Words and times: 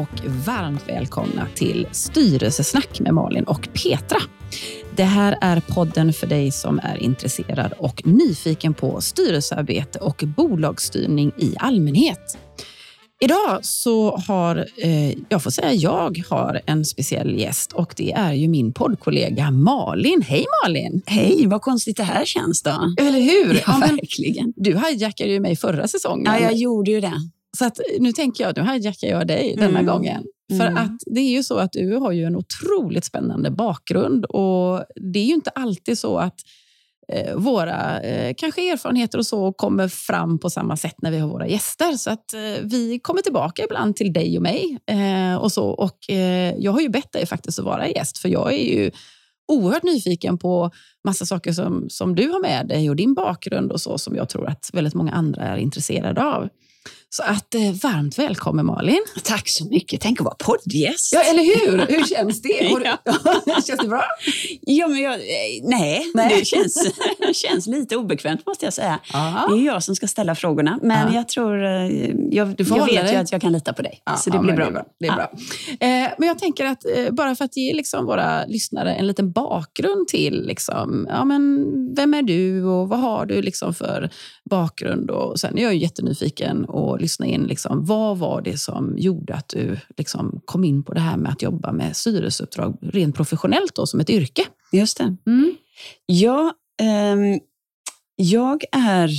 Och 0.00 0.20
varmt 0.46 0.88
välkomna 0.88 1.46
till 1.54 1.86
Styrelsesnack 1.92 3.00
med 3.00 3.14
Malin 3.14 3.44
och 3.44 3.68
Petra. 3.72 4.18
Det 4.96 5.04
här 5.04 5.38
är 5.40 5.60
podden 5.60 6.12
för 6.12 6.26
dig 6.26 6.52
som 6.52 6.80
är 6.82 6.96
intresserad 7.02 7.72
och 7.78 8.02
nyfiken 8.06 8.74
på 8.74 9.00
styrelsearbete 9.00 9.98
och 9.98 10.24
bolagsstyrning 10.36 11.32
i 11.38 11.54
allmänhet. 11.58 12.38
Idag 13.22 13.58
så 13.62 14.16
har, 14.16 14.56
eh, 14.82 15.18
jag 15.28 15.42
får 15.42 15.50
säga 15.50 15.72
jag 15.72 16.22
har 16.30 16.60
en 16.66 16.84
speciell 16.84 17.38
gäst 17.38 17.72
och 17.72 17.94
det 17.96 18.12
är 18.12 18.32
ju 18.32 18.48
min 18.48 18.72
poddkollega 18.72 19.50
Malin. 19.50 20.22
Hej 20.22 20.44
Malin! 20.64 21.02
Hej, 21.06 21.46
vad 21.46 21.62
konstigt 21.62 21.96
det 21.96 22.02
här 22.04 22.24
känns 22.24 22.62
då. 22.62 22.94
Eller 23.00 23.20
hur? 23.20 23.54
Ja, 23.54 23.60
Ja, 23.66 23.78
verkligen. 23.78 24.52
du 24.56 24.78
hijackade 24.78 25.30
ju 25.30 25.40
mig 25.40 25.56
förra 25.56 25.88
säsongen. 25.88 26.24
Ja, 26.32 26.40
jag 26.40 26.54
gjorde 26.54 26.90
ju 26.90 27.00
det. 27.00 27.12
Så 27.60 27.66
att, 27.66 27.80
nu 27.98 28.12
tänker 28.12 28.44
jag, 28.44 28.56
nu 28.56 28.62
hijackar 28.72 29.08
jag 29.08 29.26
dig 29.26 29.54
denna 29.56 29.78
Mm. 29.80 29.86
gången. 29.86 30.24
För 30.58 30.66
Mm. 30.66 30.76
att 30.76 30.98
det 31.06 31.20
är 31.20 31.30
ju 31.30 31.42
så 31.42 31.58
att 31.58 31.72
du 31.72 31.96
har 31.96 32.12
ju 32.12 32.24
en 32.24 32.36
otroligt 32.36 33.04
spännande 33.04 33.50
bakgrund 33.50 34.24
och 34.24 34.84
det 35.12 35.18
är 35.18 35.24
ju 35.24 35.34
inte 35.34 35.50
alltid 35.50 35.98
så 35.98 36.18
att 36.18 36.34
eh, 37.12 37.34
våra 37.36 38.00
eh, 38.00 38.34
kanske 38.36 38.72
erfarenheter 38.72 39.18
och 39.18 39.26
så 39.26 39.52
kommer 39.52 39.88
fram 39.88 40.38
på 40.38 40.50
samma 40.50 40.76
sätt 40.76 40.94
när 41.02 41.10
vi 41.10 41.18
har 41.18 41.28
våra 41.28 41.46
gäster. 41.48 41.92
Så 41.92 42.10
att 42.10 42.34
eh, 42.34 42.62
vi 42.64 42.98
kommer 43.02 43.22
tillbaka 43.22 43.64
ibland 43.64 43.96
till 43.96 44.12
dig 44.12 44.36
och 44.36 44.42
mig 44.42 44.78
eh, 44.86 45.36
och 45.36 45.52
så. 45.52 45.66
Och 45.68 46.10
eh, 46.10 46.54
jag 46.58 46.72
har 46.72 46.80
ju 46.80 46.88
bett 46.88 47.12
dig 47.12 47.26
faktiskt 47.26 47.58
att 47.58 47.64
vara 47.64 47.88
gäst 47.88 48.18
för 48.18 48.28
jag 48.28 48.52
är 48.52 48.74
ju 48.74 48.90
oerhört 49.52 49.82
nyfiken 49.82 50.38
på 50.38 50.70
massa 51.04 51.26
saker 51.26 51.52
som, 51.52 51.86
som 51.88 52.14
du 52.14 52.28
har 52.28 52.40
med 52.40 52.68
dig 52.68 52.90
och 52.90 52.96
din 52.96 53.14
bakgrund 53.14 53.72
och 53.72 53.80
så 53.80 53.98
som 53.98 54.16
jag 54.16 54.28
tror 54.28 54.48
att 54.48 54.70
väldigt 54.72 54.94
många 54.94 55.12
andra 55.12 55.42
är 55.42 55.56
intresserade 55.56 56.24
av. 56.24 56.48
Så 57.12 57.22
att 57.22 57.54
eh, 57.54 57.60
varmt 57.82 58.18
välkommen 58.18 58.66
Malin. 58.66 59.00
Tack 59.24 59.48
så 59.48 59.64
mycket. 59.64 60.00
Tänk 60.00 60.20
att 60.20 60.24
vara 60.24 60.34
poddgäst. 60.38 61.12
Ja, 61.12 61.20
eller 61.22 61.42
hur? 61.42 61.78
Hur 61.96 62.04
känns 62.04 62.42
det? 62.42 62.48
Du- 62.60 63.52
känns 63.66 63.80
det 63.80 63.88
bra? 63.88 64.02
Ja, 64.60 64.88
men 64.88 64.98
jag, 65.00 65.12
eh, 65.14 65.18
nej, 65.62 66.02
Nej. 66.14 66.36
det 66.38 66.44
känns, 66.44 66.92
känns 67.32 67.66
lite 67.66 67.96
obekvämt 67.96 68.46
måste 68.46 68.66
jag 68.66 68.72
säga. 68.72 68.98
Ja. 69.12 69.46
Det 69.50 69.60
är 69.62 69.66
jag 69.66 69.82
som 69.82 69.94
ska 69.96 70.06
ställa 70.06 70.34
frågorna, 70.34 70.78
men 70.82 71.06
Ja. 71.12 71.14
jag 71.18 71.28
tror... 71.28 71.64
eh, 71.64 72.10
Jag, 72.30 72.56
Du 72.56 72.64
får 72.64 72.78
jag 72.78 72.86
vet 72.86 73.12
ju 73.12 73.16
att 73.16 73.32
jag 73.32 73.40
kan 73.40 73.52
lita 73.52 73.72
på 73.72 73.82
dig, 73.82 74.02
Ja, 74.04 74.16
så 74.16 74.30
det 74.30 74.36
ja, 74.36 74.42
blir 74.42 74.54
bra. 74.54 74.64
Det 74.64 74.70
är 74.70 74.72
bra. 74.72 74.84
Det 75.00 75.06
är 75.06 75.14
bra. 75.14 75.30
Eh, 76.06 76.12
men 76.18 76.28
jag 76.28 76.38
tänker 76.38 76.64
att 76.66 76.84
eh, 76.96 77.10
bara 77.10 77.34
för 77.36 77.44
att 77.44 77.56
ge 77.56 77.74
liksom 77.74 78.06
våra 78.06 78.44
lyssnare 78.46 78.94
en 78.94 79.06
liten 79.06 79.32
bakgrund 79.32 80.08
till 80.08 80.42
liksom, 80.46 81.06
ja, 81.10 81.24
men 81.24 81.64
vem 81.96 82.14
är 82.14 82.22
du 82.22 82.64
och 82.64 82.88
vad 82.88 82.98
har 83.00 83.26
du 83.26 83.42
liksom 83.42 83.74
för 83.74 84.10
bakgrund? 84.50 85.10
Och 85.10 85.40
sen 85.40 85.58
är 85.58 85.62
jag 85.62 85.74
ju 85.74 85.80
jättenyfiken 85.80 86.64
lyssna 87.00 87.26
in. 87.26 87.42
Liksom, 87.42 87.84
vad 87.84 88.18
var 88.18 88.42
det 88.42 88.58
som 88.58 88.94
gjorde 88.98 89.34
att 89.34 89.48
du 89.48 89.78
liksom 89.96 90.40
kom 90.44 90.64
in 90.64 90.82
på 90.82 90.94
det 90.94 91.00
här 91.00 91.16
med 91.16 91.32
att 91.32 91.42
jobba 91.42 91.72
med 91.72 91.96
styrelseuppdrag 91.96 92.78
rent 92.82 93.16
professionellt 93.16 93.74
då, 93.74 93.86
som 93.86 94.00
ett 94.00 94.10
yrke? 94.10 94.42
Just 94.72 94.98
det. 94.98 95.16
Mm. 95.26 95.54
Ja, 96.06 96.52
ehm, 96.82 97.40
jag 98.16 98.64
är... 98.72 99.10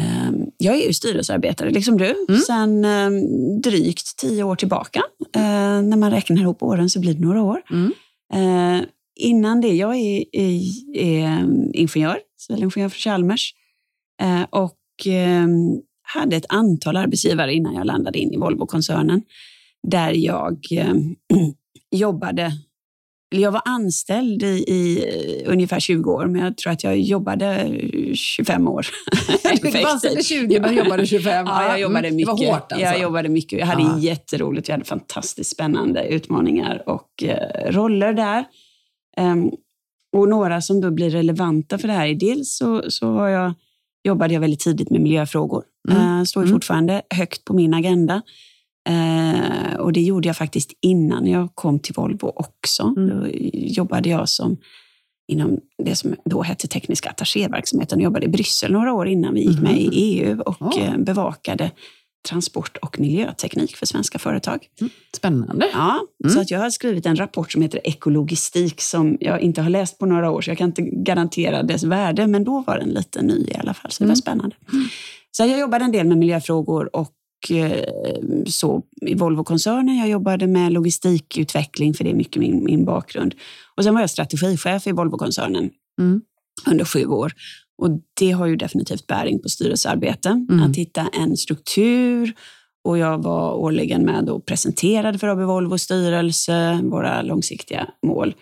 ehm, 0.00 0.46
jag 0.56 0.74
är 0.76 0.86
ju 0.86 0.92
styrelsearbetare, 0.94 1.70
liksom 1.70 1.98
du, 1.98 2.14
Mm. 2.28 2.40
sedan 2.40 2.84
ehm, 2.84 3.20
drygt 3.60 4.16
tio 4.16 4.42
år 4.42 4.56
tillbaka. 4.56 5.02
Eh, 5.34 5.82
när 5.82 5.96
man 5.96 6.10
räknar 6.10 6.36
ihop 6.40 6.62
åren 6.62 6.90
så 6.90 7.00
blir 7.00 7.14
det 7.14 7.20
några 7.20 7.42
år. 7.42 7.62
Mm. 7.70 7.92
Eh, 8.34 8.84
innan 9.20 9.60
det, 9.60 9.74
jag 9.74 9.96
är, 9.96 10.24
är, 10.32 10.60
är 10.94 11.42
um, 11.42 11.70
ingenjör, 11.74 12.18
civilingenjör 12.36 12.88
från 12.88 12.98
Chalmers. 12.98 13.54
Eh, 14.22 14.42
och 14.50 14.74
hade 16.14 16.36
ett 16.36 16.46
antal 16.48 16.96
arbetsgivare 16.96 17.54
innan 17.54 17.74
jag 17.74 17.86
landade 17.86 18.18
in 18.18 18.32
i 18.32 18.36
Volvo-koncernen. 18.36 19.22
Där 19.88 20.12
jag 20.12 20.58
ehm, 20.70 21.14
jobbade, 21.96 22.52
jag 23.30 23.52
var 23.52 23.62
anställd 23.64 24.42
i, 24.42 24.46
i 24.68 25.04
eh, 25.46 25.52
ungefär 25.52 25.80
20 25.80 26.12
år, 26.12 26.26
men 26.26 26.42
jag 26.42 26.56
tror 26.56 26.72
att 26.72 26.84
jag 26.84 27.00
jobbade 27.00 27.46
eh, 27.56 28.14
25 28.14 28.68
år. 28.68 28.86
Du 29.62 29.70
var 29.70 29.90
anställd 29.90 30.18
i 30.18 30.22
20 30.22 30.60
men 30.60 30.76
jobbade 30.76 31.06
25. 31.06 31.46
Ja, 31.46 31.68
jag 31.68 31.80
jobbade 31.80 32.08
Mm, 32.08 32.16
mycket. 32.16 32.36
Det 32.38 32.46
var 32.46 32.52
hårt 32.54 32.72
alltså. 32.72 32.86
Jag 32.86 33.00
jobbade 33.00 33.28
mycket. 33.28 33.58
Jag 33.58 33.66
hade 33.66 33.82
Ja. 33.82 33.98
jätteroligt. 33.98 34.68
Jag 34.68 34.74
hade 34.74 34.84
fantastiskt 34.84 35.50
spännande 35.50 36.04
utmaningar 36.08 36.82
och 36.86 37.22
eh, 37.22 37.70
roller 37.72 38.12
där. 38.12 38.44
Ehm, 39.16 39.50
och 40.16 40.28
några 40.28 40.60
som 40.60 40.80
då 40.80 40.90
blir 40.90 41.10
relevanta 41.10 41.78
för 41.78 41.88
det 41.88 41.94
här. 41.94 42.14
Dels 42.14 42.56
så, 42.56 42.90
så 42.90 43.06
har 43.12 43.28
jag, 43.28 43.54
jobbade 44.04 44.34
jag 44.34 44.40
väldigt 44.40 44.60
tidigt 44.60 44.90
med 44.90 45.00
miljöfrågor. 45.00 45.64
Mm. 45.90 46.18
Eh, 46.18 46.24
står 46.24 46.42
ju 46.42 46.46
Mm. 46.48 46.56
fortfarande 46.56 47.02
högt 47.14 47.44
på 47.44 47.54
min 47.54 47.74
agenda. 47.74 48.22
Eh, 48.88 49.74
och 49.78 49.92
det 49.92 50.00
gjorde 50.00 50.28
jag 50.28 50.36
faktiskt 50.36 50.72
innan 50.80 51.26
jag 51.26 51.48
kom 51.54 51.78
till 51.78 51.94
Volvo 51.94 52.32
också. 52.36 52.94
Mm. 52.96 53.08
Då 53.08 53.26
jobbade 53.52 54.08
jag 54.08 54.28
som 54.28 54.56
inom 55.32 55.58
det 55.84 55.94
som 55.96 56.14
då 56.24 56.42
hette 56.42 56.68
tekniska 56.68 57.10
attachéverksamheten. 57.10 57.98
Jag 58.00 58.04
jobbade 58.04 58.26
i 58.26 58.28
Bryssel 58.28 58.72
några 58.72 58.92
år 58.92 59.08
innan 59.08 59.34
vi 59.34 59.40
gick 59.40 59.54
Mhm. 59.58 59.62
med 59.64 59.80
i 59.80 59.88
EU 59.92 60.40
och 60.40 60.78
eh, 60.78 60.96
bevakade 60.98 61.70
transport 62.28 62.76
och 62.76 63.00
miljöteknik 63.00 63.76
för 63.76 63.86
svenska 63.86 64.18
företag. 64.18 64.66
Spännande. 65.16 65.66
Ja, 65.72 66.00
Mm. 66.24 66.34
Så 66.34 66.40
att 66.40 66.50
jag 66.50 66.58
har 66.60 66.70
skrivit 66.70 67.06
en 67.06 67.16
rapport 67.16 67.52
som 67.52 67.62
heter 67.62 67.80
Ekologistik 67.84 68.80
som 68.80 69.16
jag 69.20 69.40
inte 69.40 69.62
har 69.62 69.70
läst 69.70 69.98
på 69.98 70.06
några 70.06 70.30
år, 70.30 70.40
så 70.40 70.50
jag 70.50 70.58
kan 70.58 70.68
inte 70.68 70.82
garantera 70.82 71.62
dess 71.62 71.82
värde, 71.84 72.26
men 72.26 72.44
då 72.44 72.64
var 72.66 72.78
den 72.78 72.88
lite 72.88 73.22
ny 73.22 73.34
i 73.48 73.54
alla 73.58 73.74
fall, 73.74 73.90
så 73.90 74.02
det 74.02 74.04
Mm. 74.04 74.10
var 74.10 74.16
spännande. 74.16 74.56
Så 75.38 75.44
jag 75.44 75.60
jobbade 75.60 75.84
en 75.84 75.92
del 75.92 76.06
med 76.06 76.18
miljöfrågor 76.18 76.96
och 76.96 77.14
eh, 77.50 77.88
så 78.46 78.82
i 79.00 79.14
Volvo-koncernen. 79.14 79.96
Jag 79.96 80.08
jobbade 80.08 80.46
med 80.46 80.72
logistikutveckling, 80.72 81.94
för 81.94 82.04
det 82.04 82.10
är 82.10 82.14
mycket 82.14 82.40
min, 82.40 82.64
min 82.64 82.84
bakgrund. 82.84 83.34
Och 83.76 83.84
sen 83.84 83.94
var 83.94 84.00
jag 84.00 84.10
strategichef 84.10 84.86
i 84.86 84.92
Volvo-koncernen 84.92 85.70
Mm. 86.00 86.20
under 86.70 86.84
sju 86.84 87.06
år. 87.06 87.32
Och 87.82 87.90
det 88.20 88.30
har 88.30 88.46
ju 88.46 88.56
definitivt 88.56 89.06
bäring 89.06 89.42
på 89.42 89.48
styrelsearbete. 89.48 90.28
Mm. 90.28 90.62
Att 90.62 90.76
hitta 90.76 91.08
en 91.12 91.36
struktur. 91.36 92.32
Och 92.84 92.98
jag 92.98 93.22
var 93.22 93.52
årligen 93.52 94.04
med 94.04 94.30
och 94.30 94.46
presenterade 94.46 95.18
för 95.18 95.28
AB 95.28 95.38
Volvos 95.38 95.82
styrelse 95.82 96.80
våra 96.82 97.22
långsiktiga 97.22 97.88
mål. 98.06 98.34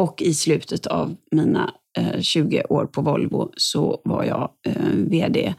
Och 0.00 0.22
i 0.22 0.34
slutet 0.34 0.86
av 0.86 1.16
mina 1.30 1.74
eh, 1.98 2.20
20 2.20 2.62
år 2.68 2.86
på 2.86 3.02
Volvo 3.02 3.52
så 3.56 4.00
var 4.04 4.24
jag 4.24 4.50
eh, 4.66 4.90
VD 4.94 5.44
eh, 5.46 5.54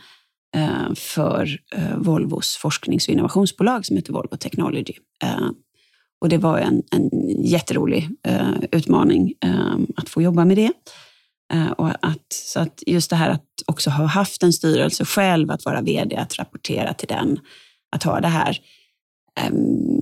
för 0.95 1.59
eh, 1.75 1.97
Volvos 1.97 2.55
forsknings 2.55 3.07
och 3.07 3.13
innovationsbolag 3.13 3.85
som 3.85 3.95
heter 3.95 4.13
Volvo 4.13 4.37
Technology. 4.37 4.93
Eh, 5.23 5.49
och 6.21 6.29
det 6.29 6.37
var 6.37 6.59
en, 6.59 6.83
en 6.91 7.09
jätterolig 7.45 8.09
eh, 8.27 8.53
utmaning 8.71 9.33
eh, 9.45 9.77
att 9.95 10.09
få 10.09 10.21
jobba 10.21 10.45
med 10.45 10.57
det. 10.57 10.71
Eh, 11.53 11.71
och 11.71 11.89
att, 11.89 12.33
så 12.33 12.59
att 12.59 12.83
just 12.87 13.09
det 13.09 13.15
här 13.15 13.29
att 13.29 13.45
också 13.65 13.89
ha 13.89 14.05
haft 14.05 14.43
en 14.43 14.53
styrelse 14.53 15.05
själv, 15.05 15.51
att 15.51 15.65
vara 15.65 15.81
vd, 15.81 16.15
att 16.15 16.39
rapportera 16.39 16.93
till 16.93 17.07
den, 17.07 17.39
att 17.95 18.03
ha 18.03 18.19
det 18.19 18.27
här, 18.27 18.59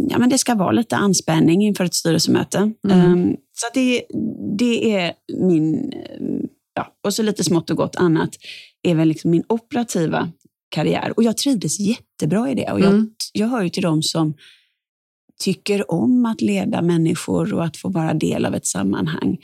ja 0.09 0.17
men 0.19 0.29
det 0.29 0.37
ska 0.37 0.55
vara 0.55 0.71
lite 0.71 0.95
anspänning 0.95 1.63
inför 1.63 1.85
ett 1.85 1.93
styrelsemöte. 1.93 2.71
Mm. 2.89 3.35
Så 3.53 3.67
det, 3.73 4.03
det 4.57 4.95
är 4.95 5.13
min, 5.39 5.93
ja, 6.73 6.93
och 7.03 7.13
så 7.13 7.23
lite 7.23 7.43
smått 7.43 7.69
och 7.69 7.77
gott 7.77 7.95
annat, 7.95 8.29
är 8.83 8.95
väl 8.95 9.07
liksom 9.07 9.31
min 9.31 9.43
operativa 9.49 10.31
karriär. 10.73 11.13
Och 11.17 11.23
jag 11.23 11.37
trivdes 11.37 11.79
jättebra 11.79 12.49
i 12.51 12.55
det. 12.55 12.71
Och 12.71 12.79
jag, 12.79 12.93
Mm. 12.93 13.09
jag 13.33 13.47
hör 13.47 13.61
ju 13.63 13.69
till 13.69 13.83
dem 13.83 14.03
som 14.03 14.33
tycker 15.39 15.91
om 15.91 16.25
att 16.25 16.41
leda 16.41 16.81
människor 16.81 17.53
och 17.53 17.65
att 17.65 17.77
få 17.77 17.89
vara 17.89 18.13
del 18.13 18.45
av 18.45 18.55
ett 18.55 18.65
sammanhang. 18.65 19.37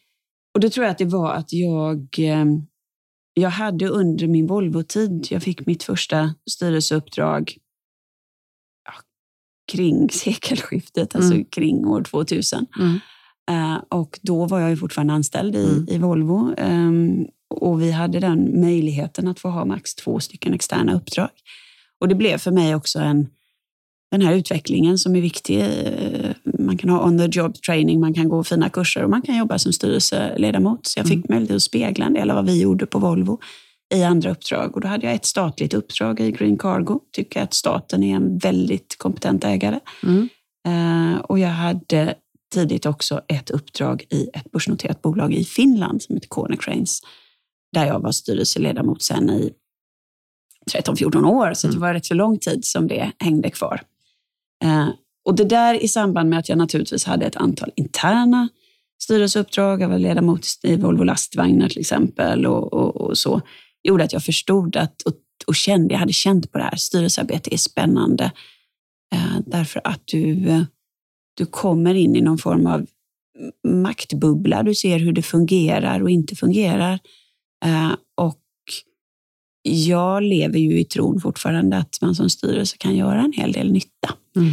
Och 0.55 0.61
då 0.61 0.71
tror 0.71 0.85
jag 0.85 0.91
att 0.91 0.99
det 0.99 1.05
var 1.05 1.33
att 1.33 1.53
jag, 1.53 1.99
eh, 2.19 2.45
jag 3.35 3.51
hade 3.51 3.89
under 3.89 4.27
min 4.27 4.47
Volvo-tid, 4.47 5.27
jag 5.31 5.43
fick 5.43 5.67
mitt 5.67 5.83
första 5.83 6.35
styrelseuppdrag 6.51 7.57
kring 9.71 10.11
sekelskiftet, 10.11 11.15
alltså 11.17 11.33
Mm. 11.33 11.45
kring 11.45 11.87
år 11.87 12.03
2000. 12.03 12.67
Mm. 12.79 12.99
Eh, 13.51 13.79
och 13.89 14.19
då 14.23 14.47
var 14.47 14.61
jag 14.61 14.71
ju 14.71 14.77
fortfarande 14.77 15.13
anställd 15.13 15.57
i, 15.57 15.65
Mm. 15.65 15.87
i 15.89 15.99
Volvo. 15.99 16.55
ehm, 16.59 17.27
och 17.55 17.83
vi 17.83 17.91
hade 17.93 18.21
den 18.21 18.61
möjligheten 18.61 19.29
att 19.29 19.41
få 19.41 19.49
ha 19.49 19.65
max 19.65 19.95
två 19.95 20.21
stycken 20.21 20.55
externa 20.55 20.95
uppdrag. 20.95 21.29
Och 22.01 22.09
det 22.09 22.15
blev 22.15 22.39
för 22.39 22.51
mig 22.51 22.75
också 22.75 22.99
en, 22.99 23.27
den 24.11 24.23
här 24.23 24.35
utvecklingen 24.35 24.99
som 24.99 25.17
är 25.17 25.21
viktig. 25.21 25.61
eh, 25.61 26.31
Man 26.59 26.77
kan 26.79 26.91
ha 26.91 27.07
on 27.07 27.19
the 27.19 27.29
job 27.39 27.55
training, 27.63 28.01
man 28.01 28.15
kan 28.15 28.29
gå 28.29 28.45
fina 28.45 28.71
kurser 28.71 29.05
och 29.05 29.11
man 29.11 29.23
kan 29.23 29.37
jobba 29.39 29.59
som 29.59 29.73
styrelseledamot. 29.73 30.87
Så 30.87 30.99
jag 31.01 31.07
fick 31.09 31.29
möjlighet 31.29 31.57
att 31.57 31.63
spegla 31.63 32.07
en 32.07 32.13
del 32.15 32.31
av 32.31 32.37
vad 32.37 32.47
vi 32.47 32.61
gjorde 32.61 32.87
på 32.87 32.99
Volvo 32.99 33.39
i 33.95 34.03
andra 34.03 34.31
uppdrag. 34.31 34.75
Och 34.75 34.81
då 34.81 34.89
hade 34.89 35.07
jag 35.07 35.15
ett 35.15 35.25
statligt 35.25 35.75
uppdrag 35.75 36.21
i 36.21 36.31
Green 36.31 36.59
Cargo. 36.59 37.01
Tycker 37.13 37.43
att 37.43 37.55
staten 37.55 38.03
är 38.03 38.17
en 38.17 38.39
väldigt 38.39 38.99
kompetent 38.99 39.45
ägare. 39.45 39.81
Mm. 40.03 40.29
Eh, 40.69 41.21
och 41.21 41.39
jag 41.39 41.49
hade 41.49 42.15
tidigt 42.55 42.87
också 42.87 43.21
ett 43.29 43.51
uppdrag 43.51 44.05
i 44.11 44.29
ett 44.35 44.53
börsnoterat 44.53 45.03
bolag 45.03 45.35
i 45.35 45.45
Finland 45.45 46.03
som 46.03 46.15
heter 46.15 46.29
Konecranes, 46.29 47.01
där 47.73 47.87
jag 47.87 48.01
var 48.01 48.13
styrelseledamot 48.13 49.03
sen 49.03 49.31
i 49.31 49.53
13-14 50.73 51.25
år, 51.25 51.55
så 51.55 51.69
det 51.69 51.79
var 51.79 51.95
rätt 51.95 52.07
så 52.07 52.15
lång 52.15 52.39
tid 52.39 52.65
som 52.65 52.89
det 52.89 53.13
hängde 53.19 53.51
kvar. 53.51 53.83
Eh, 54.65 54.89
och 55.25 55.35
det 55.37 55.45
där 55.45 55.75
i 55.75 55.89
samband 55.89 56.31
med 56.31 56.39
att 56.39 56.49
jag 56.49 56.59
naturligtvis 56.59 57.05
hade 57.05 57.27
ett 57.27 57.37
antal 57.37 57.71
interna 57.77 58.49
styrelseuppdrag, 59.03 59.83
jag 59.83 59.89
var 59.89 59.99
ledamot 59.99 60.47
i 60.63 60.77
Volvo 60.77 61.03
lastvagnar 61.03 61.69
till 61.69 61.81
exempel 61.81 62.47
och, 62.47 62.73
och, 62.73 62.97
och 62.97 63.19
så, 63.19 63.41
gjorde 63.83 64.05
att 64.05 64.13
jag 64.13 64.25
förstod 64.25 64.77
att, 64.77 65.03
och, 65.03 65.15
och, 65.47 65.55
kände, 65.55 65.95
jag 65.95 65.99
hade 65.99 66.13
känt 66.13 66.53
på 66.53 66.59
det 66.59 66.65
här, 66.65 66.77
styrelsearbete 66.77 67.55
är 67.55 67.59
spännande. 67.59 68.33
Eh, 69.15 69.39
därför 69.47 69.81
att 69.85 70.03
du, 70.05 70.47
du 71.37 71.47
kommer 71.47 71.95
in 71.95 72.17
i 72.17 72.21
någon 72.21 72.39
form 72.39 72.67
av 72.67 72.87
maktbubbla, 73.69 74.63
du 74.63 74.75
ser 74.75 74.99
hur 74.99 75.13
det 75.13 75.23
fungerar 75.23 76.03
och 76.03 76.11
inte 76.11 76.37
fungerar. 76.37 76.99
Eh, 77.65 77.93
och 78.15 78.41
jag 79.63 80.23
lever 80.23 80.59
ju 80.59 80.81
i 80.81 80.85
tron 80.85 81.21
fortfarande 81.21 81.77
att 81.77 81.99
man 82.01 82.15
som 82.15 82.31
styrelse 82.31 82.77
kan 82.77 82.97
göra 82.97 83.21
en 83.21 83.33
hel 83.33 83.53
del 83.53 83.73
nytta. 83.73 84.15
Mm. 84.37 84.53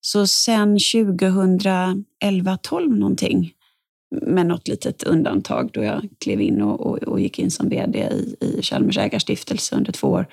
Så 0.00 0.26
sen 0.26 0.78
2011-12 0.78 2.98
någonting, 2.98 3.52
med 4.10 4.46
något 4.46 4.68
litet 4.68 5.02
undantag 5.02 5.70
då 5.72 5.82
jag 5.82 6.08
klev 6.20 6.40
in 6.40 6.62
och, 6.62 6.80
och, 6.80 6.98
och 6.98 7.20
gick 7.20 7.38
in 7.38 7.50
som 7.50 7.68
vd 7.68 7.98
i, 7.98 8.36
i 8.40 8.62
Chalmers 8.62 8.98
ägarstiftelse 8.98 9.76
under 9.76 9.92
två 9.92 10.08
år, 10.08 10.26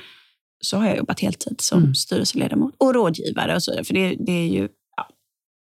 så 0.62 0.78
har 0.78 0.88
jag 0.88 0.98
jobbat 0.98 1.20
heltid 1.20 1.62
som 1.62 1.80
mm. 1.80 1.96
styrelseledamot 1.96 2.74
och 2.78 2.94
rådgivare 2.94 3.56
och 3.56 3.64
så. 3.64 3.84
För 3.84 3.94
det, 3.94 4.16
det 4.20 4.32
är 4.32 4.48
ju 4.48 4.70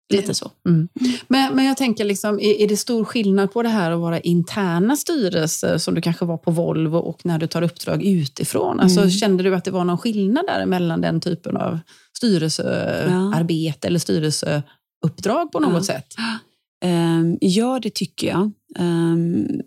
Lite 0.10 0.34
så. 0.34 0.52
Mm. 0.70 0.88
Men, 1.28 1.56
men 1.56 1.66
jag 1.66 1.78
tänker, 1.78 2.06
liksom, 2.06 2.40
är, 2.40 2.62
är, 2.62 2.68
det 2.68 2.78
stor 2.78 3.06
skillnad 3.06 3.52
på 3.52 3.64
det 3.64 3.70
här 3.70 3.92
att 3.92 4.00
vara 4.00 4.20
interna 4.20 4.96
styrelser 4.96 5.78
som 5.78 5.96
du 5.96 6.02
kanske 6.02 6.26
var 6.26 6.38
på 6.38 6.52
Volvo 6.52 6.98
och 6.98 7.26
när 7.26 7.40
du 7.40 7.48
tar 7.48 7.62
uppdrag 7.62 8.04
utifrån? 8.04 8.80
Alltså, 8.80 9.00
mm. 9.00 9.12
Kände 9.12 9.44
du 9.44 9.56
att 9.56 9.66
det 9.66 9.72
var 9.72 9.84
någon 9.84 9.98
skillnad 9.98 10.46
där 10.48 10.66
mellan 10.66 11.02
den 11.02 11.22
typen 11.22 11.58
av 11.58 11.80
styrelsearbete 12.18 13.80
ja. 13.82 13.88
eller 13.88 14.00
styrelseuppdrag 14.00 15.52
på 15.52 15.60
något 15.60 15.74
ja. 15.74 15.84
sätt? 15.84 16.08
Um, 16.86 17.38
ja, 17.42 17.80
det 17.82 17.94
tycker 17.94 18.28
jag 18.28 18.52
um, 18.80 19.62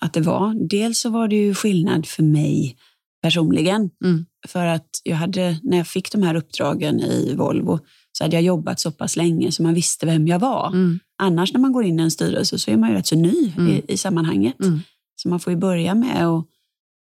att 0.00 0.12
det 0.12 0.20
var. 0.20 0.68
Dels 0.68 0.98
så 0.98 1.10
var 1.10 1.28
det 1.28 1.36
ju 1.36 1.54
skillnad 1.54 2.06
för 2.06 2.22
mig 2.22 2.76
personligen. 3.22 3.90
Mm. 4.04 4.26
För 4.46 4.66
att 4.66 4.88
jag 5.02 5.16
hade, 5.16 5.58
när 5.62 5.76
jag 5.76 5.86
fick 5.86 6.12
de 6.12 6.22
här 6.22 6.34
uppdragen 6.34 7.00
i 7.00 7.34
Volvo 7.34 7.78
så 8.12 8.24
hade 8.24 8.36
jag 8.36 8.42
jobbat 8.42 8.80
så 8.80 8.92
pass 8.92 9.16
länge 9.16 9.52
så 9.52 9.62
man 9.62 9.74
visste 9.74 10.06
vem 10.06 10.26
jag 10.26 10.38
var. 10.38 10.68
Mm. 10.68 10.98
Annars 11.18 11.52
när 11.52 11.60
man 11.60 11.72
går 11.72 11.84
in 11.84 12.00
i 12.00 12.02
en 12.02 12.10
styrelse 12.10 12.58
så 12.58 12.70
är 12.70 12.76
man 12.76 12.90
ju 12.90 12.96
rätt 12.96 13.06
så 13.06 13.16
ny 13.16 13.52
mm. 13.56 13.72
i, 13.72 13.82
i, 13.88 13.96
sammanhanget. 13.96 14.60
Mm. 14.60 14.80
Så 15.16 15.28
man 15.28 15.40
får 15.40 15.52
ju 15.52 15.58
börja 15.58 15.94
med 15.94 16.26
att 16.26 16.46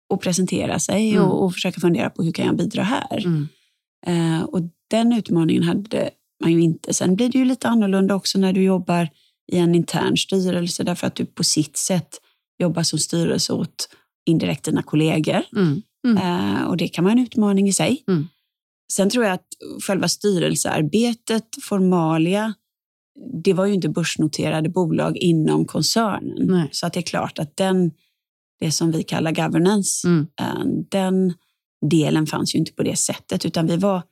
och 0.10 0.22
presentera 0.22 0.80
sig 0.80 1.12
mm. 1.12 1.24
och, 1.24 1.44
och, 1.44 1.54
försöka 1.54 1.82
fundera 1.82 2.10
på 2.10 2.24
hur 2.24 2.32
kan 2.32 2.46
jag 2.46 2.56
bidra 2.56 2.84
här. 2.84 3.26
Eh, 4.06 4.44
och 4.44 4.62
den 4.90 5.14
utmaningen 5.14 5.64
hade 5.64 6.10
man 6.46 6.54
ju 6.54 6.62
inte. 6.62 6.94
Sen 6.94 7.16
blir 7.16 7.30
det 7.30 7.38
ju 7.38 7.46
lite 7.46 7.68
annorlunda 7.68 8.16
också 8.16 8.40
när 8.40 8.54
du 8.54 8.64
jobbar 8.64 9.10
i 9.52 9.58
en 9.58 9.76
intern 9.76 10.18
styrelse 10.18 10.84
därför 10.84 11.08
att 11.08 11.16
du 11.16 11.26
på 11.26 11.44
sitt 11.44 11.78
sätt 11.78 12.22
jobbar 12.60 12.84
som 12.84 13.00
styrelse 13.00 13.54
åt 13.54 13.90
indirekt 14.26 14.66
dina 14.66 14.84
kollegor. 14.84 15.42
Mm. 15.56 15.82
Mm. 16.08 16.18
Eh, 16.18 16.64
och 16.64 16.78
det 16.78 16.88
kan 16.88 17.04
vara 17.04 17.12
en 17.12 17.20
utmaning 17.20 17.68
i 17.68 17.74
sig. 17.74 18.04
Mm. 18.08 18.28
Sen 18.94 19.10
tror 19.10 19.26
jag 19.26 19.34
att 19.34 19.48
själva 19.88 20.08
styrelsearbetet, 20.08 21.46
formalia, 21.62 22.54
det 23.44 23.54
var 23.54 23.66
ju 23.66 23.74
inte 23.74 23.90
börsnoterade 23.90 24.70
bolag 24.70 25.18
inom 25.18 25.66
koncernen. 25.66 26.48
Nej. 26.48 26.70
Så 26.72 26.88
att 26.88 26.94
det 26.94 27.00
är 27.00 27.02
klart 27.02 27.40
att 27.40 27.58
den, 27.58 27.92
det 28.60 28.72
som 28.72 28.92
vi 28.92 29.04
kallar 29.04 29.32
governance, 29.32 30.08
mm. 30.08 30.28
Eh, 30.42 30.66
den 30.90 31.34
delen 31.90 32.28
fanns 32.28 32.56
ju 32.56 32.60
inte 32.60 32.74
på 32.74 32.84
det 32.84 32.96
sättet, 32.96 33.46
utan 33.46 33.68
vi, 33.68 33.78
var, 33.78 34.04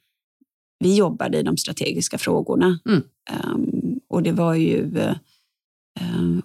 vi 0.84 0.96
jobbade 0.96 1.40
i 1.40 1.44
de 1.44 1.58
strategiska 1.58 2.18
frågorna. 2.18 2.80
Mm. 2.86 3.04
Um, 3.44 4.00
och 4.10 4.24
det 4.24 4.32
var 4.32 4.54
ju 4.54 4.98
eh, 4.98 5.16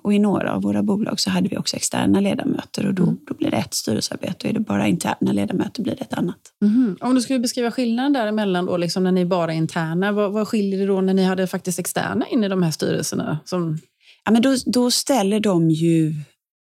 och 0.02 0.14
i 0.14 0.18
några 0.18 0.52
av 0.52 0.62
våra 0.62 0.82
bolag 0.82 1.20
så 1.20 1.30
hade 1.30 1.48
vi 1.48 1.56
också 1.56 1.76
externa 1.76 2.20
ledamöter 2.20 2.86
och 2.86 2.94
då, 2.94 3.02
mm. 3.02 3.18
då 3.28 3.34
blir 3.34 3.50
det 3.50 3.56
ett 3.56 3.74
styrelsearbete 3.74 4.36
och 4.38 4.50
är 4.50 4.52
det 4.52 4.60
bara 4.60 4.86
interna 4.86 5.32
ledamöter 5.32 5.82
blir 5.82 5.96
det 5.96 6.02
ett 6.02 6.14
annat. 6.14 6.38
Mm. 6.62 6.96
Om 7.00 7.14
du 7.14 7.20
skulle 7.20 7.38
beskriva 7.38 7.70
skillnaden 7.70 8.12
däremellan 8.12 8.66
då, 8.66 8.76
liksom 8.76 9.04
när 9.04 9.12
ni 9.12 9.24
bara 9.24 9.52
är 9.52 9.56
interna, 9.56 10.12
vad, 10.12 10.32
vad 10.32 10.48
skiljer 10.48 10.78
det 10.78 10.86
då 10.86 11.00
när 11.00 11.14
ni 11.14 11.24
hade 11.24 11.46
faktiskt 11.46 11.78
externa 11.78 12.26
in 12.26 12.44
i 12.44 12.48
de 12.48 12.62
här 12.62 12.70
styrelserna? 12.70 13.38
Som... 13.44 13.78
Ja, 14.24 14.32
men 14.32 14.42
då, 14.42 14.56
då 14.66 14.90
ställer 14.90 15.40
de 15.40 15.70
ju 15.70 16.14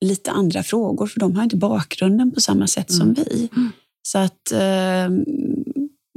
lite 0.05 0.31
andra 0.31 0.63
frågor 0.63 1.07
för 1.07 1.19
de 1.19 1.35
har 1.35 1.43
inte 1.43 1.55
bakgrunden 1.55 2.31
på 2.31 2.41
samma 2.41 2.67
sätt 2.67 2.89
mm. 2.89 2.99
som 2.99 3.23
vi. 3.23 3.49
Mm. 3.55 3.71
Så 4.01 4.17
att, 4.17 4.51
ehm, 4.53 5.25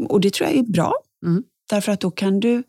och 0.08 0.20
det 0.20 0.34
tror 0.34 0.48
jag 0.48 0.58
är 0.58 0.62
bra, 0.62 0.94
mm. 1.22 1.42
därför 1.70 1.92
att 1.92 2.00
då 2.00 2.10
kan 2.10 2.40
du 2.40 2.62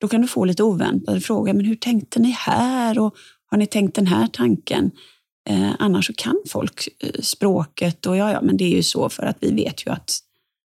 då 0.00 0.08
kan 0.08 0.20
du 0.20 0.28
få 0.28 0.44
lite 0.44 0.62
oväntade 0.62 1.20
frågor. 1.20 1.52
Men 1.52 1.64
hur 1.64 1.76
tänkte 1.76 2.20
ni 2.20 2.30
här? 2.30 2.98
Och 2.98 3.16
har 3.50 3.58
ni 3.58 3.66
tänkt 3.66 3.94
den 3.94 4.06
här 4.06 4.26
tanken? 4.26 4.90
Eh, 5.48 5.70
annars 5.78 6.06
så 6.06 6.12
kan 6.12 6.36
folk 6.48 6.88
eh, 7.02 7.20
språket 7.20 8.06
och 8.06 8.16
ja, 8.16 8.32
ja, 8.32 8.40
men 8.42 8.56
det 8.56 8.64
är 8.64 8.76
ju 8.76 8.82
så 8.82 9.08
för 9.08 9.22
att 9.22 9.36
vi 9.40 9.54
vet 9.54 9.86
ju 9.86 9.90
att 9.90 10.18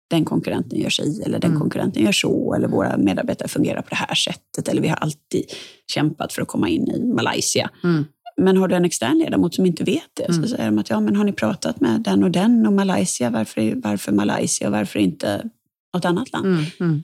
den 0.09 0.25
konkurrenten 0.25 0.79
gör 0.79 0.89
sig 0.89 1.23
eller 1.25 1.39
den 1.39 1.51
mm. 1.51 1.61
konkurrenten 1.61 2.03
gör 2.03 2.11
så 2.11 2.53
eller 2.53 2.67
våra 2.67 2.97
medarbetare 2.97 3.47
fungerar 3.47 3.81
på 3.81 3.89
det 3.89 3.95
här 3.95 4.15
sättet 4.15 4.67
eller 4.67 4.81
vi 4.81 4.87
har 4.87 4.95
alltid 4.95 5.45
kämpat 5.93 6.33
för 6.33 6.41
att 6.41 6.47
komma 6.47 6.69
in 6.69 6.87
i 6.87 7.13
Malaysia. 7.13 7.69
Mm. 7.83 8.05
Men 8.37 8.57
har 8.57 8.67
du 8.67 8.75
en 8.75 8.85
extern 8.85 9.17
ledamot 9.17 9.55
som 9.55 9.65
inte 9.65 9.83
vet 9.83 10.09
det 10.13 10.29
mm. 10.29 10.43
så 10.43 10.49
säger 10.49 10.65
de 10.65 10.79
att 10.79 10.89
ja, 10.89 10.99
men 10.99 11.15
har 11.15 11.23
ni 11.23 11.33
pratat 11.33 11.81
med 11.81 12.01
den 12.01 12.23
och 12.23 12.31
den 12.31 12.65
om 12.67 12.75
Malaysia? 12.75 13.29
Varför, 13.29 13.75
varför 13.75 14.11
Malaysia 14.11 14.67
och 14.67 14.73
varför 14.73 14.99
inte 14.99 15.49
något 15.93 16.05
annat 16.05 16.31
land? 16.31 16.45
Mm. 16.45 16.65
mm. 16.79 17.01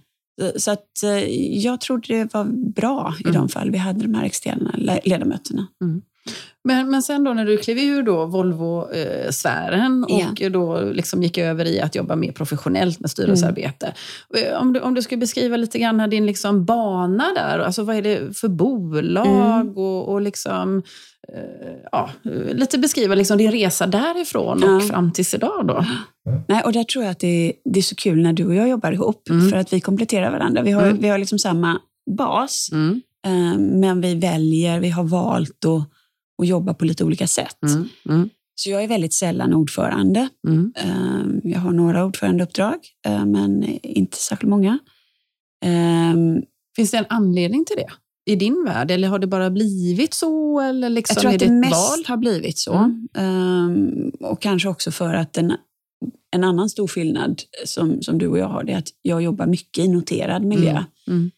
Så 0.56 0.72
att 0.72 1.04
eh, 1.04 1.28
jag 1.58 1.82
trodde 1.82 2.08
det 2.08 2.34
var 2.34 2.46
bra 2.72 3.14
i 3.20 3.24
mm. 3.24 3.34
de 3.34 3.50
fall 3.50 3.72
vi 3.72 3.78
hade 3.78 4.02
de 4.02 4.14
här 4.14 4.24
externa 4.24 4.76
ledamöterna. 5.04 5.68
Mm. 6.26 6.38
Men, 6.64 6.90
men 6.92 7.02
sen 7.04 7.24
då 7.24 7.34
när 7.34 7.46
du 7.46 7.58
klev 7.58 7.78
ur 7.78 8.04
då 8.04 8.26
Volvo-sfären 8.26 10.04
och 10.04 10.34
ja. 10.40 10.50
då 10.50 10.80
liksom 10.80 11.24
gick 11.24 11.38
över 11.38 11.66
i 11.66 11.82
att 11.82 11.96
jobba 11.96 12.16
mer 12.16 12.32
professionellt 12.32 13.00
med 13.00 13.12
styrelsearbete. 13.12 13.94
Mm. 14.36 14.54
Eh, 14.54 14.62
om, 14.62 14.74
du, 14.74 14.80
om 14.80 14.94
du 14.94 15.02
skulle 15.02 15.20
beskriva 15.20 15.58
lite 15.58 15.80
grann 15.80 16.10
din 16.10 16.26
liksom 16.26 16.66
bana 16.66 17.34
där, 17.36 17.60
alltså 17.60 17.84
vad 17.84 17.96
är 17.96 18.02
det 18.02 18.38
för 18.38 18.48
bolag 18.48 19.62
mm. 19.62 19.78
och, 19.78 20.10
och 20.10 20.22
liksom, 20.22 20.84
eh, 21.34 21.76
ja, 21.92 22.10
lite 22.52 22.78
beskriva 22.78 23.16
liksom 23.16 23.38
din 23.38 23.52
resa 23.52 23.88
därifrån 23.88 24.64
och 24.64 24.70
ja. 24.70 24.80
fram 24.80 25.12
tills 25.12 25.34
idag. 25.34 25.68
Då. 25.68 25.86
Nej, 26.48 26.62
och 26.66 26.74
där 26.74 26.84
tror 26.84 27.04
jag 27.04 27.12
att 27.12 27.20
det 27.20 27.48
är, 27.48 27.54
det 27.74 27.80
är 27.80 27.84
så 27.84 27.96
kul 27.96 28.22
när 28.22 28.34
du 28.34 28.46
och 28.46 28.56
jag 28.56 28.70
jobbar 28.70 28.92
ihop, 28.92 29.30
mm. 29.30 29.50
för 29.50 29.58
att 29.58 29.74
vi 29.74 29.82
kompletterar 29.82 30.32
varandra. 30.32 30.62
Vi 30.62 30.72
har, 30.72 30.84
mm. 30.84 30.98
vi 31.02 31.10
har 31.10 31.18
liksom 31.18 31.40
samma 31.40 31.80
bas, 32.18 32.70
mm. 32.72 33.02
eh, 33.26 33.60
men 33.60 34.02
vi 34.02 34.16
väljer, 34.16 34.80
vi 34.80 34.90
har 34.90 35.04
valt 35.04 35.66
att 35.66 35.90
och 36.38 36.46
jobba 36.46 36.74
på 36.74 36.86
lite 36.86 37.04
olika 37.04 37.28
sätt. 37.28 37.64
Mm, 37.64 37.90
mm. 38.10 38.30
Så 38.56 38.70
jag 38.70 38.84
är 38.84 38.88
väldigt 38.88 39.14
sällan 39.14 39.54
ordförande. 39.54 40.30
Mm. 40.48 40.74
Ehm, 40.76 41.42
jag 41.44 41.60
har 41.60 41.72
några 41.72 42.06
ordförandeuppdrag, 42.06 42.76
eh, 43.06 43.26
men 43.26 43.64
inte 43.84 44.18
särskilt 44.18 44.50
många. 44.50 44.80
Ehm, 45.66 46.42
Finns 46.76 46.92
det 46.92 46.98
en 46.98 47.06
anledning 47.10 47.66
till 47.66 47.78
det? 47.78 47.92
i 48.26 48.36
din 48.36 48.64
värld? 48.66 48.92
Eller 48.92 49.08
har 49.08 49.20
det 49.20 49.28
bara 49.28 49.50
blivit 49.50 50.14
så? 50.14 50.60
Eller 50.60 50.90
liksom 50.90 51.14
jag 51.16 51.22
tror 51.22 51.34
att 51.34 51.40
det, 51.40 51.46
det 51.46 51.52
mest 51.52 51.72
val? 51.72 52.04
har 52.08 52.18
blivit 52.18 52.58
så. 52.58 52.74
Mm. 52.74 53.08
Um, 53.14 54.10
och 54.20 54.42
kanske 54.42 54.70
också 54.70 54.92
för 54.92 55.14
att 55.14 55.38
en, 55.38 55.54
en 56.32 56.44
annan 56.44 56.70
stor 56.70 56.88
skillnad 56.88 57.42
som, 57.66 58.02
som 58.02 58.18
du 58.18 58.28
och 58.28 58.38
jag 58.38 58.48
har, 58.48 58.64
det 58.64 58.74
är 58.74 58.78
att 58.78 58.90
jag 59.02 59.22
jobbar 59.22 59.46
mycket 59.46 59.86
i 59.86 59.88
noterad 59.88 60.46
miljö. 60.46 60.84
Mm. 61.08 61.32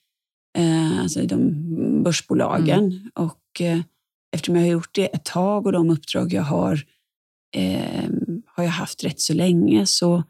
Mm. 0.58 0.94
Uh, 0.94 1.02
alltså 1.02 1.22
i 1.22 1.26
de 1.26 1.54
börsbolagen. 2.04 3.12
Och 3.16 3.62
uh, 3.62 3.82
eftersom 4.34 4.56
jag 4.56 4.64
har 4.64 4.70
gjort 4.70 4.96
det 4.96 5.06
ett 5.06 5.26
tag 5.26 5.66
och 5.66 5.72
de 5.72 5.90
uppdrag 5.90 6.34
jag 6.34 6.44
har 6.44 6.84
eh, 7.56 8.10
har 8.46 8.64
jag 8.64 8.72
haft 8.72 9.04
rätt 9.04 9.22
så 9.22 9.34
länge 9.34 9.86
så, 9.86 10.24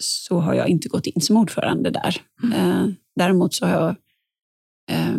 så 0.00 0.38
har 0.38 0.54
jag 0.54 0.68
inte 0.68 0.88
gått 0.88 1.06
in 1.06 1.20
som 1.20 1.36
ordförande 1.36 1.90
där. 1.90 2.16
Mm. 2.42 2.52
Eh, 2.52 2.94
däremot 3.16 3.54
så 3.54 3.66
har 3.66 3.72
jag 3.72 3.96
eh, 4.90 5.16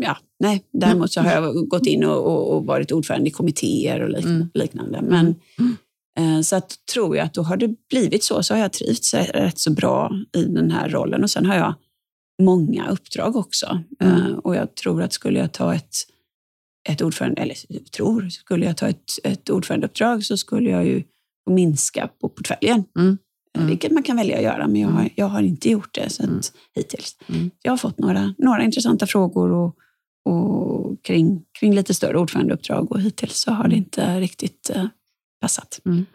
ja, 0.00 0.16
nej, 0.40 0.64
däremot 0.72 1.12
så 1.12 1.20
har 1.20 1.32
jag 1.32 1.68
gått 1.68 1.86
in 1.86 2.04
och, 2.04 2.26
och, 2.26 2.56
och 2.56 2.66
varit 2.66 2.92
ordförande 2.92 3.28
i 3.28 3.32
kommittéer 3.32 4.00
och 4.00 4.08
liknande. 4.08 4.36
Mm. 4.36 4.50
liknande. 4.54 5.02
Men, 5.02 5.34
mm. 5.58 5.76
eh, 6.38 6.42
så 6.42 6.56
att, 6.56 6.86
tror 6.92 7.16
jag 7.16 7.24
att 7.24 7.34
då 7.34 7.42
har 7.42 7.56
det 7.56 7.74
blivit 7.88 8.24
så, 8.24 8.42
så 8.42 8.54
har 8.54 8.60
jag 8.60 8.72
trivts 8.72 9.14
rätt 9.14 9.58
så 9.58 9.70
bra 9.70 10.12
i 10.36 10.44
den 10.44 10.70
här 10.70 10.88
rollen. 10.88 11.22
Och 11.22 11.30
sen 11.30 11.46
har 11.46 11.54
jag 11.56 11.74
många 12.42 12.88
uppdrag 12.88 13.36
också. 13.36 13.80
Mm. 14.00 14.16
Uh, 14.16 14.38
och 14.38 14.56
jag 14.56 14.74
tror 14.74 15.02
att 15.02 15.12
skulle 15.12 15.38
jag 15.38 15.52
ta 15.52 15.74
ett, 15.74 15.94
ett 16.88 17.02
ordförande, 17.02 17.42
eller 17.42 17.56
tror, 17.96 18.28
skulle 18.28 18.66
jag 18.66 18.76
ta 18.76 18.88
ett, 18.88 19.10
ett 19.24 19.50
ordförandeuppdrag 19.50 20.24
så 20.24 20.36
skulle 20.36 20.70
jag 20.70 20.86
ju 20.86 21.02
minska 21.50 22.08
på 22.20 22.28
portföljen. 22.28 22.84
Mm. 22.98 23.18
Mm. 23.56 23.68
Vilket 23.68 23.92
man 23.92 24.02
kan 24.02 24.16
välja 24.16 24.36
att 24.36 24.42
göra, 24.42 24.66
men 24.66 24.80
jag 24.80 24.88
har, 24.88 25.08
jag 25.14 25.26
har 25.26 25.42
inte 25.42 25.70
gjort 25.70 25.94
det 25.94 26.10
så 26.10 26.22
att, 26.22 26.28
Mm. 26.28 26.40
hittills. 26.74 27.16
Mm. 27.26 27.50
Jag 27.62 27.72
har 27.72 27.76
fått 27.76 27.98
några, 27.98 28.34
några 28.38 28.62
intressanta 28.62 29.06
frågor 29.06 29.52
och, 29.52 29.76
och 30.24 31.02
kring, 31.02 31.42
kring 31.60 31.74
lite 31.74 31.94
större 31.94 32.18
ordförandeuppdrag 32.18 32.92
och 32.92 33.00
hittills 33.00 33.38
så 33.38 33.50
har 33.50 33.64
det 33.64 33.74
Mm. 33.74 33.78
inte 33.78 34.20
riktigt 34.20 34.70
eh, 34.74 34.86
passat. 35.40 35.80
Men, 35.82 36.06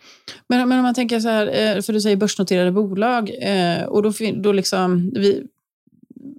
men 0.47 0.61
om 0.61 0.83
man 0.83 0.93
tänker 0.93 1.19
så 1.19 1.29
här, 1.29 1.47
eh, 1.47 1.81
för 1.81 1.93
du 1.93 2.01
säger 2.01 2.15
börsnoterade 2.17 2.71
bolag, 2.71 3.31
eh, 3.41 3.83
och 3.83 4.03
då, 4.03 4.11
då 4.35 4.51
liksom, 4.51 5.11
vi, 5.15 5.43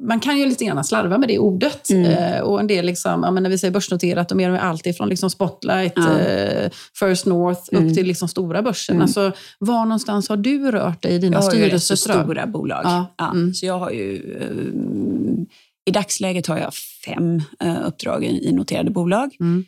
man 0.08 0.20
kan 0.20 0.38
ju 0.38 0.46
lite 0.46 0.64
grann 0.64 0.84
slarva 0.84 1.18
med 1.18 1.28
det 1.28 1.38
ordet. 1.38 1.90
Mm. 1.90 2.04
Eh, 2.06 2.40
och 2.40 2.61
en 2.61 2.66
del, 2.66 2.87
liksom, 2.87 3.20
när 3.20 3.50
vi 3.50 3.58
säger 3.58 3.73
börsnoterat, 3.73 4.28
då 4.28 4.34
menar 4.34 4.52
vi 4.52 4.58
allt 4.58 4.87
ifrån 4.87 5.08
liksom 5.08 5.30
Spotlight, 5.30 5.92
Ja. 5.96 6.18
eh, 6.18 6.70
First 6.99 7.26
North, 7.26 7.61
Mm. 7.73 7.87
upp 7.88 7.94
till 7.94 8.06
liksom 8.06 8.28
stora 8.28 8.62
börsen. 8.62 8.94
Mm. 8.94 9.02
Alltså, 9.02 9.32
var 9.58 9.84
någonstans 9.84 10.28
har 10.28 10.37
du 10.37 10.70
rört 10.70 11.02
dig 11.02 11.12
i 11.14 11.18
dina 11.18 11.37
Jag 11.37 11.42
har 11.42 11.54
ju 11.54 11.78
stora 11.78 12.46
bolag. 12.46 12.80
Ja, 12.84 13.14
Ja, 13.18 13.30
mm. 13.30 13.54
Så 13.54 13.66
jag 13.66 13.78
har 13.78 13.90
ju, 13.90 14.37
eh, 14.40 15.44
I 15.87 15.90
dagsläget 15.90 16.46
har 16.46 16.58
jag 16.58 16.75
fem 17.06 17.42
uppdrag 17.84 18.25
i, 18.25 18.49
i 18.49 18.52
noterade 18.52 18.90
bolag. 18.90 19.37
Mm. 19.40 19.64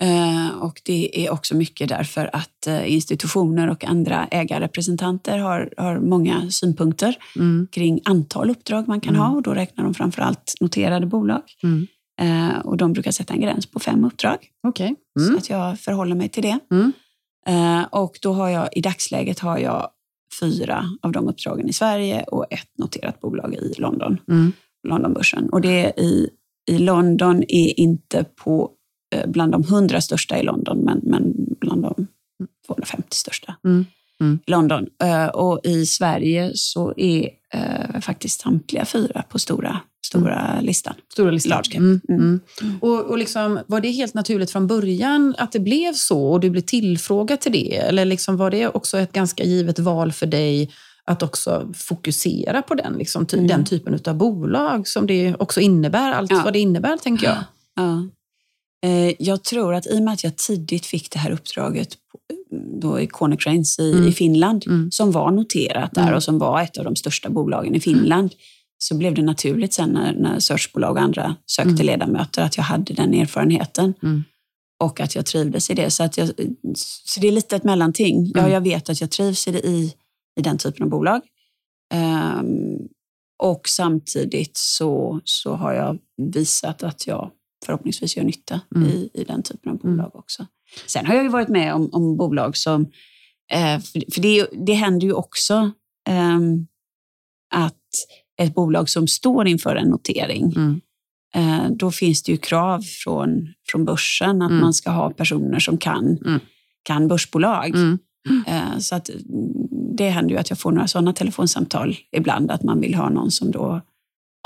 Eh, 0.00 0.48
och 0.60 0.80
det 0.84 1.26
är 1.26 1.30
också 1.32 1.56
mycket 1.56 1.88
därför 1.88 2.30
att 2.32 2.66
eh, 2.66 2.92
institutioner 2.94 3.70
och 3.70 3.84
andra 3.84 4.26
ägarrepresentanter 4.30 5.38
har, 5.38 5.72
har 5.76 5.98
många 5.98 6.50
synpunkter 6.50 7.14
Mm. 7.36 7.68
kring 7.72 8.00
antal 8.04 8.50
uppdrag 8.50 8.88
man 8.88 9.00
kan 9.00 9.14
Mm. 9.14 9.26
ha 9.26 9.34
och 9.36 9.42
då 9.42 9.54
räknar 9.54 9.84
de 9.84 9.94
framför 9.94 10.22
allt 10.22 10.54
noterade 10.60 11.06
bolag. 11.06 11.42
Mm. 11.62 11.86
Eh, 12.20 12.58
och 12.58 12.76
de 12.76 12.92
brukar 12.92 13.10
sätta 13.10 13.34
en 13.34 13.40
gräns 13.40 13.66
på 13.66 13.80
fem 13.80 14.04
uppdrag. 14.04 14.36
Okej. 14.66 14.94
Så 15.18 15.24
Mm. 15.24 15.36
att 15.38 15.50
jag 15.50 15.80
förhåller 15.80 16.14
mig 16.16 16.28
till 16.28 16.42
det. 16.42 16.58
Mm. 16.70 16.92
Och 17.90 18.18
då 18.22 18.32
har 18.32 18.48
jag, 18.48 18.68
i 18.72 18.80
dagsläget 18.80 19.38
har 19.38 19.58
jag 19.58 19.88
fyra 20.40 20.84
av 21.02 21.12
de 21.12 21.28
uppdragen 21.28 21.68
i 21.68 21.72
Sverige 21.72 22.22
och 22.22 22.46
ett 22.52 22.68
noterat 22.78 23.20
bolag 23.20 23.54
i 23.54 23.74
London, 23.78 24.18
Mm. 24.28 24.52
Londonbörsen. 24.88 25.48
Och 25.50 25.60
det 25.60 25.92
i, 26.00 26.28
i 26.70 26.78
London 26.78 27.42
är 27.48 27.80
inte 27.80 28.24
på, 28.44 28.70
bland 29.26 29.52
de 29.52 29.64
hundra 29.64 30.00
största 30.00 30.38
i 30.38 30.42
London, 30.42 30.78
men, 30.78 31.00
men 31.02 31.32
bland 31.60 31.82
de 31.82 32.06
250 32.66 33.06
största 33.16 33.54
Mm. 33.64 33.86
Mm. 34.20 34.38
i 34.46 34.50
London. 34.50 34.86
Eh, 35.02 35.26
och 35.26 35.60
i 35.64 35.86
Sverige 35.86 36.50
så 36.54 36.94
är 36.96 37.28
eh, 37.54 38.00
faktiskt 38.00 38.40
samtliga 38.40 38.84
fyra 38.84 39.22
på 39.28 39.38
stora, 39.38 39.80
stora 40.06 40.60
listan. 40.60 40.94
Stora 41.12 41.30
listan. 41.30 41.50
Large 41.50 41.70
cap. 41.70 41.78
Mm. 41.78 42.00
Mm. 42.08 42.40
Mm. 42.62 42.78
Och, 42.80 43.00
och 43.04 43.18
liksom, 43.18 43.60
var 43.66 43.80
det 43.80 43.90
helt 43.90 44.14
naturligt 44.14 44.50
från 44.50 44.66
början 44.66 45.34
att 45.38 45.52
det 45.52 45.60
blev 45.60 45.92
så 45.92 46.26
och 46.32 46.40
du 46.40 46.50
blev 46.50 46.60
tillfrågad 46.62 47.40
till 47.40 47.52
det? 47.52 47.76
Eller 47.76 48.04
liksom 48.04 48.36
var 48.36 48.50
det 48.50 48.68
också 48.68 48.98
ett 48.98 49.12
ganska 49.12 49.44
givet 49.44 49.78
val 49.78 50.12
för 50.12 50.26
dig 50.26 50.70
att 51.04 51.22
också 51.22 51.72
fokusera 51.74 52.62
på 52.62 52.74
den, 52.74 52.92
liksom, 52.92 53.26
ty- 53.26 53.36
Mm. 53.36 53.48
den 53.48 53.64
typen 53.64 53.98
av 54.06 54.14
bolag 54.14 54.88
som 54.88 55.06
det 55.06 55.34
också 55.38 55.60
innebär, 55.60 56.12
allt 56.12 56.30
Ja. 56.30 56.40
vad 56.44 56.52
det 56.52 56.58
innebär, 56.58 56.96
tänker 56.96 57.26
jag. 57.26 57.36
Ja. 57.74 58.08
Eh, 58.82 59.12
Jag 59.18 59.44
tror 59.44 59.74
att 59.74 59.86
i 59.86 59.98
och 59.98 60.02
med 60.02 60.12
att 60.14 60.24
jag 60.24 60.36
tidigt 60.36 60.86
fick 60.86 61.10
det 61.10 61.18
här 61.18 61.30
uppdraget 61.30 61.88
på- 62.12 62.18
då 62.80 63.00
i 63.00 63.06
Konecranes 63.06 63.78
i, 63.78 63.92
Mm. 63.92 64.08
i 64.08 64.12
Finland, 64.12 64.64
Mm. 64.66 64.90
som 64.90 65.12
var 65.12 65.30
noterat 65.30 65.94
där 65.94 66.02
Mm. 66.02 66.14
och 66.14 66.22
som 66.22 66.38
var 66.38 66.62
ett 66.62 66.78
av 66.78 66.84
de 66.84 66.96
största 66.96 67.30
bolagen 67.30 67.74
i 67.74 67.80
Finland, 67.80 68.34
så 68.78 68.94
blev 68.96 69.14
det 69.14 69.22
naturligt 69.22 69.72
sen 69.72 69.88
när, 69.90 70.12
när 70.12 70.38
searchbolag 70.38 70.92
och 70.96 71.02
andra 71.02 71.36
sökte 71.46 71.70
Mm. 71.70 71.86
ledamöter 71.86 72.42
att 72.42 72.56
jag 72.56 72.64
hade 72.64 72.94
den 72.94 73.14
erfarenheten 73.14 73.94
Mm. 74.02 74.24
och 74.80 75.00
att 75.00 75.14
jag 75.14 75.26
trivdes 75.26 75.70
i 75.70 75.74
det. 75.74 75.90
Så, 75.90 76.02
att 76.02 76.16
jag, 76.16 76.28
så 76.74 77.20
det 77.20 77.28
är 77.28 77.32
lite 77.32 77.56
ett 77.56 77.64
mellanting. 77.64 78.30
Ja, 78.34 78.40
Mm. 78.40 78.52
jag 78.52 78.60
vet 78.60 78.88
att 78.90 79.00
jag 79.00 79.10
trivs 79.10 79.48
i, 79.48 79.52
det, 79.52 79.66
i, 79.66 79.94
i 80.40 80.42
den 80.42 80.58
typen 80.58 80.82
av 80.82 80.88
bolag. 80.88 81.20
Ehm, 81.94 82.78
och 83.42 83.60
samtidigt 83.68 84.56
så, 84.56 85.20
så 85.24 85.54
har 85.54 85.72
jag 85.72 85.98
visat 86.32 86.82
att 86.82 87.06
jag 87.06 87.30
förhoppningsvis 87.66 88.16
gör 88.16 88.24
nytta 88.24 88.60
Mm. 88.76 88.88
i, 88.88 89.10
i 89.14 89.24
den 89.24 89.42
typen 89.42 89.72
av 89.72 89.80
Mm. 89.84 89.96
bolag 89.96 90.16
också. 90.16 90.46
Sen 90.86 91.06
har 91.06 91.14
jag 91.14 91.22
ju 91.22 91.28
varit 91.30 91.48
med 91.48 91.74
om, 91.74 91.88
om 91.92 92.16
bolag 92.16 92.56
som... 92.56 92.82
Eh, 93.52 93.80
för 93.80 94.12
för 94.14 94.20
det, 94.20 94.46
det 94.66 94.72
händer 94.74 95.06
ju 95.06 95.12
också 95.12 95.70
ehm, 96.08 96.66
att 97.54 97.76
ett 98.40 98.54
bolag 98.54 98.88
som 98.88 99.08
står 99.08 99.46
inför 99.48 99.76
en 99.76 99.88
notering, 99.88 100.52
Mm. 100.56 100.80
eh, 101.34 101.70
då 101.70 101.90
finns 101.90 102.22
det 102.22 102.32
ju 102.32 102.38
krav 102.38 102.80
från, 102.82 103.48
från 103.68 103.84
börsen 103.84 104.42
att 104.42 104.50
Mm. 104.50 104.60
man 104.62 104.74
ska 104.74 104.90
ha 104.90 105.10
personer 105.10 105.58
som 105.58 105.78
kan, 105.78 106.18
Mm. 106.26 106.40
kan 106.82 107.08
börsbolag. 107.08 107.68
Mm. 107.74 107.98
Eh, 108.46 108.78
Så 108.78 108.94
att 108.94 109.08
mm, 109.08 109.22
det 109.96 110.08
händer 110.10 110.30
ju 110.34 110.38
att 110.40 110.50
jag 110.50 110.58
får 110.58 110.72
några 110.72 110.88
sådana 110.88 111.12
telefonsamtal 111.12 111.96
ibland, 112.12 112.50
att 112.50 112.62
man 112.62 112.80
vill 112.80 112.94
ha 112.94 113.08
någon 113.08 113.30
som 113.30 113.50
då 113.50 113.80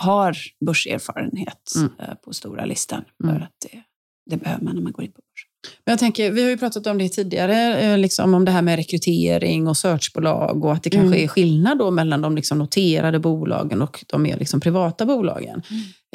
har 0.03 0.37
börserfarenhet 0.67 1.73
Mm. 1.77 1.91
eh, 1.99 2.15
på 2.25 2.33
stora 2.33 2.65
listan. 2.65 3.05
Mm. 3.25 3.35
För 3.37 3.43
att 3.45 3.53
det, 3.63 3.83
det 4.31 4.37
behöver 4.37 4.65
man 4.65 4.75
när 4.75 4.83
man 4.83 4.93
går 4.93 5.05
in 5.05 5.13
på 5.13 5.21
börsen. 5.33 5.51
Men 5.87 5.93
jag 5.93 5.99
tänker, 5.99 6.31
vi 6.31 6.43
har 6.43 6.51
ju 6.51 6.57
pratat 6.59 6.87
om 6.87 6.99
det 6.99 7.09
tidigare, 7.09 7.79
eh, 7.81 7.99
liksom 7.99 8.35
om 8.35 8.45
det 8.45 8.51
här 8.51 8.63
med 8.63 8.77
rekrytering 8.77 9.69
och 9.69 9.77
searchbolag 9.77 10.65
och 10.65 10.73
att 10.73 10.83
det 10.83 10.91
kanske 10.91 11.07
Mm. 11.17 11.25
är 11.25 11.29
skillnad 11.29 11.79
då 11.79 11.91
mellan 11.91 12.21
de 12.21 12.37
liksom 12.37 12.59
noterade 12.59 13.19
bolagen 13.19 13.83
och 13.83 14.05
de 14.09 14.23
mer 14.23 14.37
liksom 14.39 14.61
privata 14.61 15.07
bolagen. 15.07 15.63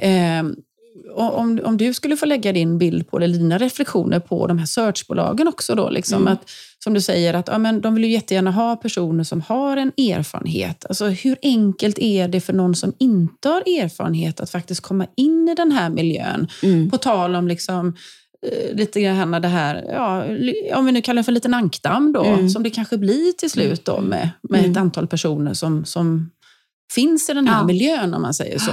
Eh, 0.02 0.44
och 0.44 0.56
om, 1.16 1.60
om 1.64 1.78
du 1.78 1.94
skulle 1.94 2.18
få 2.18 2.26
lägga 2.26 2.52
din 2.54 2.78
bild 2.78 3.08
på 3.10 3.20
det, 3.20 3.26
eller 3.26 3.38
dina 3.38 3.58
reflektioner 3.58 4.20
på 4.20 4.48
de 4.48 4.58
här 4.58 4.66
searchbolagen 4.66 5.48
också 5.48 5.76
då, 5.76 5.90
liksom 5.90 6.22
Mm. 6.22 6.34
att, 6.34 6.50
som 6.84 6.94
du 6.94 7.02
säger, 7.02 7.34
att 7.34 7.48
ja, 7.48 7.58
men 7.58 7.82
de 7.82 7.96
vill 7.96 8.04
ju 8.04 8.12
jättegärna 8.12 8.52
ha 8.52 8.76
personer 8.76 9.24
som 9.24 9.42
har 9.42 9.78
en 9.78 9.92
erfarenhet. 9.98 10.86
Alltså, 10.90 11.06
hur 11.08 11.38
enkelt 11.42 12.00
är 12.00 12.28
det 12.28 12.42
för 12.42 12.54
någon 12.54 12.76
som 12.76 12.94
inte 13.00 13.50
har 13.50 13.62
erfarenhet 13.62 14.40
att 14.40 14.50
faktiskt 14.52 14.82
komma 14.82 15.06
in 15.18 15.50
i 15.50 15.56
den 15.56 15.72
här 15.72 15.90
miljön? 15.90 16.48
Mm. 16.64 16.90
På 16.90 16.98
tal 16.98 17.36
om 17.36 17.48
liksom, 17.48 17.96
eh, 18.48 18.76
lite 18.76 19.02
grann 19.02 19.32
det 19.32 19.48
här, 19.48 19.84
ja, 19.94 20.26
om 20.78 20.86
vi 20.86 20.92
nu 20.92 21.02
kallar 21.02 21.20
det 21.20 21.24
för 21.24 21.32
en 21.32 21.36
liten 21.36 21.54
ankdamm 21.54 22.14
då, 22.14 22.24
Mm. 22.24 22.50
som 22.50 22.64
det 22.64 22.70
kanske 22.70 22.98
blir 22.98 23.32
till 23.32 23.50
slut 23.52 23.86
då 23.86 24.02
med, 24.02 24.30
med 24.50 24.60
Mm. 24.60 24.72
ett 24.72 24.78
antal 24.78 25.08
personer 25.08 25.54
som, 25.54 25.86
som 25.86 26.30
finns 26.96 27.30
i 27.30 27.34
den 27.34 27.48
här 27.48 27.60
Ja. 27.62 27.66
miljön, 27.66 28.14
om 28.14 28.22
man 28.22 28.34
säger 28.34 28.60
så. 28.60 28.72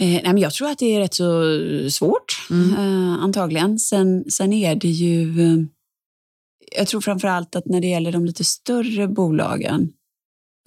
Eh, 0.00 0.08
nej, 0.08 0.22
men 0.24 0.38
jag 0.38 0.52
tror 0.52 0.68
att 0.70 0.78
det 0.78 0.94
är 0.94 1.00
rätt 1.00 1.14
så 1.14 1.42
svårt, 1.90 2.46
Mm. 2.50 2.74
eh, 2.74 3.22
antagligen. 3.22 3.78
Sen, 3.78 4.30
sen 4.30 4.52
är 4.52 4.74
det 4.74 4.88
ju... 4.88 5.40
Eh, 5.42 5.58
jag 6.76 6.86
tror 6.86 7.00
framför 7.00 7.28
allt 7.28 7.56
att 7.56 7.66
när 7.66 7.80
det 7.80 7.86
gäller 7.86 8.12
de 8.12 8.24
lite 8.24 8.44
större 8.44 9.08
bolagen 9.08 9.92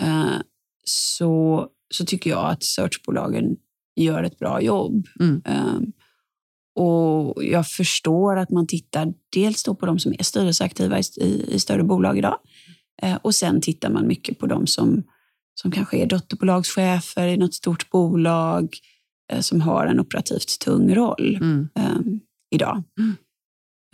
eh, 0.02 0.36
så, 0.84 1.68
så 1.94 2.06
tycker 2.06 2.30
jag 2.30 2.52
att 2.52 2.64
searchbolagen 2.64 3.56
gör 3.96 4.24
ett 4.24 4.40
bra 4.40 4.62
jobb. 4.62 5.08
Mm. 5.20 5.42
Eh, 5.46 5.80
och 6.76 7.44
Jag 7.44 7.68
förstår 7.68 8.38
att 8.38 8.50
man 8.50 8.68
tittar 8.68 9.14
dels 9.34 9.64
på 9.64 9.86
de 9.86 10.00
som 10.00 10.14
är 10.20 10.24
styrelseaktiva 10.24 11.00
i, 11.00 11.04
i, 11.18 11.46
i 11.56 11.60
större 11.60 11.84
bolag 11.84 12.18
idag 12.18 12.38
och 13.22 13.36
sen 13.36 13.62
tittar 13.62 13.90
man 13.90 14.08
mycket 14.08 14.40
på 14.40 14.46
de 14.48 14.68
som, 14.68 15.04
som 15.62 15.72
kanske 15.72 15.98
är 15.98 16.06
dotterbolagschefer 16.06 17.28
i 17.28 17.38
något 17.38 17.54
stort 17.54 17.90
bolag 17.90 18.78
som 19.40 19.62
har 19.62 19.86
en 19.86 20.00
operativt 20.00 20.60
tung 20.60 20.96
roll 20.96 21.38
Mm. 21.42 21.70
eh, 21.76 22.00
idag. 22.56 22.84
Mm. 23.00 23.16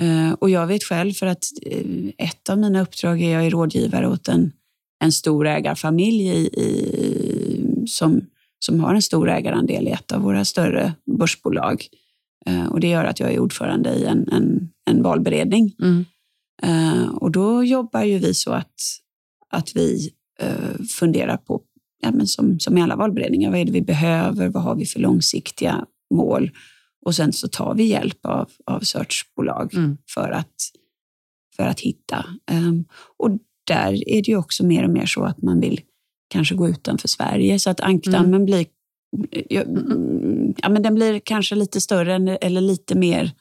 Eh, 0.02 0.34
och 0.34 0.50
jag 0.50 0.68
vet 0.68 0.84
själv, 0.84 1.14
för 1.14 1.26
att 1.26 1.44
eh, 1.62 1.86
ett 2.18 2.50
av 2.50 2.58
mina 2.60 2.82
uppdrag 2.82 3.22
är 3.22 3.34
jag 3.34 3.46
är 3.46 3.50
rådgivare 3.50 4.08
åt 4.08 4.28
en, 4.28 4.52
en 5.04 5.12
stor 5.12 5.48
ägarfamilj 5.48 6.28
i, 6.30 6.48
i, 6.48 7.86
som, 7.88 8.22
som 8.60 8.80
har 8.80 8.96
en 8.96 9.02
stor 9.02 9.30
ägarandel 9.30 9.88
i 9.88 9.92
ett 9.92 10.12
av 10.12 10.22
våra 10.22 10.46
större 10.46 10.94
börsbolag. 11.18 11.88
Eh, 12.46 12.66
och 12.66 12.80
det 12.80 12.88
gör 12.88 13.06
att 13.06 13.20
jag 13.20 13.34
är 13.34 13.40
ordförande 13.40 13.94
i 13.94 14.06
en, 14.06 14.30
en, 14.32 14.70
en 14.90 15.04
valberedning. 15.04 15.76
Mm. 15.82 16.06
Eh, 16.64 17.08
och 17.08 17.32
då 17.32 17.64
jobbar 17.64 18.04
ju 18.04 18.18
vi 18.18 18.34
så 18.34 18.52
att, 18.52 18.76
att 19.50 19.76
vi 19.76 20.10
eh, 20.40 20.86
funderar 21.00 21.38
på, 21.38 21.62
ja, 22.02 22.12
men 22.12 22.28
som, 22.28 22.60
som 22.60 22.78
i 22.78 22.82
alla 22.82 22.96
valberedningar, 22.96 23.52
vad 23.52 23.60
är 23.60 23.66
det 23.66 23.72
vi 23.72 23.82
behöver? 23.82 24.50
Vad 24.50 24.64
har 24.64 24.76
vi 24.76 24.86
för 24.86 25.00
långsiktiga 25.00 25.86
mål? 26.14 26.52
Och 27.06 27.16
sen 27.16 27.34
så 27.34 27.48
tar 27.48 27.76
vi 27.76 27.84
hjälp 27.84 28.26
av, 28.26 28.50
av 28.66 28.80
searchbolag 28.80 29.74
Mm. 29.74 29.98
för, 30.14 30.32
att, 30.32 30.56
för 31.56 31.64
att 31.64 31.80
hitta. 31.80 32.26
Ehm, 32.52 32.86
och 33.18 33.30
där 33.68 34.10
är 34.10 34.22
det 34.22 34.28
ju 34.28 34.38
också 34.38 34.66
mer 34.66 34.84
och 34.84 34.90
mer 34.90 35.06
så 35.06 35.24
att 35.24 35.42
man 35.42 35.60
vill 35.60 35.82
kanske 36.30 36.56
gå 36.56 36.70
utanför 36.70 37.08
Sverige, 37.08 37.60
så 37.60 37.70
att 37.70 37.80
ankdammen 37.80 38.46
blir 38.46 38.66
ja, 39.50 39.62
mm, 39.62 40.54
ja, 40.58 40.70
men 40.70 40.82
den 40.84 40.96
blir 40.96 41.20
kanske 41.20 41.56
lite 41.56 41.82
större 41.82 42.38
eller 42.38 42.62
lite 42.62 42.98
mer 42.98 43.32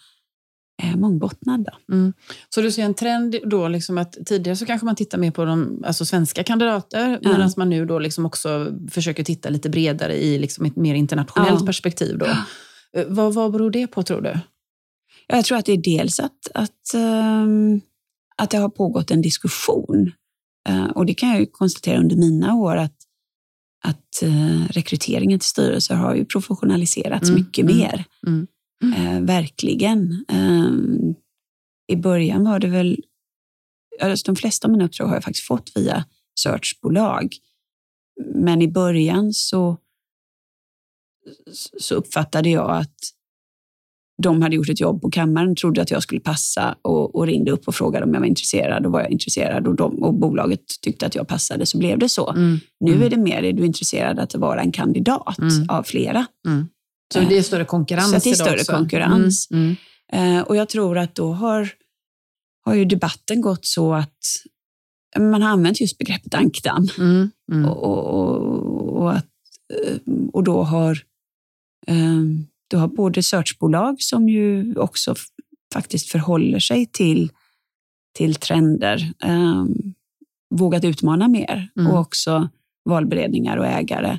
eh, 0.83 0.97
mångbottnad. 0.97 1.69
Mm. 1.93 2.13
Så 2.55 2.61
du 2.61 2.73
ser 2.73 2.83
en 2.85 2.95
trend 2.95 3.37
då, 3.45 3.69
liksom 3.69 3.99
att 3.99 4.17
tidigare 4.27 4.57
så 4.57 4.67
kanske 4.67 4.85
man 4.85 4.97
tittar 4.97 5.19
mer 5.19 5.31
på 5.31 5.45
de 5.45 5.83
alltså 5.87 6.05
svenska 6.05 6.43
kandidater, 6.45 7.19
Ja. 7.23 7.31
medan 7.33 7.53
man 7.57 7.71
nu 7.71 7.85
då 7.87 7.99
liksom 7.99 8.27
också 8.27 8.73
försöker 8.91 9.25
titta 9.25 9.49
lite 9.49 9.71
bredare 9.71 10.15
i 10.17 10.39
liksom 10.39 10.67
ett 10.67 10.77
mer 10.77 10.95
internationellt 10.95 11.61
Ja. 11.61 11.67
perspektiv. 11.67 12.19
Då. 12.19 12.27
Eh, 12.27 13.05
Vad, 13.09 13.35
vad 13.35 13.53
beror 13.53 13.71
det 13.71 13.87
på, 13.87 14.03
tror 14.03 14.21
du? 14.21 14.39
Jag 15.27 15.45
tror 15.45 15.59
att 15.59 15.67
det 15.67 15.73
är 15.73 15.83
dels 15.99 16.21
att, 16.21 16.49
att, 16.55 16.95
ehm, 16.95 17.81
att 18.37 18.51
det 18.51 18.59
har 18.59 18.69
pågått 18.69 19.11
en 19.11 19.23
diskussion 19.23 20.13
Eh, 20.69 20.85
och 20.87 21.07
det 21.07 21.15
kan 21.15 21.29
jag 21.29 21.41
ju 21.41 21.47
konstatera 21.47 21.99
under 21.99 22.17
mina 22.17 22.55
år 22.55 22.77
att, 22.77 22.97
att 23.85 24.23
eh, 24.23 24.67
rekryteringen 24.71 25.39
till 25.39 25.49
styrelser 25.49 25.95
har 25.95 26.15
ju 26.15 26.25
professionaliserats 26.25 27.29
Mm, 27.29 27.41
mycket 27.41 27.63
mm, 27.63 27.77
mer. 27.77 28.05
mm. 28.27 28.47
Eh, 28.97 29.21
verkligen. 29.21 30.25
Eh, 30.29 30.71
I 31.93 31.97
början 31.97 32.45
var 32.45 32.59
det 32.59 32.69
väl, 32.69 33.01
alltså 34.03 34.33
de 34.33 34.37
flesta 34.37 34.67
av 34.69 34.73
mina 34.73 34.85
uppdrag 34.85 35.07
har 35.07 35.15
jag 35.15 35.25
faktiskt 35.25 35.47
fått 35.47 35.73
via 35.75 36.05
searchbolag. 36.41 37.37
Men 38.35 38.63
i 38.63 38.69
början 38.69 39.33
så, 39.33 39.77
så 41.79 41.95
uppfattade 41.95 42.49
jag 42.51 42.71
att 42.71 42.95
de 44.23 44.43
hade 44.43 44.57
gjort 44.57 44.69
ett 44.69 44.81
jobb 44.81 45.01
på 45.03 45.11
kammaren, 45.11 45.57
trodde 45.57 45.83
att 45.83 45.91
jag 45.91 46.03
skulle 46.03 46.21
passa 46.21 46.79
och, 46.83 47.15
och 47.15 47.27
ringde 47.27 47.51
upp 47.51 47.69
och 47.69 47.75
frågade 47.75 48.07
om 48.07 48.15
jag 48.15 48.21
var 48.21 48.27
intresserad. 48.27 48.87
Och 48.87 48.93
var 48.93 49.01
jag 49.01 49.11
intresserad 49.11 49.67
och, 49.67 49.75
de, 49.77 50.03
och 50.03 50.15
bolaget 50.15 50.61
tyckte 50.83 51.07
att 51.07 51.15
jag 51.15 51.29
passade, 51.29 51.67
så 51.67 51.79
blev 51.79 51.99
det 51.99 52.09
så. 52.09 52.31
Mm. 52.31 52.59
Nu 52.81 52.91
Mm. 52.93 53.03
är 53.03 53.11
det 53.11 53.17
mer, 53.17 53.43
är 53.43 53.53
du 53.53 53.67
intresserad 53.67 54.19
att 54.19 54.35
vara 54.35 54.61
en 54.61 54.73
kandidat 54.73 55.39
Mm. 55.39 55.51
av 55.69 55.83
flera? 55.83 56.27
Mm. 56.47 56.69
Så 57.15 57.21
det 57.21 57.39
är 57.39 57.43
större 57.43 57.65
konkurrens 57.65 58.11
Så 58.11 58.19
det 58.29 58.31
är 58.31 58.35
större 58.35 58.61
också. 58.61 58.73
konkurrens. 58.73 59.51
Mm. 59.51 59.77
Mm. 60.13 60.37
Eh, 60.37 60.43
och 60.43 60.57
jag 60.57 60.69
tror 60.69 60.99
att 60.99 61.15
då 61.15 61.33
har, 61.33 61.71
har 62.65 62.75
ju 62.75 62.85
debatten 62.85 63.41
gått 63.41 63.67
så 63.67 63.95
att 63.95 64.19
man 65.19 65.43
har 65.43 65.51
använt 65.51 65.81
just 65.81 65.99
begreppet 65.99 66.35
ankdamm. 66.35 66.89
Mm. 66.99 67.31
Mm. 67.53 67.71
Och, 67.71 68.05
och, 68.05 69.03
och, 69.03 69.13
att, 69.13 69.27
eh, 69.87 69.97
och 70.33 70.45
då 70.45 70.63
har, 70.63 71.03
eh, 71.87 72.23
då 72.71 72.79
har 72.79 72.89
både 72.89 73.23
searchbolag 73.23 74.03
som 74.03 74.29
ju 74.29 74.75
också 74.77 75.15
faktiskt 75.75 76.09
förhåller 76.09 76.59
sig 76.59 76.87
till, 76.87 77.31
till 78.15 78.35
trender 78.35 79.13
eh, 79.25 79.65
vågat 80.55 80.85
utmana 80.85 81.29
mer 81.29 81.69
Mm. 81.79 81.93
och 81.93 81.99
också 82.01 82.49
valberedningar 82.85 83.57
och 83.57 83.67
ägare 83.67 84.19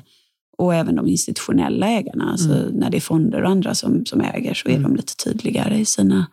och 0.58 0.74
även 0.74 0.94
de 0.96 1.06
institutionella 1.08 1.88
ägarna. 1.88 2.30
Alltså 2.32 2.52
Mm. 2.52 2.68
när 2.74 2.90
det 2.90 2.96
är 2.96 3.00
fonder 3.00 3.42
och 3.42 3.50
andra 3.50 3.74
som, 3.74 4.06
som 4.06 4.20
äger 4.20 4.54
så 4.54 4.68
är 4.68 4.72
Mm. 4.72 4.82
de 4.82 4.96
lite 4.96 5.16
tydligare 5.16 5.78
i 5.78 5.84
sina, 5.84 6.26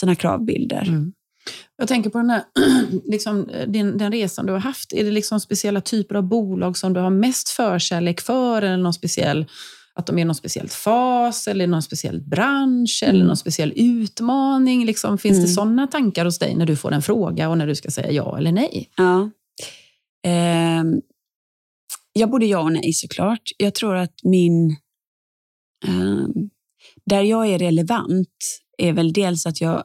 sina 0.00 0.14
kravbilder. 0.14 0.84
Mm. 0.88 1.12
Jag 1.76 1.88
tänker 1.88 2.10
på 2.10 2.18
den, 2.18 2.30
här, 2.30 2.42
liksom, 3.10 3.48
din, 3.66 3.98
den 3.98 4.12
resan 4.12 4.46
du 4.46 4.52
har 4.52 4.60
haft. 4.60 4.92
Är 4.92 5.04
det 5.04 5.10
liksom 5.10 5.40
speciella 5.40 5.80
typer 5.80 6.14
av 6.14 6.22
bolag 6.22 6.76
som 6.76 6.92
du 6.92 7.00
har 7.00 7.10
mest 7.10 7.48
förkärlek 7.48 8.20
för? 8.20 8.62
Eller 8.62 8.76
någon 8.76 8.94
speciell, 8.94 9.46
att 9.94 10.06
de 10.06 10.18
är 10.18 10.22
i 10.22 10.24
någon 10.24 10.34
speciell 10.34 10.68
fas, 10.68 11.48
eller 11.48 11.66
någon 11.66 11.82
speciell 11.82 12.20
bransch, 12.20 13.00
eller 13.02 13.14
Mm. 13.14 13.26
någon 13.26 13.36
speciell 13.36 13.72
utmaning? 13.76 14.84
Liksom, 14.86 15.18
finns 15.18 15.36
det 15.36 15.42
Mm. 15.44 15.54
sådana 15.54 15.86
tankar 15.86 16.24
hos 16.24 16.38
dig 16.38 16.54
när 16.54 16.66
du 16.66 16.76
får 16.76 16.92
en 16.92 17.02
fråga 17.02 17.48
och 17.48 17.58
när 17.58 17.66
du 17.66 17.74
ska 17.74 17.90
säga 17.90 18.10
ja 18.10 18.38
eller 18.38 18.52
nej? 18.52 18.90
Ja. 18.96 19.30
Ehm, 20.24 21.00
ja, 22.12 22.26
både 22.26 22.46
ja 22.46 22.58
och 22.60 22.72
nej 22.72 22.92
såklart. 22.92 23.42
Jag 23.56 23.74
tror 23.74 23.96
att 23.96 24.14
min... 24.22 24.76
ehm, 25.86 26.50
där 27.06 27.22
jag 27.22 27.46
är 27.48 27.58
relevant 27.58 28.28
är 28.78 28.92
väl 28.92 29.12
dels 29.12 29.46
att 29.46 29.60
jag, 29.60 29.84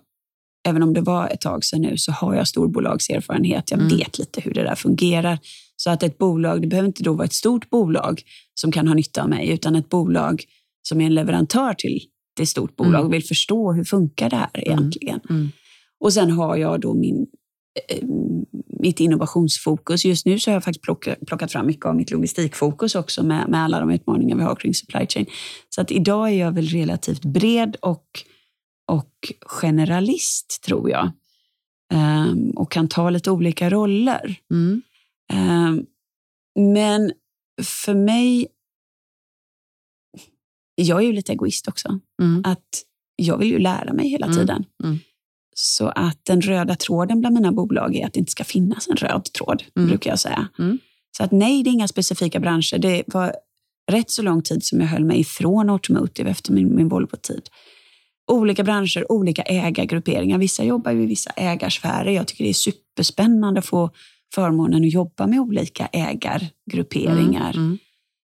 även 0.67 0.83
om 0.83 0.93
det 0.93 1.01
var 1.01 1.27
ett 1.29 1.41
tag 1.41 1.65
sedan 1.65 1.81
nu, 1.81 1.97
så 1.97 2.11
har 2.11 2.35
jag 2.35 2.47
storbolagserfarenhet. 2.47 3.71
Jag 3.71 3.79
Mm. 3.81 3.97
vet 3.97 4.19
lite 4.19 4.41
hur 4.41 4.53
det 4.53 4.63
där 4.63 4.75
fungerar. 4.75 5.39
Så 5.75 5.89
att 5.89 6.03
ett 6.03 6.17
bolag, 6.17 6.61
det 6.61 6.67
behöver 6.67 6.87
inte 6.87 7.03
då 7.03 7.13
vara 7.13 7.25
ett 7.25 7.33
stort 7.33 7.69
bolag 7.69 8.21
som 8.53 8.71
kan 8.71 8.87
ha 8.87 8.95
nytta 8.95 9.23
av 9.23 9.29
mig, 9.29 9.49
utan 9.49 9.75
ett 9.75 9.89
bolag 9.89 10.43
som 10.81 11.01
är 11.01 11.05
en 11.05 11.13
leverantör 11.15 11.73
till 11.73 12.01
det 12.37 12.45
stort 12.45 12.75
bolag 12.75 12.99
Mm. 12.99 13.11
vill 13.11 13.23
förstå 13.23 13.73
hur 13.73 13.83
funkar 13.83 14.29
det 14.29 14.35
här 14.35 14.49
egentligen. 14.53 15.19
Mm. 15.29 15.49
Och 15.99 16.13
sen 16.13 16.31
har 16.31 16.55
jag 16.57 16.81
då 16.81 16.93
min, 16.93 17.27
mitt 18.79 18.99
innovationsfokus. 18.99 20.05
Just 20.05 20.25
nu 20.25 20.39
så 20.39 20.49
har 20.49 20.53
jag 20.53 20.63
faktiskt 20.63 20.83
plockat, 20.83 21.17
plockat 21.27 21.51
fram 21.51 21.67
mycket 21.67 21.85
av 21.85 21.95
mitt 21.95 22.11
logistikfokus 22.11 22.95
också 22.95 23.23
med, 23.23 23.49
med 23.49 23.63
alla 23.63 23.79
de 23.79 23.91
utmaningar 23.91 24.35
vi 24.37 24.43
har 24.43 24.55
kring 24.55 24.73
supply 24.73 25.07
chain. 25.07 25.25
Så 25.69 25.81
att 25.81 25.91
idag 25.91 26.29
är 26.29 26.33
jag 26.33 26.51
väl 26.51 26.67
relativt 26.67 27.25
bred 27.25 27.75
och, 27.81 28.05
och 28.91 29.33
generalist 29.45 30.63
tror 30.65 30.89
jag. 30.89 31.11
Ehm, 31.93 32.49
och 32.51 32.71
kan 32.71 32.87
ta 32.87 33.09
lite 33.09 33.31
olika 33.31 33.69
roller. 33.69 34.35
Mm. 34.51 34.81
Ehm, 35.33 35.85
men 36.59 37.11
för 37.63 37.93
mig, 37.93 38.47
jag 40.75 40.97
är 41.01 41.05
ju 41.05 41.13
lite 41.13 41.31
egoist 41.33 41.67
också 41.67 41.99
Mm. 42.21 42.41
att 42.45 42.83
jag 43.15 43.37
vill 43.37 43.47
ju 43.47 43.59
lära 43.59 43.93
mig 43.93 44.09
hela 44.09 44.25
Mm, 44.25 44.37
tiden. 44.37 44.65
Mm. 45.57 45.59
Så 45.59 45.87
att 45.87 46.19
den 46.25 46.41
röda 46.41 46.75
tråden 46.75 47.19
bland 47.19 47.35
mina 47.35 47.51
bolag 47.51 47.95
är 47.95 48.05
att 48.05 48.13
det 48.13 48.19
inte 48.19 48.31
ska 48.31 48.43
finnas 48.43 48.87
en 48.87 48.95
röd 48.95 49.25
tråd, 49.33 49.63
Mm. 49.75 49.87
brukar 49.89 50.09
jag 50.09 50.19
säga. 50.19 50.47
Mm. 50.59 50.79
Så 51.17 51.23
att 51.23 51.31
nej, 51.31 51.63
det 51.63 51.69
är 51.69 51.71
inga 51.71 51.87
specifika 51.87 52.39
branscher. 52.39 52.77
Det 52.77 53.03
var 53.07 53.33
rätt 53.91 54.11
så 54.11 54.21
lång 54.21 54.41
tid 54.41 54.63
som 54.65 54.81
jag 54.81 54.87
höll 54.87 55.05
mig 55.05 55.19
ifrån 55.19 55.69
automotive 55.69 56.29
efter 56.29 56.51
min, 56.53 56.75
min 56.75 56.87
Volvo-tid. 56.89 57.49
Olika 58.31 58.63
branscher, 58.63 59.11
olika 59.11 59.41
ägargrupperingar. 59.41 60.37
Vissa 60.37 60.63
jobbar 60.63 60.91
ju 60.91 61.03
i 61.03 61.05
vissa 61.05 61.29
ägarsfärer. 61.29 62.11
Jag 62.11 62.27
tycker 62.27 62.43
det 62.43 62.49
är 62.49 62.53
superspännande 62.53 63.59
att 63.59 63.65
få 63.65 63.89
förmånen 64.35 64.83
att 64.85 64.93
jobba 64.93 65.27
med 65.27 65.39
olika 65.39 65.85
ägargrupperingar. 65.91 67.55
Mm. 67.55 67.77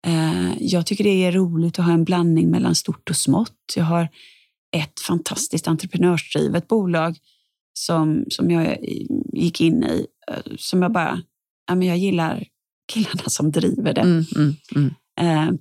Eh, 0.08 0.52
Jag 0.60 0.86
tycker 0.86 1.04
det 1.04 1.24
är 1.26 1.32
roligt 1.32 1.80
att 1.80 1.86
ha 1.86 1.94
en 1.94 2.04
blandning 2.04 2.50
mellan 2.50 2.76
stort 2.76 3.10
och 3.10 3.16
smått. 3.16 3.74
Jag 3.76 3.84
har 3.84 4.08
ett 4.74 5.00
fantastiskt 5.00 5.68
entreprenörsdrivet 5.68 6.68
bolag 6.68 7.18
som, 7.74 8.26
som 8.30 8.52
jag 8.52 8.78
gick 9.34 9.62
in 9.62 9.84
i, 9.84 10.08
eh, 10.32 10.56
som 10.58 10.82
jag 10.82 10.92
bara, 10.92 11.22
ja, 11.68 11.76
men 11.76 11.88
jag 11.88 11.98
gillar 11.98 12.48
killarna 12.94 13.24
som 13.28 13.52
driver 13.52 13.94
det. 13.94 14.02
Mm. 14.02 14.26
Mm. 14.36 14.56
Mm. 14.76 14.92
Eh, 15.20 15.54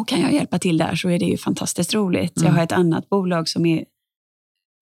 och 0.00 0.08
kan 0.08 0.20
jag 0.20 0.32
hjälpa 0.32 0.58
till 0.58 0.78
där 0.78 0.94
så 0.94 1.08
är 1.08 1.18
det 1.18 1.24
ju 1.24 1.36
fantastiskt 1.36 1.94
roligt. 1.94 2.36
Mm. 2.36 2.46
Jag 2.46 2.54
har 2.54 2.64
ett 2.64 2.72
annat 2.72 3.08
bolag 3.08 3.48
som 3.48 3.66
är 3.66 3.84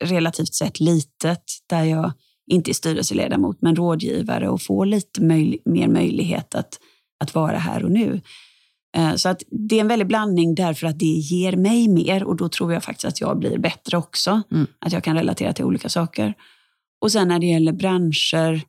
relativt 0.05 0.55
sett 0.55 0.81
litet, 0.81 1.45
där 1.67 1.85
jag 1.85 2.13
inte 2.51 2.71
är 2.71 2.73
styrelseledamot 2.73 3.63
men 3.63 3.77
rådgivare 3.77 4.49
och 4.49 4.63
får 4.63 4.87
lite 4.87 5.21
möj- 5.21 5.63
mer 5.65 5.89
möjlighet 5.89 6.55
att, 6.55 6.79
att 7.21 7.35
vara 7.35 7.59
här 7.59 7.85
och 7.85 7.91
nu. 7.91 8.21
Eh, 8.97 9.15
Så 9.15 9.29
att 9.29 9.43
det 9.69 9.77
är 9.77 9.81
en 9.81 9.89
väldig 9.89 10.09
blandning 10.09 10.55
därför 10.55 10.87
att 10.87 10.99
det 10.99 11.07
ger 11.07 11.57
mig 11.57 11.89
mer 11.89 12.25
och 12.25 12.37
då 12.37 12.49
tror 12.49 12.73
jag 12.73 12.85
faktiskt 12.85 13.05
att 13.05 13.21
jag 13.21 13.39
blir 13.39 13.59
bättre 13.59 13.97
också. 13.97 14.43
Mm. 14.53 14.67
Att 14.79 14.93
jag 14.93 15.05
kan 15.05 15.17
relatera 15.17 15.53
till 15.53 15.65
olika 15.65 15.89
saker. 15.89 16.35
Och 17.01 17.13
sen 17.13 17.29
när 17.29 17.39
det 17.39 17.47
gäller 17.47 17.73
branscher 17.73 18.63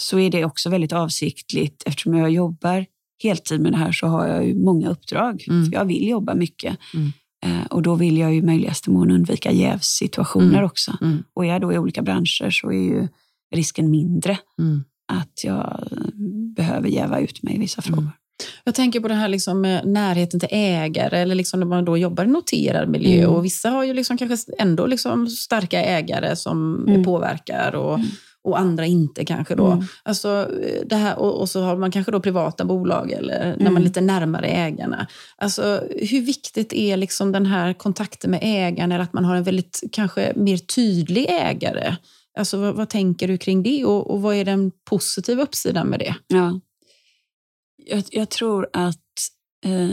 så 0.00 0.18
är 0.18 0.30
det 0.30 0.44
också 0.44 0.70
väldigt 0.70 0.92
avsiktligt. 0.92 1.82
Eftersom 1.86 2.14
jag 2.14 2.30
jobbar 2.30 2.86
heltid 3.22 3.60
med 3.60 3.72
det 3.72 3.78
här 3.78 3.92
så 3.92 4.06
har 4.06 4.26
jag 4.26 4.46
ju 4.46 4.54
många 4.64 4.88
uppdrag. 4.90 5.44
Mm. 5.48 5.64
För 5.64 5.72
jag 5.72 5.84
vill 5.84 6.08
jobba 6.08 6.34
mycket. 6.34 6.78
Mm. 6.94 7.12
Eh, 7.46 7.66
Och 7.66 7.82
då 7.82 7.94
vill 7.94 8.16
jag 8.18 8.34
i 8.36 8.42
möjligaste 8.42 8.90
mån 8.90 9.10
undvika 9.10 9.52
jävssituationer 9.52 10.52
Mm. 10.52 10.64
också. 10.64 10.96
Mm. 11.00 11.22
Och 11.34 11.44
är 11.44 11.48
jag 11.48 11.60
då 11.60 11.72
i 11.72 11.78
olika 11.78 12.02
branscher 12.02 12.50
så 12.50 12.68
är 12.72 12.82
ju 12.84 13.08
risken 13.54 13.90
mindre 13.90 14.38
Mm. 14.58 14.84
att 15.12 15.44
jag 15.44 15.88
eh, 15.92 15.98
behöver 16.56 16.88
jäva 16.88 17.20
ut 17.20 17.42
mig 17.42 17.54
i 17.54 17.58
vissa 17.58 17.82
frågor. 17.82 18.10
Jag 18.64 18.74
tänker 18.74 19.00
på 19.00 19.08
det 19.08 19.14
här 19.14 19.28
liksom 19.28 19.60
med 19.60 19.86
närheten 19.86 20.40
till 20.40 20.48
ägare, 20.52 21.18
eller 21.18 21.34
liksom 21.34 21.60
när 21.60 21.66
man 21.66 21.84
då 21.84 21.96
jobbar 21.96 22.24
i 22.24 22.26
noterad 22.26 22.88
miljö. 22.88 23.18
Mm. 23.18 23.30
Och 23.30 23.44
vissa 23.44 23.70
har 23.70 23.84
ju 23.84 23.94
liksom 23.94 24.18
kanske 24.18 24.52
ändå 24.58 24.86
liksom 24.86 25.26
starka 25.28 25.84
ägare 25.84 26.36
som 26.36 26.84
Mm. 26.88 27.04
påverkar 27.04 27.74
och, 27.74 27.94
Mm. 27.94 28.06
och 28.44 28.58
andra 28.58 28.86
inte 28.86 29.24
kanske. 29.24 29.54
då. 29.54 29.66
Mm. 29.66 29.84
Alltså, 30.02 30.28
eh, 30.62 30.86
det 30.86 30.96
här, 30.96 31.18
och, 31.18 31.40
och 31.40 31.48
så 31.48 31.62
har 31.62 31.76
man 31.76 31.90
kanske 31.90 32.12
då 32.12 32.20
privata 32.20 32.64
bolag, 32.64 33.12
eller 33.12 33.38
när 33.44 33.56
man 33.56 33.66
Mm. 33.66 33.76
är 33.76 33.80
lite 33.80 34.00
närmare 34.00 34.46
ägarna. 34.46 35.06
Alltså, 35.36 35.82
hur 36.10 36.20
viktigt 36.20 36.72
är 36.72 36.96
liksom 36.96 37.32
den 37.32 37.46
här 37.46 37.72
kontakten 37.72 38.30
med 38.30 38.40
ägarna, 38.42 38.94
eller 38.94 39.04
att 39.04 39.12
man 39.12 39.24
har 39.24 39.36
en 39.36 39.42
väldigt 39.42 39.80
kanske 39.92 40.32
mer 40.36 40.56
tydlig 40.56 41.26
ägare? 41.30 41.96
Alltså, 42.38 42.56
vad, 42.58 42.74
vad 42.74 42.88
tänker 42.88 43.28
du 43.28 43.38
kring 43.38 43.62
det 43.62 43.84
och, 43.84 44.10
och 44.10 44.22
vad 44.22 44.34
är 44.36 44.44
den 44.44 44.70
positiva 44.90 45.42
uppsidan 45.42 45.86
med 45.86 45.98
det? 45.98 46.14
Ja. 46.28 46.60
Jag, 47.86 48.04
jag 48.10 48.30
tror 48.30 48.68
att 48.72 48.98
eh, 49.66 49.90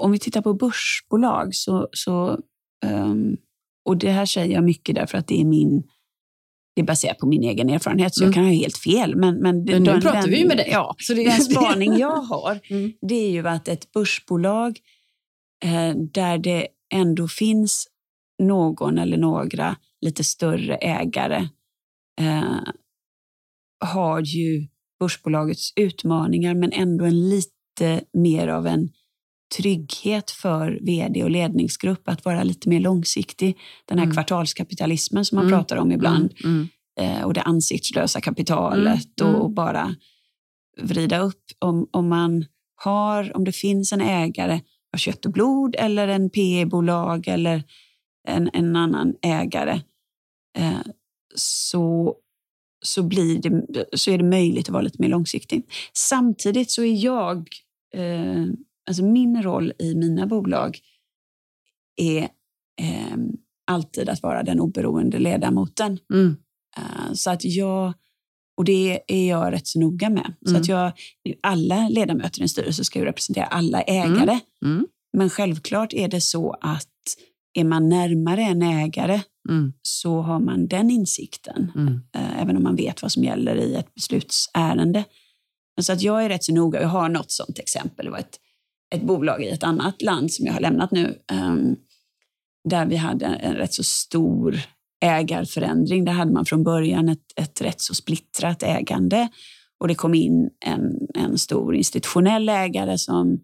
om 0.00 0.12
vi 0.12 0.18
tittar 0.18 0.42
på 0.42 0.54
börsbolag 0.54 1.54
så, 1.54 1.88
så 1.92 2.40
ehm, 2.84 3.36
och 3.84 3.96
det 3.96 4.10
här 4.10 4.26
säger 4.26 4.54
jag 4.54 4.64
mycket 4.64 4.94
därför 4.94 5.18
att 5.18 5.26
det 5.26 5.40
är 5.40 5.44
min 5.44 5.82
det 6.74 6.82
är 6.82 6.86
baserat 6.86 7.18
på 7.18 7.26
min 7.26 7.42
egen 7.42 7.70
erfarenhet, 7.70 8.14
så 8.14 8.22
Mm. 8.24 8.28
jag 8.28 8.34
kan 8.34 8.44
ha 8.44 8.52
helt 8.52 8.76
fel. 8.78 9.16
Men, 9.16 9.34
men, 9.34 9.64
Men 9.64 9.64
nu 9.64 9.78
den- 9.92 10.00
pratar 10.00 10.20
den- 10.22 10.30
vi 10.30 10.44
med 10.44 10.56
dig. 10.56 10.68
Ja, 10.70 10.94
Så 10.98 11.14
det, 11.14 11.24
den 11.24 11.40
spaning 11.40 11.96
jag 11.98 12.16
har, 12.16 12.60
Mm. 12.70 12.92
det 13.08 13.14
är 13.14 13.30
ju 13.30 13.48
att 13.48 13.68
ett 13.68 13.92
börsbolag 13.92 14.78
eh, 15.64 15.94
där 16.12 16.38
det 16.38 16.68
ändå 16.94 17.28
finns 17.28 17.88
någon 18.42 18.98
eller 18.98 19.16
några 19.16 19.76
lite 20.00 20.24
större 20.24 20.76
ägare 20.76 21.48
eh, 22.20 22.58
har 23.84 24.20
ju 24.20 24.66
börsbolagets 25.00 25.72
utmaningar 25.76 26.54
men 26.54 26.72
ändå 26.72 27.04
en 27.04 27.28
lite 27.28 28.00
mer 28.12 28.48
av 28.48 28.66
en 28.66 28.88
trygghet 29.56 30.30
för 30.30 30.78
vd 30.82 31.24
och 31.24 31.30
ledningsgrupp 31.30 32.08
att 32.08 32.24
vara 32.24 32.42
lite 32.42 32.68
mer 32.68 32.80
långsiktig. 32.80 33.56
Den 33.84 33.98
här 33.98 34.04
Mm. 34.04 34.14
kvartalskapitalismen 34.14 35.24
som 35.24 35.36
man 35.36 35.46
Mm. 35.46 35.58
pratar 35.58 35.76
om 35.76 35.92
ibland 35.92 36.32
Mm. 36.44 36.68
Mm. 36.98 37.16
eh, 37.18 37.24
och 37.24 37.34
det 37.34 37.42
ansiktslösa 37.42 38.20
kapitalet 38.20 39.20
Mm, 39.20 39.30
mm. 39.34 39.40
och 39.42 39.50
bara 39.50 39.94
vrida 40.82 41.18
upp 41.18 41.42
om, 41.58 41.88
om 41.90 42.08
man 42.08 42.44
har, 42.84 43.36
om 43.36 43.44
det 43.44 43.52
finns 43.52 43.92
en 43.92 44.00
ägare 44.00 44.60
av 44.94 44.98
kött 44.98 45.26
och 45.26 45.32
blod 45.32 45.76
eller 45.78 46.08
en 46.08 46.30
PE-bolag 46.30 47.28
eller 47.28 47.64
en, 48.28 48.50
en 48.52 48.76
annan 48.76 49.14
ägare 49.22 49.80
eh, 50.58 50.80
så, 51.34 52.14
så, 52.86 53.02
blir 53.02 53.38
det, 53.38 53.84
så 53.98 54.10
är 54.10 54.18
det 54.18 54.24
möjligt 54.24 54.68
att 54.68 54.72
vara 54.72 54.82
lite 54.82 55.02
mer 55.02 55.08
långsiktig. 55.08 55.62
Samtidigt 55.92 56.70
så 56.70 56.82
är 56.82 57.04
jag, 57.04 57.48
eh, 57.94 58.44
alltså 58.88 59.04
min 59.04 59.42
roll 59.42 59.72
i 59.78 59.94
mina 59.94 60.26
bolag 60.26 60.78
är 61.96 62.22
eh, 62.80 63.16
alltid 63.66 64.08
att 64.08 64.22
vara 64.22 64.42
den 64.42 64.60
oberoende 64.60 65.18
ledamoten. 65.18 65.98
Mm. 66.12 66.36
Uh, 66.78 67.12
så 67.12 67.30
att 67.30 67.44
jag, 67.44 67.92
och 68.56 68.64
det 68.64 69.00
är 69.06 69.28
jag 69.28 69.52
rätt 69.52 69.66
så 69.66 69.80
noga 69.80 70.10
med. 70.10 70.34
Så 70.44 70.50
Mm. 70.50 70.60
att 70.60 70.68
jag, 70.68 70.92
alla 71.42 71.88
ledamöter 71.88 72.40
i 72.40 72.42
en 72.42 72.48
styrelse 72.48 72.84
ska 72.84 72.98
ju 72.98 73.04
representera 73.04 73.44
alla 73.44 73.82
ägare. 73.82 74.40
Mm. 74.64 74.86
Men 75.12 75.30
självklart 75.30 75.92
är 75.92 76.08
det 76.08 76.20
så 76.20 76.56
att 76.60 76.88
är 77.54 77.64
man 77.64 77.88
närmare 77.88 78.42
en 78.42 78.62
ägare 78.62 79.20
Mm. 79.48 79.72
så 79.82 80.20
har 80.20 80.40
man 80.40 80.66
den 80.68 80.90
insikten, 80.90 81.72
Mm. 81.74 82.00
eh, 82.16 82.42
även 82.42 82.56
om 82.56 82.62
man 82.62 82.76
vet 82.76 83.02
vad 83.02 83.12
som 83.12 83.24
gäller 83.24 83.56
i 83.56 83.74
ett 83.74 83.94
beslutsärende. 83.94 85.04
Så 85.80 85.92
att 85.92 86.02
jag 86.02 86.24
är 86.24 86.28
rätt 86.28 86.44
så 86.44 86.54
noga. 86.54 86.80
Jag 86.82 86.88
har 86.88 87.08
något 87.08 87.30
sånt 87.30 87.58
exempel. 87.58 88.04
Det 88.04 88.10
var 88.10 88.18
ett, 88.18 88.38
ett 88.94 89.02
bolag 89.02 89.42
i 89.44 89.48
ett 89.48 89.62
annat 89.64 90.02
land 90.02 90.32
som 90.32 90.46
jag 90.46 90.52
har 90.52 90.60
lämnat 90.60 90.90
nu, 90.90 91.18
ehm, 91.32 91.76
där 92.68 92.86
vi 92.86 92.96
hade 92.96 93.26
en 93.26 93.54
rätt 93.54 93.74
så 93.74 93.82
stor 93.84 94.60
ägarförändring. 95.04 96.04
Där 96.04 96.12
hade 96.12 96.32
man 96.32 96.44
från 96.44 96.64
början 96.64 97.08
ett, 97.08 97.24
ett 97.36 97.60
rätt 97.60 97.80
så 97.80 97.94
splittrat 97.94 98.62
ägande 98.62 99.28
och 99.80 99.88
det 99.88 99.94
kom 99.94 100.14
in 100.14 100.50
en, 100.64 100.98
en 101.14 101.38
stor 101.38 101.74
institutionell 101.76 102.48
ägare 102.48 102.98
som 102.98 103.40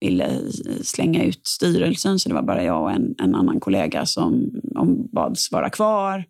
ville 0.00 0.40
slänga 0.82 1.24
ut 1.24 1.46
styrelsen, 1.46 2.18
så 2.18 2.28
det 2.28 2.34
var 2.34 2.42
bara 2.42 2.64
jag 2.64 2.82
och 2.82 2.92
en, 2.92 3.14
en 3.18 3.34
annan 3.34 3.60
kollega 3.60 4.06
som 4.06 4.50
ombads 4.76 5.52
vara 5.52 5.70
kvar. 5.70 6.24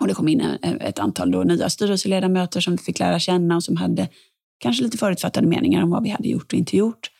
Och 0.00 0.08
det 0.08 0.14
kom 0.14 0.28
in 0.28 0.40
ett 0.80 0.98
antal 0.98 1.30
då 1.30 1.42
nya 1.42 1.70
styrelseledamöter 1.70 2.60
som 2.60 2.76
vi 2.76 2.82
fick 2.82 2.98
lära 2.98 3.18
känna 3.18 3.56
och 3.56 3.64
som 3.64 3.76
hade 3.76 4.08
kanske 4.58 4.84
lite 4.84 4.98
förutfattade 4.98 5.46
meningar 5.46 5.82
om 5.82 5.90
vad 5.90 6.02
vi 6.02 6.08
hade 6.08 6.28
gjort 6.28 6.52
och 6.52 6.58
inte 6.58 6.76
gjort. 6.76 7.10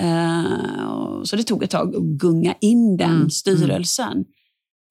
Eh, 0.00 1.22
så 1.24 1.36
det 1.36 1.42
tog 1.42 1.62
ett 1.62 1.70
tag 1.70 1.96
att 1.96 2.02
gunga 2.02 2.54
in 2.60 2.96
den 2.96 3.10
Mm, 3.10 3.30
styrelsen. 3.30 4.24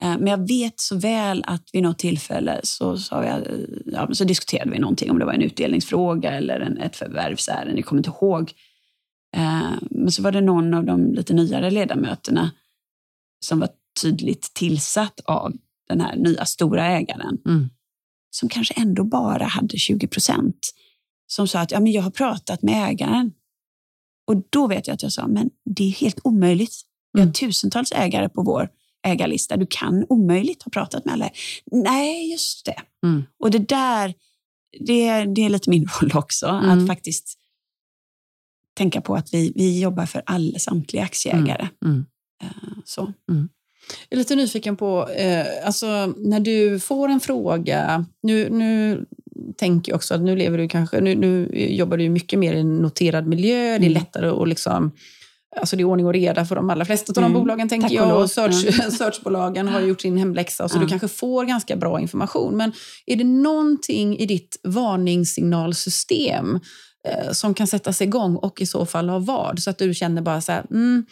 Eh, 0.03 0.17
men 0.17 0.27
jag 0.27 0.47
vet 0.47 0.79
så 0.79 0.97
väl 0.97 1.43
att 1.47 1.69
vid 1.73 1.83
något 1.83 1.99
tillfälle 1.99 2.59
så, 2.63 2.97
sa 2.97 3.23
jag, 3.23 3.41
ja, 3.85 4.09
så 4.13 4.23
diskuterade 4.23 4.71
vi 4.71 4.79
någonting, 4.79 5.11
om 5.11 5.19
det 5.19 5.25
var 5.25 5.33
en 5.33 5.41
utdelningsfråga 5.41 6.31
eller 6.31 6.59
en, 6.59 6.77
ett 6.77 6.95
förvärvsärende, 6.95 7.75
jag 7.75 7.85
kommer 7.85 7.99
inte 7.99 8.09
ihåg. 8.09 8.53
Eh, 9.35 9.71
men 9.91 10.11
så 10.11 10.21
var 10.21 10.31
det 10.31 10.41
någon 10.41 10.73
av 10.73 10.85
de 10.85 11.13
lite 11.13 11.33
nyare 11.33 11.71
ledamöterna 11.71 12.51
som 13.45 13.59
var 13.59 13.69
tydligt 14.01 14.53
tillsatt 14.53 15.19
av 15.25 15.53
den 15.89 16.01
här 16.01 16.15
nya 16.15 16.45
stora 16.45 16.85
ägaren, 16.85 17.37
Mm. 17.45 17.69
som 18.29 18.49
kanske 18.49 18.73
ändå 18.73 19.03
bara 19.03 19.45
hade 19.45 19.77
20 19.77 20.07
procent, 20.07 20.73
som 21.27 21.47
sa 21.47 21.59
att 21.59 21.71
ja, 21.71 21.79
men 21.79 21.91
jag 21.91 22.01
har 22.01 22.11
pratat 22.11 22.61
med 22.61 22.89
ägaren. 22.89 23.31
Och 24.27 24.43
då 24.49 24.67
vet 24.67 24.87
jag 24.87 24.93
att 24.93 25.03
jag 25.03 25.11
sa, 25.11 25.27
men 25.27 25.49
det 25.65 25.83
är 25.83 25.91
helt 25.91 26.19
omöjligt. 26.23 26.81
Vi 27.13 27.19
har 27.19 27.25
Mm. 27.25 27.33
tusentals 27.33 27.91
ägare 27.91 28.29
på 28.29 28.41
vår 28.43 28.69
ägarlista. 29.03 29.57
Du 29.57 29.67
kan 29.69 30.05
omöjligt 30.09 30.63
ha 30.63 30.69
pratat 30.69 31.05
med 31.05 31.13
alla. 31.13 31.29
Nej, 31.71 32.31
just 32.31 32.65
det. 32.65 32.81
Mm. 33.07 33.23
Och 33.39 33.51
det 33.51 33.59
där, 33.69 34.13
det, 34.79 35.25
det 35.25 35.41
är 35.45 35.49
lite 35.49 35.69
min 35.69 35.87
roll 36.01 36.11
också, 36.13 36.47
Mm. 36.47 36.69
att 36.79 36.87
faktiskt 36.87 37.37
tänka 38.77 39.01
på 39.01 39.15
att 39.15 39.33
vi, 39.33 39.53
vi 39.55 39.81
jobbar 39.81 40.05
för 40.05 40.21
alla, 40.25 40.59
samtliga 40.59 41.03
aktieägare. 41.03 41.67
Mm. 41.85 42.05
Eh, 42.43 42.47
Så. 42.85 43.13
Jag 43.27 43.47
är 44.09 44.17
lite 44.17 44.35
nyfiken 44.35 44.75
på, 44.77 45.09
eh, 45.09 45.45
alltså 45.65 46.13
när 46.17 46.39
du 46.39 46.79
får 46.79 47.09
en 47.09 47.19
fråga, 47.19 48.05
nu, 48.23 48.49
nu 48.49 49.05
tänker 49.57 49.91
jag 49.91 49.95
också 49.97 50.13
att 50.13 50.21
nu 50.21 50.35
lever 50.35 50.57
du 50.57 50.67
kanske, 50.67 51.01
nu, 51.01 51.15
nu 51.15 51.49
jobbar 51.69 51.97
du 51.97 52.09
mycket 52.09 52.39
mer 52.39 52.53
i 52.53 52.59
en 52.59 52.77
noterad 52.77 53.27
miljö, 53.27 53.57
det 53.57 53.73
är 53.73 53.77
Mm. 53.77 53.93
lättare 53.93 54.27
att 54.29 54.47
liksom 54.47 54.91
Alltså 55.61 55.75
det 55.75 55.81
är 55.81 55.85
ordning 55.85 56.05
och 56.05 56.13
reda 56.13 56.45
för 56.45 56.55
de 56.55 56.69
allra 56.69 56.85
flesta 56.85 57.11
av 57.11 57.13
de 57.13 57.23
Mm. 57.23 57.33
bolagen 57.33 57.69
tänker 57.69 57.87
Tack 57.87 57.97
jag. 57.97 58.21
Och 58.21 58.31
search, 58.31 58.91
searchbolagen 58.97 59.67
har 59.67 59.81
gjort 59.81 60.01
sin 60.01 60.17
hemläxa 60.17 60.69
så 60.69 60.77
Ja. 60.77 60.81
du 60.81 60.87
kanske 60.87 61.07
får 61.07 61.45
ganska 61.45 61.75
bra 61.75 61.99
information. 62.01 62.57
Men 62.57 62.71
är 63.05 63.15
det 63.15 63.23
någonting 63.23 64.17
i 64.17 64.25
ditt 64.25 64.59
varningssignalsystem 64.63 66.59
som 67.31 67.53
kan 67.53 67.67
sättas 67.67 68.01
igång 68.01 68.35
och 68.35 68.61
i 68.61 68.65
så 68.65 68.85
fall 68.85 69.09
av 69.09 69.25
vad? 69.25 69.59
Så 69.59 69.69
att 69.69 69.77
du 69.77 69.93
känner 69.93 70.21
bara 70.21 70.41
så 70.41 70.51
här, 70.51 70.65
mm, 70.71 71.05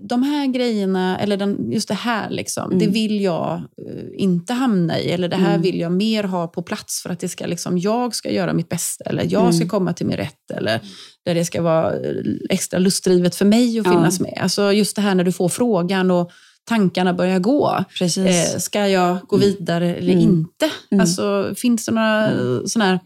de 0.00 0.22
här 0.22 0.46
grejerna, 0.46 1.18
eller 1.18 1.36
den, 1.36 1.72
just 1.72 1.88
det 1.88 1.94
här, 1.94 2.30
liksom, 2.30 2.64
Mm. 2.64 2.78
det 2.78 2.86
vill 2.86 3.20
jag 3.20 3.52
eh, 3.54 4.04
inte 4.16 4.52
hamna 4.52 4.98
i. 4.98 5.10
Eller 5.10 5.28
det 5.28 5.36
här 5.36 5.48
Mm. 5.50 5.62
vill 5.62 5.80
jag 5.80 5.92
mer 5.92 6.24
ha 6.24 6.46
på 6.46 6.62
plats 6.62 7.02
för 7.02 7.10
att 7.10 7.20
det 7.20 7.28
ska, 7.28 7.46
liksom, 7.46 7.78
jag 7.78 8.14
ska 8.14 8.30
göra 8.30 8.52
mitt 8.52 8.68
bästa. 8.68 9.04
Eller 9.04 9.22
jag 9.28 9.54
ska 9.54 9.62
Mm. 9.62 9.68
komma 9.68 9.92
till 9.92 10.06
min 10.06 10.16
rätt. 10.16 10.50
Eller 10.54 10.80
där 11.24 11.34
det 11.34 11.44
ska 11.44 11.62
vara 11.62 11.92
eh, 11.92 12.14
extra 12.50 12.78
lustdrivet 12.78 13.34
för 13.34 13.44
mig 13.44 13.78
att 13.78 13.86
Ja. 13.86 13.92
finnas 13.92 14.20
med. 14.20 14.38
Alltså 14.42 14.72
just 14.72 14.96
det 14.96 15.02
här 15.02 15.14
när 15.14 15.24
du 15.24 15.32
får 15.32 15.48
frågan 15.48 16.10
och 16.10 16.30
tankarna 16.68 17.14
börjar 17.14 17.38
gå. 17.38 17.84
Precis. 17.98 18.54
Eh, 18.54 18.58
ska 18.58 18.88
jag 18.88 19.18
gå 19.28 19.36
vidare 19.36 19.94
eller 19.94 20.12
Mm. 20.12 20.24
inte? 20.24 20.70
Mm. 20.90 21.00
Alltså, 21.00 21.54
finns 21.56 21.86
det 21.86 21.92
några 21.92 22.26
mm. 22.30 22.66
såna 22.66 22.84
här 22.84 23.00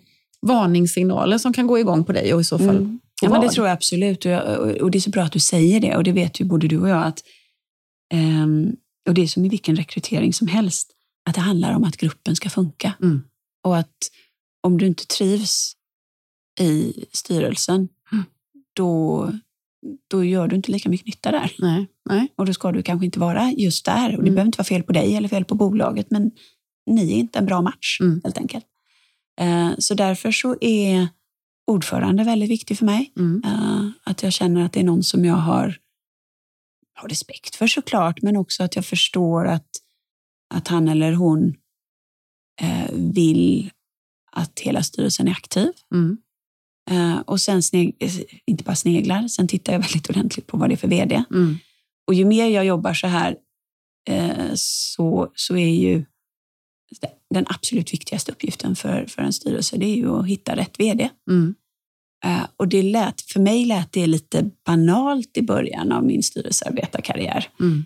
varningssignaler 0.46 1.38
som 1.38 1.52
kan 1.52 1.66
gå 1.66 1.78
igång 1.78 2.04
på 2.04 2.12
dig 2.12 2.34
och 2.34 2.40
i 2.40 2.44
så 2.44 2.58
fall 2.58 2.68
Mm. 2.76 3.00
Ja, 3.22 3.30
men 3.30 3.40
det 3.40 3.48
tror 3.48 3.66
jag 3.66 3.74
absolut. 3.74 4.24
Och, 4.24 4.30
jag, 4.30 4.58
och- 4.82 4.90
det 4.90 4.98
är 4.98 5.00
så 5.00 5.10
bra 5.10 5.22
att 5.22 5.32
du 5.32 5.38
säger 5.40 5.80
det. 5.80 5.96
Och 5.96 6.04
det 6.04 6.12
vet 6.12 6.40
ju 6.40 6.44
både 6.44 6.68
du 6.68 6.80
och 6.80 6.88
jag. 6.88 7.06
att 7.06 7.22
ehm, 8.14 8.76
Och 9.08 9.14
det 9.14 9.22
är 9.22 9.26
som 9.26 9.44
i 9.44 9.48
vilken 9.48 9.76
rekrytering 9.76 10.32
som 10.32 10.46
helst. 10.48 10.90
Att 11.28 11.34
det 11.34 11.40
handlar 11.40 11.74
om 11.76 11.84
att 11.84 11.96
gruppen 11.96 12.36
ska 12.36 12.50
funka. 12.50 12.94
Mm. 13.02 13.22
Och 13.64 13.76
att 13.78 13.96
om 14.62 14.78
du 14.78 14.86
inte 14.86 15.06
trivs 15.06 15.72
i 16.60 17.04
styrelsen, 17.12 17.88
Mm. 18.12 18.24
då, 18.76 19.30
då 20.10 20.24
gör 20.24 20.48
du 20.48 20.56
inte 20.56 20.72
lika 20.72 20.88
mycket 20.88 21.06
nytta 21.06 21.30
där. 21.30 21.52
Nej, 21.58 21.86
nej. 22.08 22.28
Och 22.36 22.46
då 22.46 22.54
ska 22.54 22.72
du 22.72 22.82
kanske 22.82 23.04
inte 23.06 23.18
vara 23.20 23.52
just 23.52 23.84
där. 23.84 24.04
Och 24.16 24.22
det 24.22 24.28
Mm. 24.28 24.34
behöver 24.34 24.46
inte 24.46 24.58
vara 24.58 24.64
fel 24.64 24.82
på 24.82 24.92
dig 24.92 25.16
eller 25.16 25.28
fel 25.28 25.44
på 25.44 25.54
bolaget, 25.54 26.10
men 26.10 26.30
ni 26.90 27.12
är 27.12 27.16
inte 27.16 27.38
en 27.38 27.46
bra 27.46 27.62
match 27.62 28.00
Mm. 28.00 28.20
helt 28.24 28.38
enkelt. 28.38 28.64
Eh, 29.42 29.74
så 29.78 29.94
därför 29.94 30.32
så 30.32 30.56
är 30.60 31.08
ordförande 31.66 32.24
väldigt 32.24 32.50
viktig 32.50 32.78
för 32.78 32.84
mig. 32.84 33.12
Mm. 33.16 33.42
Eh, 33.44 33.88
att 34.04 34.22
jag 34.22 34.32
känner 34.32 34.64
att 34.64 34.72
det 34.72 34.80
är 34.80 34.84
någon 34.84 35.02
som 35.02 35.24
jag 35.24 35.34
har, 35.34 35.78
har 36.94 37.08
respekt 37.08 37.56
för 37.56 37.66
såklart, 37.66 38.22
men 38.22 38.36
också 38.36 38.62
att 38.62 38.76
jag 38.76 38.86
förstår 38.86 39.46
att, 39.46 39.68
att 40.54 40.68
han 40.68 40.88
eller 40.88 41.12
hon 41.12 41.56
eh, 42.60 42.90
vill 42.92 43.70
att 44.32 44.60
hela 44.60 44.82
styrelsen 44.82 45.28
är 45.28 45.32
aktiv. 45.32 45.72
Mm. 45.94 46.18
Och 47.26 47.40
sen, 47.40 47.62
inte 48.46 48.64
bara 48.64 48.76
sneglar, 48.76 49.28
sen 49.28 49.48
tittar 49.48 49.72
jag 49.72 49.80
väldigt 49.80 50.10
ordentligt 50.10 50.46
på 50.46 50.56
vad 50.56 50.70
det 50.70 50.74
är 50.74 50.76
för 50.76 50.88
vd. 50.88 51.24
Mm. 51.30 51.58
Och 52.06 52.14
ju 52.14 52.24
mer 52.24 52.46
jag 52.46 52.64
jobbar 52.64 52.94
så 52.94 53.06
här 53.06 53.36
så, 54.54 55.32
så 55.34 55.56
är 55.56 55.68
ju 55.68 56.04
den 57.32 57.44
absolut 57.48 57.92
viktigaste 57.92 58.32
uppgiften 58.32 58.76
för, 58.76 59.06
för 59.06 59.22
en 59.22 59.32
styrelse 59.32 59.76
det 59.76 59.86
är 59.86 59.96
ju 59.96 60.10
att 60.18 60.26
hitta 60.26 60.56
rätt 60.56 60.80
vd. 60.80 61.08
Mm. 61.30 61.54
Eh, 62.24 62.46
och 62.56 62.68
det 62.68 62.82
lät, 62.82 63.20
för 63.20 63.40
mig 63.40 63.64
lät 63.64 63.92
det 63.92 64.06
lite 64.06 64.50
banalt 64.66 65.36
i 65.36 65.42
början 65.42 65.92
av 65.92 66.04
min 66.04 66.22
styrelsearbetarkarriär. 66.22 67.48
Mm. 67.60 67.84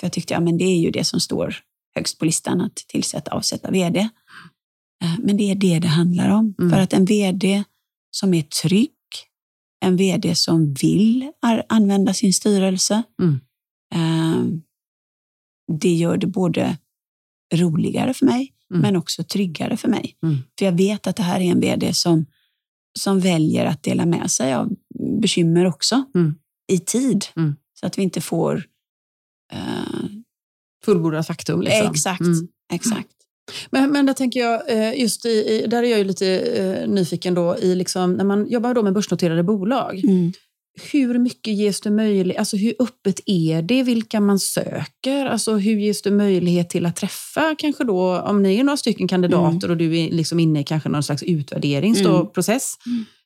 För 0.00 0.06
jag 0.06 0.12
tyckte, 0.12 0.34
ja 0.34 0.40
men 0.40 0.58
det 0.58 0.64
är 0.64 0.78
ju 0.78 0.90
det 0.90 1.04
som 1.04 1.20
står 1.20 1.56
högst 1.94 2.18
på 2.18 2.24
listan, 2.24 2.60
att 2.60 2.76
tillsätta 2.76 3.30
och 3.30 3.36
avsätta 3.36 3.70
vd. 3.70 4.00
Eh, 5.04 5.14
Men 5.18 5.36
det 5.36 5.50
är 5.50 5.54
det 5.54 5.78
det 5.78 5.88
handlar 5.88 6.28
om. 6.30 6.54
Mm. 6.58 6.70
För 6.70 6.78
att 6.80 6.92
en 6.92 7.04
vd 7.04 7.64
som 8.10 8.34
är 8.34 8.42
trygg, 8.42 8.90
en 9.84 9.96
vd 9.96 10.34
som 10.34 10.74
vill 10.74 11.32
använda 11.68 12.14
sin 12.14 12.32
styrelse, 12.32 13.02
Mm. 13.22 13.40
eh, 13.94 14.44
det 15.80 15.94
gör 15.94 16.16
det 16.16 16.26
både 16.26 16.78
roligare 17.54 18.14
för 18.14 18.26
mig, 18.26 18.52
Mm. 18.70 18.82
men 18.82 18.96
också 18.96 19.24
tryggare 19.24 19.76
för 19.76 19.88
mig. 19.88 20.16
Mm. 20.22 20.36
För 20.58 20.64
jag 20.64 20.72
vet 20.72 21.06
att 21.06 21.16
det 21.16 21.22
här 21.22 21.40
är 21.40 21.44
en 21.44 21.60
vd 21.60 21.94
som, 21.94 22.26
som 22.98 23.20
väljer 23.20 23.66
att 23.66 23.82
dela 23.82 24.06
med 24.06 24.30
sig 24.30 24.54
av 24.54 24.70
bekymmer 25.20 25.66
också, 25.66 26.04
Mm. 26.14 26.34
i 26.72 26.78
tid. 26.78 27.24
Mm. 27.36 27.56
Så 27.80 27.86
att 27.86 27.98
vi 27.98 28.02
inte 28.02 28.20
får... 28.20 28.64
Eh, 29.52 30.08
Fullbordat 30.84 31.26
faktum. 31.26 31.62
Liksom. 31.62 31.90
Exakt, 31.90 32.20
Mm. 32.20 32.48
exakt. 32.72 33.08
Men, 33.70 33.92
men 33.92 34.06
där 34.06 34.14
tänker 34.14 34.40
jag, 34.40 34.70
eh, 34.70 35.00
just 35.00 35.26
i, 35.26 35.66
där 35.70 35.82
är 35.82 35.88
jag 35.88 35.98
ju 35.98 36.04
lite 36.04 36.38
eh, 36.38 36.88
nyfiken 36.88 37.34
då 37.34 37.56
i 37.58 37.74
liksom, 37.74 38.12
när 38.12 38.24
man 38.24 38.48
jobbar 38.48 38.74
då 38.74 38.82
med 38.82 38.92
börsnoterade 38.92 39.42
bolag. 39.42 40.04
Mm. 40.04 40.32
Hur 40.92 41.18
mycket 41.18 41.54
ges 41.54 41.80
det 41.80 41.90
möjlighet, 41.90 42.38
alltså 42.38 42.56
hur 42.56 42.74
öppet 42.78 43.20
är 43.26 43.62
det, 43.62 43.82
vilka 43.82 44.20
man 44.20 44.38
söker? 44.38 45.26
Alltså 45.26 45.56
hur 45.56 45.78
ges 45.78 46.02
det 46.02 46.10
möjlighet 46.10 46.70
till 46.70 46.86
att 46.86 46.96
träffa 46.96 47.54
kanske 47.58 47.84
då, 47.84 48.18
om 48.20 48.42
ni 48.42 48.56
är 48.56 48.64
några 48.64 48.76
stycken 48.76 49.08
kandidater 49.08 49.70
och 49.70 49.76
du 49.76 49.98
är 49.98 50.10
liksom 50.10 50.40
inne 50.40 50.60
i 50.60 50.64
kanske 50.64 50.88
någon 50.88 51.02
slags 51.02 51.22
Mm. 51.22 51.40
utvärderingsprocess. 51.40 52.74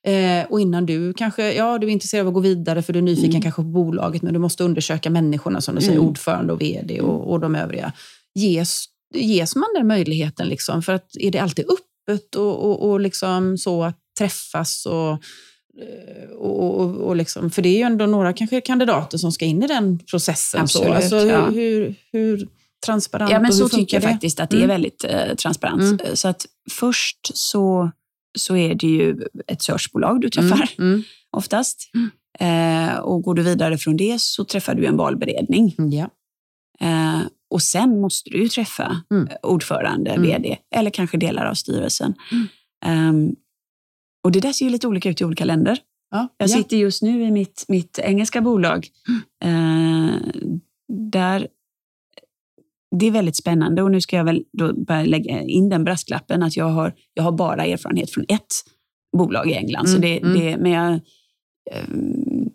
Eh, 0.07 0.45
och 0.51 0.61
innan 0.61 0.85
du 0.85 1.13
kanske, 1.13 1.53
ja 1.53 1.77
du 1.77 1.87
är 1.87 1.91
intresserad 1.91 2.21
av 2.21 2.27
att 2.27 2.33
gå 2.33 2.39
vidare 2.39 2.81
för 2.81 2.93
du 2.93 2.99
är 2.99 3.03
nyfiken 3.03 3.29
Mm. 3.29 3.41
kanske 3.41 3.61
på 3.61 3.67
bolaget, 3.67 4.21
men 4.21 4.33
du 4.33 4.39
måste 4.39 4.63
undersöka 4.63 5.09
människorna 5.09 5.61
som 5.61 5.75
du 5.75 5.81
säger, 5.81 5.93
Mm. 5.97 6.07
ordförande 6.09 6.53
och 6.53 6.61
vd 6.61 7.01
och, 7.01 7.31
och 7.31 7.39
de 7.39 7.55
övriga. 7.55 7.93
Ges, 8.35 8.85
ges 9.15 9.55
man 9.55 9.67
den 9.75 9.87
möjligheten? 9.87 10.47
Liksom? 10.47 10.83
För 10.83 10.93
att 10.93 11.07
är 11.19 11.31
det 11.31 11.39
alltid 11.39 11.65
öppet 11.65 12.35
och, 12.35 12.65
och, 12.65 12.89
och 12.91 12.99
liksom 12.99 13.57
så 13.57 13.83
att 13.83 13.97
träffas 14.17 14.85
och 14.85 15.17
och, 16.37 16.79
och, 16.81 16.95
och 16.95 17.15
liksom, 17.15 17.51
för 17.51 17.61
det 17.61 17.69
är 17.69 17.77
ju 17.77 17.81
ändå 17.83 18.05
några 18.05 18.33
kanske 18.33 18.61
kandidater 18.61 19.17
som 19.17 19.31
ska 19.31 19.45
in 19.45 19.63
i 19.63 19.67
den 19.67 19.99
processen. 19.99 20.61
Absolut, 20.61 20.87
så. 20.87 20.93
Alltså, 20.93 21.17
hur, 21.19 21.29
ja. 21.29 21.45
hur, 21.49 21.95
hur 22.11 22.47
transparent 22.85 23.31
Ja, 23.31 23.39
men 23.39 23.53
så 23.53 23.69
tycker 23.69 23.95
jag 23.97 24.03
det? 24.03 24.07
faktiskt 24.07 24.39
att 24.39 24.49
det 24.49 24.55
är 24.55 24.63
Mm. 24.63 24.69
väldigt 24.69 25.03
eh, 25.03 25.35
transparent. 25.35 25.81
Mm. 25.81 25.99
Eh, 25.99 26.13
Så 26.13 26.27
att 26.27 26.45
först 26.71 27.37
så, 27.37 27.91
så 28.37 28.55
är 28.57 28.75
det 28.75 28.87
ju 28.87 29.21
ett 29.47 29.61
searchbolag 29.61 30.21
du 30.21 30.29
träffar 30.29 30.69
Mm, 30.79 31.03
oftast. 31.31 31.91
Eh, 32.39 32.95
och 32.99 33.21
går 33.21 33.33
du 33.35 33.43
vidare 33.43 33.77
från 33.77 33.97
det 33.97 34.21
så 34.21 34.43
träffar 34.45 34.75
du 34.75 34.85
en 34.85 34.97
valberedning. 34.97 35.75
mm. 35.77 35.91
Ja. 35.91 36.09
Eh, 36.81 37.21
och 37.49 37.61
sen 37.61 38.01
måste 38.01 38.29
du 38.29 38.41
ju 38.41 38.49
träffa 38.49 39.03
Mm. 39.11 39.27
eh, 39.27 39.35
ordförande, 39.43 40.09
Mm. 40.11 40.23
vd 40.23 40.57
eller 40.75 40.89
kanske 40.91 41.17
delar 41.17 41.45
av 41.45 41.53
styrelsen. 41.53 42.13
Mm. 42.85 43.35
Ehm, 44.23 44.27
och 44.27 44.31
det 44.31 44.39
där 44.39 44.53
ser 44.53 44.65
ju 44.65 44.71
lite 44.71 44.87
olika 44.87 45.09
ut 45.09 45.21
i 45.21 45.25
olika 45.25 45.45
länder. 45.45 45.79
Ja. 46.11 46.27
Jag 46.37 46.49
ja. 46.49 46.53
sitter 46.53 46.77
just 46.77 47.01
nu 47.01 47.23
i 47.23 47.31
mitt, 47.31 47.65
mitt 47.67 47.99
engelska 47.99 48.41
bolag. 48.41 48.87
Mm. 49.41 50.09
Eh, 50.09 50.19
där 51.11 51.47
det 52.99 53.07
är 53.07 53.11
väldigt 53.11 53.35
spännande 53.35 53.81
och 53.81 53.91
nu 53.91 54.01
ska 54.01 54.15
jag 54.15 54.23
väl 54.23 54.43
då 54.57 54.73
börja 54.73 55.05
lägga 55.05 55.41
in 55.41 55.69
den 55.69 55.83
brasklappen 55.83 56.43
att 56.43 56.57
jag 56.57 56.69
har, 56.69 56.93
jag 57.13 57.23
har 57.23 57.31
bara 57.31 57.65
erfarenhet 57.65 58.11
från 58.11 58.25
ett 58.27 58.53
bolag 59.17 59.49
i 59.49 59.53
England. 59.53 59.89
så 59.89 59.97
Mm, 59.97 60.01
det, 60.01 60.19
mm. 60.19 60.39
det, 60.39 60.57
men 60.57 60.71
jag, 60.71 60.93
eh, 61.71 61.87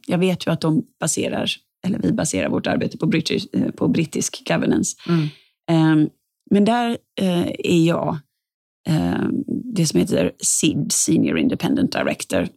jag 0.06 0.18
vet 0.18 0.46
ju 0.46 0.50
att 0.50 0.60
de 0.60 0.82
baserar, 1.00 1.50
eller 1.86 1.98
vi 1.98 2.12
baserar 2.12 2.48
vårt 2.48 2.66
arbete 2.66 2.98
på, 2.98 3.06
British, 3.06 3.46
eh, 3.52 3.70
på 3.70 3.88
brittisk 3.88 4.48
governance. 4.48 4.96
Mm. 5.08 5.22
Eh, 5.70 6.08
men 6.50 6.64
där 6.64 6.98
eh, 7.20 7.46
är 7.48 7.86
jag 7.86 8.18
det 9.74 9.86
som 9.86 10.00
heter 10.00 10.32
SID, 10.38 10.92
Senior 10.92 11.38
Independent 11.38 11.92
Director, 11.92 12.48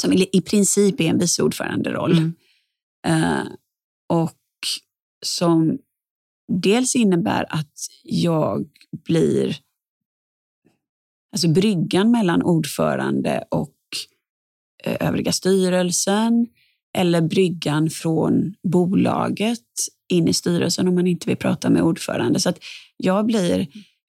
som 0.00 0.12
i 0.12 0.28
i 0.32 0.40
princip 0.40 1.00
är 1.00 1.04
en 1.04 1.18
vice 1.18 1.42
ordförande-roll. 1.42 2.12
Mm. 2.12 2.34
Eh, 3.06 3.46
och 4.08 4.38
som 5.26 5.78
dels 6.52 6.96
innebär 6.96 7.46
att 7.50 7.74
jag 8.04 8.66
blir 9.04 9.56
alltså 11.32 11.48
bryggan 11.48 12.10
mellan 12.10 12.42
ordförande 12.42 13.44
och 13.48 13.74
eh, 14.84 15.08
övriga 15.08 15.32
styrelsen 15.32 16.46
eller 16.98 17.20
bryggan 17.20 17.90
från 17.90 18.54
bolaget 18.62 19.64
in 20.08 20.28
i 20.28 20.32
styrelsen 20.32 20.88
om 20.88 20.94
man 20.94 21.06
inte 21.06 21.28
vill 21.28 21.36
prata 21.36 21.70
med 21.70 21.82
ordförande. 21.82 22.40
Så 22.40 22.48
att 22.48 22.58
jag 22.96 23.26
blir 23.26 23.66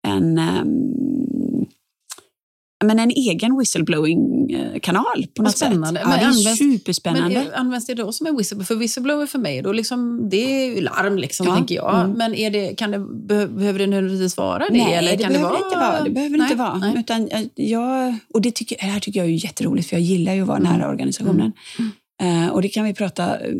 en, 0.07 0.38
ehm, 0.38 1.65
men 2.85 2.99
en 2.99 3.09
egen 3.12 3.57
whistleblowing-kanal 3.59 5.03
på 5.35 5.43
Vad 5.43 5.45
något 5.45 5.57
spännande. 5.57 5.88
sätt. 5.88 5.99
Ja, 6.03 6.09
Men 6.09 6.19
det 6.19 6.25
är 6.25 6.29
används- 6.29 6.57
superspännande. 6.57 7.35
Men 7.39 7.47
är, 7.47 7.53
används 7.57 7.85
det 7.88 7.93
då 7.93 8.12
som 8.12 8.27
en 8.27 8.38
whistleblower? 8.38 8.65
För 8.65 8.75
whistleblower 8.75 9.25
för 9.25 9.39
mig, 9.39 9.62
då 9.62 9.71
liksom, 9.71 10.29
det 10.29 10.38
är 10.38 10.75
ju 10.75 10.81
larm, 10.81 11.17
liksom, 11.17 11.47
Ja. 11.47 11.55
tänker 11.55 11.75
jag. 11.75 11.99
Mm. 11.99 12.12
Men 12.17 12.35
är 12.35 12.51
det, 12.51 12.75
kan 12.75 12.91
det, 12.91 12.99
be, 12.99 13.47
behöver 13.47 13.79
det 13.79 13.88
nödvändigtvis 13.88 14.38
vara 14.38 14.59
det? 14.59 14.67
Nej, 14.71 14.93
eller 14.93 15.12
det 15.17 15.23
kan 15.23 15.33
behöver 15.33 15.49
det 15.49 15.57
vara... 15.57 15.65
inte 15.67 15.79
vara. 15.79 16.03
Det 16.03 16.09
behöver 16.09 16.38
Nej, 16.38 16.45
inte 16.51 16.55
vara. 16.63 16.77
nej. 16.77 16.93
Utan 16.99 17.27
eh, 17.27 17.41
jag, 17.55 18.15
och 18.33 18.41
det, 18.41 18.51
tycker, 18.55 18.75
det 18.79 18.85
här 18.85 18.99
tycker 18.99 19.19
jag 19.19 19.27
är 19.29 19.33
jätteroligt, 19.45 19.89
för 19.89 19.95
jag 19.95 20.03
gillar 20.03 20.33
ju 20.33 20.41
att 20.41 20.47
vara 20.47 20.57
Mm. 20.57 20.73
nära 20.73 20.89
organisationen. 20.89 21.51
Eh, 22.21 22.47
och 22.47 22.62
det 22.62 22.69
kan 22.69 22.85
vi 22.85 22.93
prata 22.93 23.39
eh, 23.39 23.53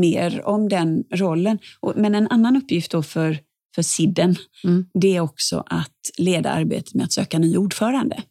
mer 0.00 0.42
om, 0.46 0.68
den 0.68 1.04
rollen. 1.14 1.58
Och, 1.80 1.92
men 1.96 2.14
en 2.14 2.28
annan 2.28 2.56
uppgift 2.56 2.90
då 2.90 3.02
för, 3.02 3.38
för 3.74 3.82
SIDden, 3.82 4.36
Mm. 4.64 4.86
det 4.94 5.16
är 5.16 5.20
också 5.20 5.62
att 5.66 5.90
leda 6.18 6.50
arbetet 6.50 6.94
med 6.94 7.04
att 7.04 7.12
söka 7.12 7.38
ny 7.38 7.56
ordförande. 7.56 8.22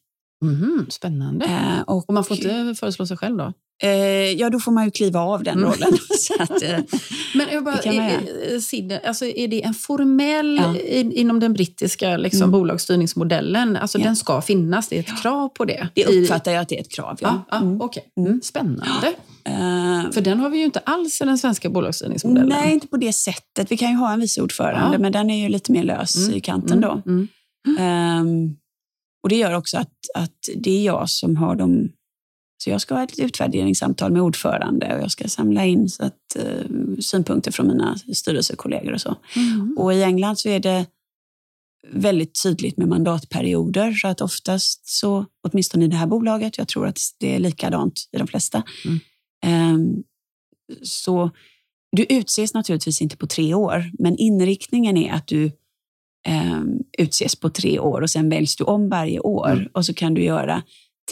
Mhm, 0.46 0.86
spännande. 0.90 1.46
Eh, 1.46 1.82
och, 1.82 2.08
Och 2.10 2.14
man 2.14 2.24
får 2.24 2.38
inte 2.38 2.76
föreslå 2.80 3.06
sig 3.08 3.18
själv 3.18 3.38
då? 3.38 3.54
Eh, 3.82 3.90
ja, 4.32 4.50
då 4.50 4.60
får 4.60 4.72
man 4.72 4.86
ju 4.86 4.92
kliva 4.92 5.20
av 5.20 5.44
den 5.44 5.58
Mm. 5.58 5.70
rollen. 5.72 5.94
Att, 6.40 6.62
eh, 6.64 6.80
Men 7.36 7.48
jag 7.52 7.64
bara, 7.64 7.76
är, 7.78 8.20
är, 8.56 8.60
SID, 8.60 9.00
alltså 9.06 9.26
är 9.26 9.48
det 9.48 9.64
en 9.64 9.74
formell 9.74 10.60
Ja. 10.64 10.76
i, 10.78 11.12
inom 11.20 11.40
den 11.40 11.54
brittiska 11.54 12.18
liksom, 12.18 12.42
Mm. 12.42 12.52
bolagsstyrningsmodellen? 12.52 13.76
Alltså 13.78 13.98
Ja. 14.00 14.04
den 14.04 14.16
ska 14.16 14.42
finnas, 14.42 14.88
det 14.88 14.96
är 14.96 15.00
ett 15.00 15.22
krav 15.22 15.50
på 15.50 15.66
det? 15.66 15.88
det 15.94 16.06
uppfattar 16.06 16.52
jag 16.52 16.62
att 16.62 16.70
det 16.70 16.78
är 16.78 16.82
ett 16.82 16.92
krav. 16.92 17.18
Ja, 17.22 17.44
Ja. 17.52 17.58
ja, 17.58 17.58
Mm. 17.66 17.82
okej. 17.82 18.04
Mm. 18.18 18.28
Mm, 18.32 18.42
spännande. 18.42 19.08
Eh, 19.44 20.12
För 20.12 20.22
den 20.22 20.40
har 20.40 20.50
vi 20.50 20.58
ju 20.58 20.64
inte 20.66 20.80
alls 20.80 21.22
i 21.22 21.26
den 21.26 21.38
svenska 21.38 21.70
bolagsstyrningsmodellen. 21.70 22.50
Nej, 22.50 22.74
inte 22.74 22.88
på 22.88 22.98
det 22.98 23.14
sättet. 23.14 23.72
Vi 23.72 23.78
kan 23.78 23.90
ju 23.90 23.96
ha 23.96 24.14
en 24.14 24.20
vice 24.20 24.42
ordförande, 24.42 24.98
men 25.00 25.12
den 25.12 25.30
är 25.30 25.44
ju 25.44 25.50
lite 25.50 25.72
mer 25.72 25.84
lös 25.84 26.16
Mm, 26.28 26.38
i 26.38 26.40
kanten 26.42 26.82
då. 26.82 27.02
Ehm, 27.80 28.56
och 29.24 29.30
det 29.30 29.36
gör 29.36 29.54
också 29.54 29.78
att, 29.78 29.94
att 30.16 30.38
det 30.56 30.78
är 30.80 30.86
jag 30.86 31.10
som 31.10 31.36
har 31.36 31.56
de... 31.56 31.90
Så 32.64 32.70
jag 32.70 32.82
ska 32.82 32.96
ha 32.96 33.04
ett 33.04 33.20
utvärderingssamtal 33.20 34.12
med 34.12 34.22
ordförande 34.22 34.96
och 34.96 35.02
jag 35.04 35.12
ska 35.12 35.28
samla 35.28 35.66
in 35.66 35.90
så 35.90 36.04
att, 36.04 36.36
eh, 36.36 36.66
synpunkter 37.00 37.52
från 37.52 37.68
mina 37.68 37.98
styrelsekollegor 38.14 38.94
och 38.94 39.02
så. 39.02 39.16
Mm. 39.36 39.78
Och 39.78 39.94
i 39.94 40.04
England 40.04 40.40
så 40.40 40.50
är 40.50 40.60
det 40.60 40.86
väldigt 41.92 42.44
tydligt 42.44 42.78
med 42.78 42.88
mandatperioder 42.88 43.94
så 43.94 44.08
att 44.08 44.22
oftast 44.22 44.90
så, 44.90 45.26
åtminstone 45.48 45.86
i 45.86 45.88
det 45.88 45.96
här 45.96 46.08
bolaget, 46.08 46.58
jag 46.58 46.68
tror 46.68 46.88
att 46.88 47.00
det 47.20 47.36
är 47.36 47.40
likadant 47.40 48.10
i 48.12 48.18
de 48.18 48.28
flesta, 48.28 48.64
Mm. 48.86 49.00
ehm, 49.46 50.04
så 50.82 51.32
du 51.92 52.06
utses 52.10 52.54
naturligtvis 52.54 53.02
inte 53.02 53.18
på 53.18 53.28
tre 53.28 53.54
år, 53.54 53.92
men 54.00 54.18
inriktningen 54.18 54.98
är 54.98 55.14
att 55.14 55.28
du 55.28 55.52
ehm, 56.28 56.80
utses 56.98 57.36
på 57.36 57.50
tre 57.50 57.80
år 57.80 58.02
och 58.02 58.10
sen 58.10 58.30
väljs 58.30 58.56
du 58.56 58.64
om 58.64 58.90
varje 58.90 59.20
år 59.20 59.52
Mm. 59.52 59.68
och 59.74 59.86
så 59.86 59.94
kan 59.94 60.14
du 60.14 60.24
göra 60.24 60.64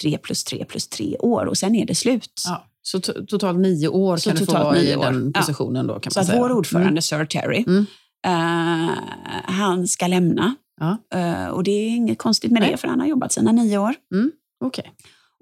tre 0.02 0.18
plus 0.18 0.44
tre 0.44 0.66
plus 0.66 0.88
tre 0.88 1.18
år 1.20 1.46
och 1.46 1.58
sen 1.58 1.76
är 1.76 1.86
det 1.86 1.96
slut. 1.96 2.42
Ja, 2.46 2.66
så 2.82 2.98
to- 2.98 3.26
totalt 3.26 3.60
nio 3.60 3.88
år 3.88 4.18
Så 4.18 4.30
kan 4.30 4.40
du 4.40 4.46
få 4.46 4.52
vara 4.54 4.78
i 4.78 4.96
den 4.96 5.32
Ja. 5.36 5.40
positionen 5.42 5.88
då 5.88 6.00
kan 6.00 6.12
Så 6.12 6.20
man 6.20 6.26
säga. 6.26 6.40
vår 6.42 6.52
ordförande, 6.52 7.02
Sir 7.02 7.26
Terry, 7.26 7.64
Mm. 7.68 7.86
eh, 8.26 8.96
han 9.46 9.88
ska 9.88 10.08
lämna. 10.08 10.56
Ja. 10.80 10.98
Eh, 11.20 11.48
och 11.48 11.64
det 11.64 11.72
är 11.72 11.88
inget 11.90 12.18
konstigt 12.18 12.52
med 12.52 12.62
Nej. 12.62 12.72
det, 12.72 12.78
för 12.78 12.88
han 12.88 13.00
har 13.00 13.08
jobbat 13.08 13.32
sina 13.32 13.52
nio 13.52 13.78
år. 13.78 13.96
Mm. 14.14 14.32
Okej. 14.66 14.92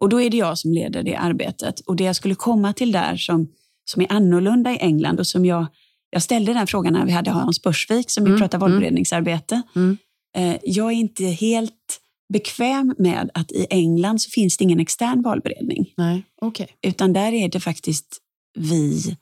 Och 0.01 0.09
då 0.09 0.21
är 0.21 0.29
det 0.29 0.37
jag 0.37 0.57
som 0.57 0.71
leder 0.73 1.03
det 1.03 1.15
arbetet. 1.15 1.79
Och 1.79 1.95
det 1.95 2.03
jag 2.03 2.15
skulle 2.15 2.35
komma 2.35 2.73
till 2.73 2.91
där 2.91 3.15
som, 3.17 3.47
som 3.85 4.01
är 4.01 4.11
annorlunda 4.11 4.71
i 4.71 4.77
England 4.77 5.19
och 5.19 5.27
som 5.27 5.45
jag, 5.45 5.65
jag 6.09 6.21
ställde 6.23 6.53
den 6.53 6.67
frågan 6.67 6.93
när 6.93 7.05
vi 7.05 7.11
hade 7.11 7.31
Hans 7.31 7.61
Börsvik 7.61 8.11
som 8.11 8.23
Mm, 8.23 8.33
vi 8.33 8.39
pratade 8.41 8.65
mm. 8.65 8.71
valberedningsarbete. 8.71 9.61
Mm. 9.75 9.97
Eh, 10.37 10.57
jag 10.63 10.87
är 10.87 10.95
inte 10.95 11.23
helt 11.25 11.99
bekväm 12.33 12.95
med 12.97 13.29
att 13.33 13.51
i 13.51 13.67
England 13.69 14.21
så 14.21 14.29
finns 14.29 14.57
det 14.57 14.63
ingen 14.63 14.79
extern 14.79 15.21
valberedning. 15.21 15.93
Nej, 15.97 16.23
okej. 16.41 16.67
Utan 16.81 17.13
där 17.13 17.31
är 17.31 17.49
det 17.49 17.59
faktiskt 17.59 18.17
vi 18.59 19.15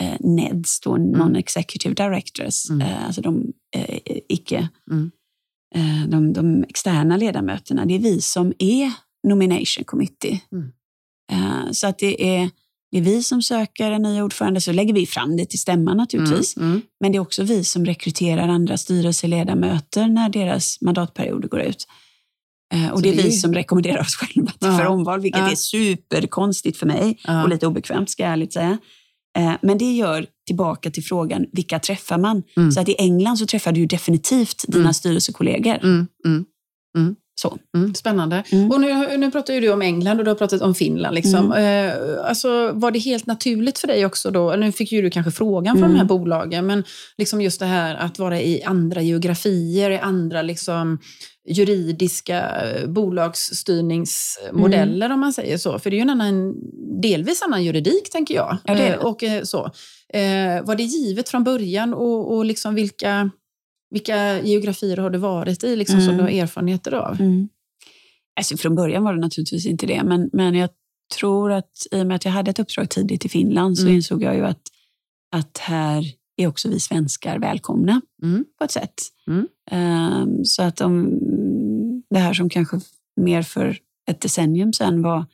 eh, 0.00 0.16
NEDs, 0.20 0.80
då, 0.80 0.96
non-executive 0.96 1.94
directors, 1.94 2.70
Mm. 2.70 2.80
eh, 2.88 3.06
alltså 3.06 3.20
de 3.22 3.52
eh, 3.76 3.98
icke, 4.28 4.68
Mm. 4.90 5.10
eh, 5.74 6.08
de, 6.08 6.32
de 6.32 6.64
externa 6.64 7.16
ledamöterna. 7.16 7.84
Det 7.86 7.94
är 7.94 7.98
vi 7.98 8.20
som 8.20 8.52
är 8.58 8.92
nomination 9.28 9.84
committee. 9.84 10.40
Mm. 10.52 10.72
Eh, 11.32 11.70
så 11.72 11.86
att 11.86 11.98
det 11.98 12.36
är, 12.36 12.50
det 12.90 12.98
är 12.98 13.02
vi 13.02 13.22
som 13.22 13.42
söker 13.42 13.90
en 13.90 14.02
ny 14.02 14.22
ordförande, 14.22 14.60
så 14.60 14.72
lägger 14.72 14.94
vi 14.94 15.06
fram 15.06 15.36
det 15.36 15.46
till 15.46 15.58
stämman 15.58 15.96
naturligtvis. 15.96 16.56
Mm. 16.56 16.68
Mm. 16.68 16.82
Men 17.00 17.12
det 17.12 17.18
är 17.18 17.20
också 17.20 17.42
vi 17.42 17.64
som 17.64 17.84
rekryterar 17.86 18.48
andra 18.48 18.76
styrelseledamöter 18.76 20.06
när 20.06 20.28
deras 20.28 20.80
mandatperioder 20.80 21.48
går 21.48 21.60
ut. 21.60 21.86
Eh, 22.74 22.90
och 22.90 23.02
det 23.02 23.08
är 23.08 23.12
vi 23.22 23.32
som 23.32 23.54
rekommenderar 23.54 24.00
oss 24.00 24.14
själva 24.16 24.50
till 24.50 24.68
Ja. 24.68 24.78
för 24.78 24.86
omval, 24.86 25.20
vilket 25.20 25.40
Ja. 25.40 25.50
är 25.50 25.54
superkonstigt 25.56 26.76
för 26.78 26.86
mig 26.86 27.18
Ja. 27.24 27.42
och 27.42 27.48
lite 27.48 27.66
obekvämt 27.66 28.10
ska 28.10 28.22
jag 28.22 28.32
ärligt 28.32 28.52
säga. 28.52 28.78
Eh, 29.38 29.52
Men 29.62 29.78
det 29.78 29.92
gör 29.92 30.26
tillbaka 30.46 30.90
till 30.90 31.04
frågan, 31.04 31.46
vilka 31.52 31.78
träffar 31.78 32.18
man? 32.18 32.42
Mm. 32.56 32.72
Så 32.72 32.80
att 32.80 32.88
i 32.88 32.94
England 32.98 33.36
så 33.36 33.46
träffar 33.46 33.72
du 33.72 33.86
definitivt 33.86 34.64
dina 34.68 34.80
Mm. 34.80 34.94
styrelsekollegor. 34.94 35.74
Mm. 35.82 36.06
Mm. 36.26 37.16
Så. 37.40 37.58
Mm, 37.76 37.94
spännande. 37.94 38.42
Mm. 38.52 38.70
Och 38.70 38.80
nu, 38.80 39.16
nu 39.16 39.30
pratar 39.30 39.54
ju 39.54 39.60
du 39.60 39.72
om 39.72 39.82
England 39.82 40.18
och 40.18 40.24
du 40.24 40.30
har 40.30 40.36
pratat 40.36 40.62
om 40.62 40.74
Finland. 40.74 41.14
Liksom. 41.14 41.52
Mm. 41.52 41.88
Eh, 41.88 41.94
alltså, 42.28 42.70
var 42.74 42.90
det 42.90 42.98
helt 42.98 43.26
naturligt 43.26 43.78
för 43.78 43.88
dig 43.88 44.06
också 44.06 44.30
då? 44.30 44.54
Nu 44.56 44.72
fick 44.72 44.92
ju 44.92 45.02
du 45.02 45.10
kanske 45.10 45.32
frågan 45.32 45.74
från 45.76 45.84
Mm. 45.84 45.92
de 45.94 45.98
här 45.98 46.06
bolagen, 46.06 46.66
men 46.66 46.84
liksom 47.18 47.40
just 47.40 47.60
det 47.60 47.66
här 47.66 47.94
att 47.94 48.18
vara 48.18 48.40
i 48.40 48.62
andra 48.62 49.02
geografier, 49.02 49.90
i 49.90 49.98
andra 49.98 50.42
liksom, 50.42 50.98
juridiska 51.48 52.62
eh, 52.62 52.86
bolagsstyrningsmodeller 52.88 55.12
om 55.12 55.20
man 55.20 55.32
säger 55.32 55.58
så. 55.58 55.78
För 55.78 55.90
det 55.90 55.96
är 55.96 55.98
ju 55.98 56.02
en 56.02 56.10
annan, 56.10 56.54
delvis 57.02 57.42
annan 57.42 57.64
juridik 57.64 58.10
tänker 58.12 58.34
jag. 58.34 58.56
Ja, 58.64 58.74
det 58.74 58.80
det. 58.82 58.88
Eh, 58.88 58.98
och, 58.98 59.22
eh, 59.22 59.42
så. 59.42 59.64
Eh, 60.14 60.64
var 60.64 60.74
det 60.76 60.82
givet 60.82 61.28
från 61.28 61.44
början 61.44 61.94
och, 61.94 62.36
och 62.36 62.44
liksom 62.44 62.74
vilka, 62.74 63.30
vilka 63.96 64.42
geografier 64.42 64.96
har 64.96 65.10
du 65.10 65.18
varit 65.18 65.64
i 65.64 65.76
liksom, 65.76 66.00
som 66.00 66.14
Mm. 66.14 66.16
du 66.16 66.22
har 66.32 66.42
erfarenheter 66.42 66.94
av? 66.94 67.20
Mm. 67.20 67.48
Alltså 68.38 68.56
från 68.56 68.74
början 68.74 69.04
var 69.04 69.14
det 69.14 69.20
naturligtvis 69.20 69.66
inte 69.66 69.86
det, 69.86 70.02
men, 70.04 70.30
men 70.32 70.54
jag 70.54 70.70
tror 71.18 71.52
att 71.52 71.70
i 71.90 72.02
och 72.02 72.06
med 72.06 72.14
att 72.16 72.24
jag 72.24 72.32
hade 72.32 72.50
ett 72.50 72.58
uppdrag 72.58 72.90
tidigt 72.90 73.24
i 73.24 73.28
Finland 73.28 73.78
så 73.78 73.82
Mm. 73.84 73.94
insåg 73.94 74.22
jag 74.22 74.34
ju 74.36 74.44
att, 74.46 74.62
att 75.36 75.58
här 75.58 76.04
är 76.36 76.46
också 76.46 76.68
vi 76.68 76.80
svenskar 76.80 77.38
välkomna 77.38 78.00
Mm. 78.22 78.44
på 78.58 78.64
ett 78.64 78.70
sätt. 78.70 78.94
Mm. 79.28 79.46
Ehm, 79.70 80.44
så 80.44 80.62
att 80.62 80.80
om 80.80 81.10
det 82.10 82.18
här 82.18 82.34
som 82.34 82.48
kanske 82.50 82.80
mer 83.20 83.42
för 83.42 83.78
ett 84.10 84.20
decennium 84.20 84.72
sedan 84.72 85.02
var, 85.02 85.24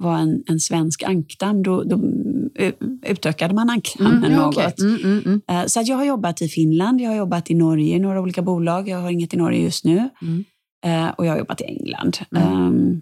var 0.00 0.18
en, 0.18 0.42
en 0.46 0.60
svensk 0.60 1.02
ankdamm, 1.02 1.62
då, 1.62 1.82
då 1.84 1.96
eh, 2.54 2.72
utökade 3.06 3.54
man 3.54 3.70
ankdammen 3.70 4.24
Mm, 4.24 4.36
något. 4.36 4.56
okej. 4.56 4.74
Mm, 4.80 4.96
mm, 5.04 5.22
mm. 5.26 5.40
Eh, 5.48 5.66
Så 5.66 5.80
att 5.80 5.88
jag 5.88 5.96
har 5.96 6.04
jobbat 6.04 6.42
i 6.42 6.48
Finland, 6.48 7.00
jag 7.00 7.08
har 7.10 7.16
jobbat 7.16 7.50
i 7.50 7.54
Norge 7.54 7.96
i 7.96 7.98
några 7.98 8.20
olika 8.20 8.42
bolag. 8.42 8.88
Jag 8.88 8.98
har 8.98 9.10
inget 9.10 9.34
i 9.34 9.36
Norge 9.36 9.60
just 9.62 9.84
nu. 9.84 10.08
Mm. 10.22 10.44
Eh, 10.84 11.08
Och 11.18 11.26
jag 11.26 11.32
har 11.32 11.38
jobbat 11.38 11.60
i 11.60 11.64
England. 11.64 12.18
Ehm, 12.36 13.00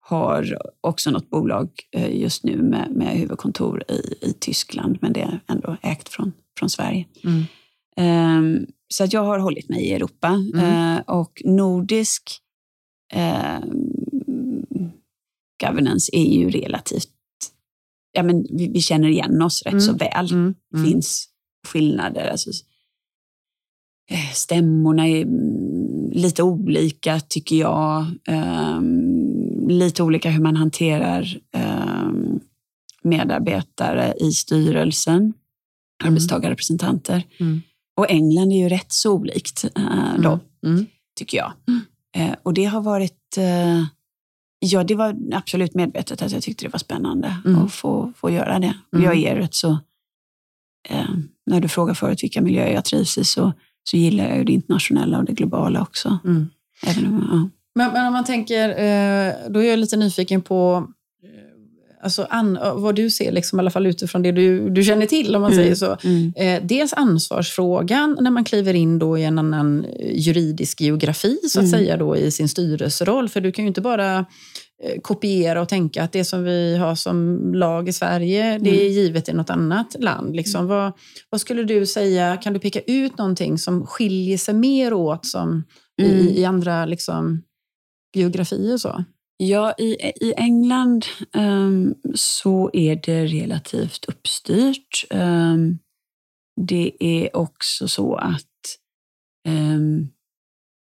har 0.00 0.58
också 0.80 1.10
något 1.10 1.30
bolag 1.30 1.68
just 2.10 2.44
nu 2.44 2.62
med, 2.62 2.90
med 2.90 3.08
huvudkontor 3.18 3.82
i, 3.88 4.26
i 4.28 4.32
Tyskland, 4.40 4.98
men 5.00 5.12
det 5.12 5.20
är 5.20 5.40
ändå 5.48 5.76
ägt 5.82 6.08
från, 6.08 6.32
från 6.58 6.70
Sverige. 6.70 7.06
Ehm, 7.96 8.66
så 8.88 9.04
att 9.04 9.12
jag 9.12 9.24
har 9.24 9.38
hållit 9.38 9.68
mig 9.68 9.80
i 9.84 9.92
Europa. 9.92 10.28
Eh, 10.62 10.98
och 11.16 11.42
nordisk 11.44 12.22
ehm, 13.12 13.92
governance 15.66 16.10
är 16.16 16.24
ju 16.38 16.50
relativt... 16.50 17.08
Ja, 18.12 18.22
men 18.22 18.46
vi, 18.50 18.68
vi 18.68 18.80
känner 18.80 19.08
igen 19.08 19.42
oss 19.42 19.62
rätt 19.62 19.72
Mm. 19.72 19.80
så 19.84 19.92
väl. 19.92 20.32
Mm. 20.32 20.54
Det 20.72 20.78
Mm. 20.78 20.90
finns 20.90 21.28
skillnader. 21.68 22.28
Alltså, 22.30 22.50
eh, 24.10 24.30
stämmorna 24.34 25.08
är 25.08 25.22
mm, 25.22 26.10
lite 26.12 26.42
olika, 26.42 27.20
tycker 27.20 27.56
jag. 27.56 28.06
Ehm, 28.26 29.68
lite 29.68 30.02
olika 30.02 30.30
hur 30.30 30.42
man 30.42 30.56
hanterar 30.56 31.38
ehm, 31.52 32.40
medarbetare 33.02 34.14
i 34.20 34.32
styrelsen, 34.32 35.32
arbetstagarrepresentanter. 36.04 37.22
Mm. 37.40 37.60
Och 37.96 38.10
England 38.10 38.52
är 38.52 38.56
ju 38.56 38.68
rätt 38.68 38.92
så 38.92 39.12
olikt 39.12 39.64
eh, 39.76 40.20
då, 40.22 40.40
Mm. 40.66 40.86
tycker 41.18 41.38
jag. 41.38 41.52
Eh, 42.16 42.34
och 42.42 42.54
det 42.54 42.64
har 42.64 42.80
varit... 42.80 43.36
Eh, 43.38 43.84
ja, 44.58 44.84
det 44.84 44.94
var 44.94 45.16
absolut 45.32 45.74
medvetet 45.74 46.22
att 46.22 46.32
jag 46.32 46.42
tyckte 46.42 46.64
det 46.64 46.72
var 46.72 46.78
spännande 46.78 47.36
Mm. 47.44 47.64
att 47.64 47.72
få, 47.72 48.12
få 48.16 48.30
göra 48.30 48.58
det. 48.58 48.74
Mm. 48.94 49.04
jag 49.04 49.16
är 49.16 49.36
rätt 49.36 49.54
så... 49.54 49.78
Eh, 50.88 51.08
när 51.46 51.60
du 51.60 51.68
frågar 51.68 51.94
förut 51.94 52.22
vilka 52.22 52.40
miljöer 52.40 52.74
jag 52.74 52.84
trivs 52.84 53.18
i 53.18 53.24
så, 53.24 53.52
så 53.90 53.96
gillar 53.96 54.28
jag 54.28 54.36
ju 54.38 54.44
det 54.44 54.52
internationella 54.52 55.18
och 55.18 55.24
det 55.24 55.32
globala 55.32 55.82
också. 55.82 56.18
Mm. 56.24 56.48
Även 56.86 57.06
om, 57.06 57.28
ja. 57.32 57.48
Men, 57.74 57.92
men 57.92 58.06
om 58.06 58.12
man 58.12 58.24
tänker, 58.24 58.68
eh, 58.68 59.34
då 59.50 59.62
är 59.62 59.70
jag 59.70 59.78
lite 59.78 59.96
nyfiken 59.96 60.42
på 60.42 60.86
alltså 62.02 62.26
an, 62.30 62.58
vad 62.74 62.94
du 62.94 63.10
ser, 63.10 63.32
liksom, 63.32 63.58
i 63.58 63.60
alla 63.60 63.70
fall 63.70 63.86
utifrån 63.86 64.22
det 64.22 64.32
du, 64.32 64.70
du 64.70 64.82
känner 64.84 65.06
till, 65.06 65.36
om 65.36 65.42
man 65.42 65.52
Mm. 65.52 65.64
säger 65.64 65.74
så. 65.74 65.96
Mm. 66.04 66.32
Eh, 66.36 66.62
dels 66.68 66.92
ansvarsfrågan 66.92 68.16
när 68.20 68.30
man 68.30 68.44
kliver 68.44 68.74
in 68.74 68.98
då 68.98 69.18
i 69.18 69.24
en 69.24 69.38
annan 69.38 69.84
eh, 69.84 70.18
juridisk 70.20 70.80
geografi, 70.80 71.38
så 71.48 71.60
att 71.60 71.66
Mm. 71.66 71.78
säga, 71.80 71.96
då, 71.96 72.16
i 72.16 72.30
sin 72.30 72.48
styrelseroll. 72.48 73.28
För 73.28 73.40
du 73.40 73.52
kan 73.52 73.64
ju 73.64 73.68
inte 73.68 73.80
bara 73.80 74.18
eh, 74.84 75.00
kopiera 75.02 75.62
och 75.62 75.68
tänka 75.68 76.02
att 76.02 76.12
det 76.12 76.24
som 76.24 76.44
vi 76.44 76.76
har 76.76 76.94
som 76.94 77.38
lag 77.54 77.88
i 77.88 77.92
Sverige, 77.92 78.58
det 78.58 78.86
är 78.86 78.88
givet 78.88 79.28
i 79.28 79.32
något 79.32 79.50
annat 79.50 79.96
land. 79.98 80.36
Liksom. 80.36 80.66
Vad, 80.66 80.92
vad 81.30 81.40
skulle 81.40 81.62
du 81.64 81.86
säga, 81.86 82.36
kan 82.36 82.52
du 82.52 82.58
peka 82.60 82.80
ut 82.80 83.18
någonting 83.18 83.58
som 83.58 83.86
skiljer 83.86 84.38
sig 84.38 84.54
mer 84.54 84.92
åt 84.92 85.26
som 85.26 85.64
Mm. 86.02 86.10
i, 86.28 86.40
i 86.40 86.44
andra 86.44 86.86
liksom, 86.86 87.42
geografier? 88.16 88.76
Så? 88.78 89.04
Ja, 89.40 89.74
i, 89.78 90.12
i 90.20 90.34
England 90.36 91.06
ehm, 91.34 91.94
så 92.14 92.70
är 92.72 92.96
det 92.96 93.26
relativt 93.26 94.04
uppstyrt. 94.04 95.04
Ehm, 95.10 95.78
det 96.60 96.92
är 97.00 97.36
också 97.36 97.88
så 97.88 98.14
att 98.14 98.44
ehm, 99.48 100.08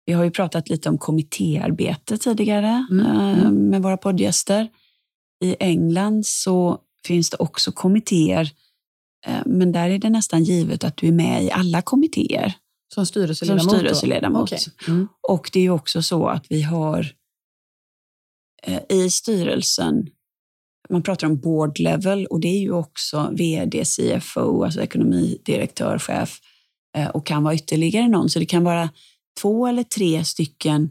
vi 0.07 0.13
har 0.13 0.25
ju 0.25 0.31
pratat 0.31 0.69
lite 0.69 0.89
om 0.89 0.99
kommittéarbete 0.99 2.19
tidigare 2.19 2.87
Mm, 2.91 3.07
mm. 3.07 3.55
med 3.55 3.83
våra 3.83 3.97
poddgäster. 3.97 4.69
I 5.45 5.57
England 5.61 6.27
så 6.27 6.79
finns 7.07 7.31
det 7.31 7.37
också 7.37 7.73
kommittéer, 7.73 8.51
men 9.45 9.73
där 9.73 9.89
är 9.91 9.99
det 9.99 10.11
nästan 10.11 10.45
givet 10.45 10.85
att 10.85 10.97
du 10.97 11.09
är 11.09 11.13
med 11.13 11.45
i 11.45 11.51
alla 11.51 11.83
kommittéer 11.83 12.55
Som 12.95 13.07
styrelseledamot? 13.07 13.63
som 13.63 13.79
styrelseledamot. 13.79 14.43
Okej. 14.43 14.59
Mm. 14.89 15.09
Och 15.29 15.51
det 15.53 15.59
är 15.59 15.63
ju 15.63 15.71
också 15.71 16.03
så 16.03 16.27
att 16.27 16.47
vi 16.49 16.63
har 16.63 17.07
i 18.89 19.11
styrelsen, 19.11 20.07
man 20.91 21.03
pratar 21.03 21.27
om 21.27 21.41
board 21.41 21.79
level 21.79 22.27
och 22.27 22.41
det 22.41 22.49
är 22.49 22.61
ju 22.61 22.73
också 22.73 23.31
vd, 23.33 23.85
CFO, 23.85 24.65
alltså 24.65 24.83
ekonomidirektör, 24.83 25.99
chef 25.99 26.39
eh, 26.97 27.09
och 27.09 27.27
kan 27.27 27.43
vara 27.43 27.55
ytterligare 27.55 28.09
någon. 28.09 28.29
Så 28.31 28.39
det 28.39 28.47
kan 28.47 28.65
vara 28.65 28.91
två 29.41 29.67
eller 29.67 29.83
tre 29.83 30.25
stycken 30.25 30.91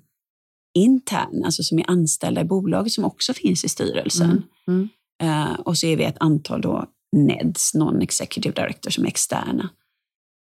intern, 0.74 1.44
alltså 1.46 1.64
som 1.64 1.80
är 1.80 1.90
anställda 1.90 2.42
i 2.42 2.46
bolaget 2.46 2.94
som 2.94 3.06
också 3.06 3.34
finns 3.34 3.66
i 3.66 3.70
styrelsen. 3.70 4.44
Mm. 4.68 4.90
Mm. 5.20 5.50
Eh, 5.52 5.60
och 5.60 5.78
så 5.78 5.88
är 5.88 5.98
vi 5.98 6.04
ett 6.04 6.18
antal 6.20 6.62
då 6.62 6.86
NEDs, 7.16 7.74
non-executive 7.74 8.54
director, 8.54 8.92
som 8.92 9.04
är 9.04 9.08
externa. 9.08 9.70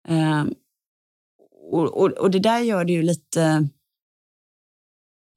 Eh, 0.09 0.45
och, 1.71 2.03
och, 2.03 2.11
och 2.11 2.31
det 2.31 2.39
där 2.39 2.61
gör 2.61 2.85
det 2.85 2.93
ju 2.93 3.03
lite, 3.03 3.69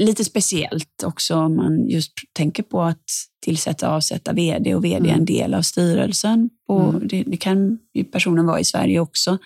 lite 0.04 0.26
speciellt 0.26 1.04
också 1.04 1.36
om 1.36 1.56
man 1.56 1.90
just 1.90 2.12
tänker 2.34 2.64
på 2.64 2.82
att 2.82 3.04
tillsätta 3.46 3.90
och 3.90 3.96
avsätta 3.96 4.34
vd 4.34 4.76
och 4.76 4.86
vd 4.86 4.96
är 4.96 5.00
Mm. 5.14 5.20
en 5.20 5.26
del 5.26 5.54
av 5.54 5.62
styrelsen. 5.62 6.50
Och 6.68 6.90
Mm. 6.90 7.08
det, 7.08 7.24
det 7.24 7.38
kan 7.38 7.80
ju 7.94 8.04
personen 8.04 8.46
vara 8.46 8.60
i 8.60 8.66
Sverige 8.66 9.00
också. 9.00 9.38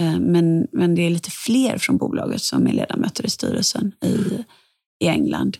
Eh, 0.00 0.18
Men, 0.20 0.66
men 0.72 0.94
det 0.94 1.02
är 1.02 1.10
lite 1.10 1.30
fler 1.30 1.78
från 1.78 1.96
bolaget 1.96 2.42
som 2.42 2.66
är 2.66 2.72
ledamöter 2.72 3.26
i 3.26 3.30
styrelsen 3.30 3.92
i, 4.04 4.44
i 5.04 5.08
England. 5.08 5.56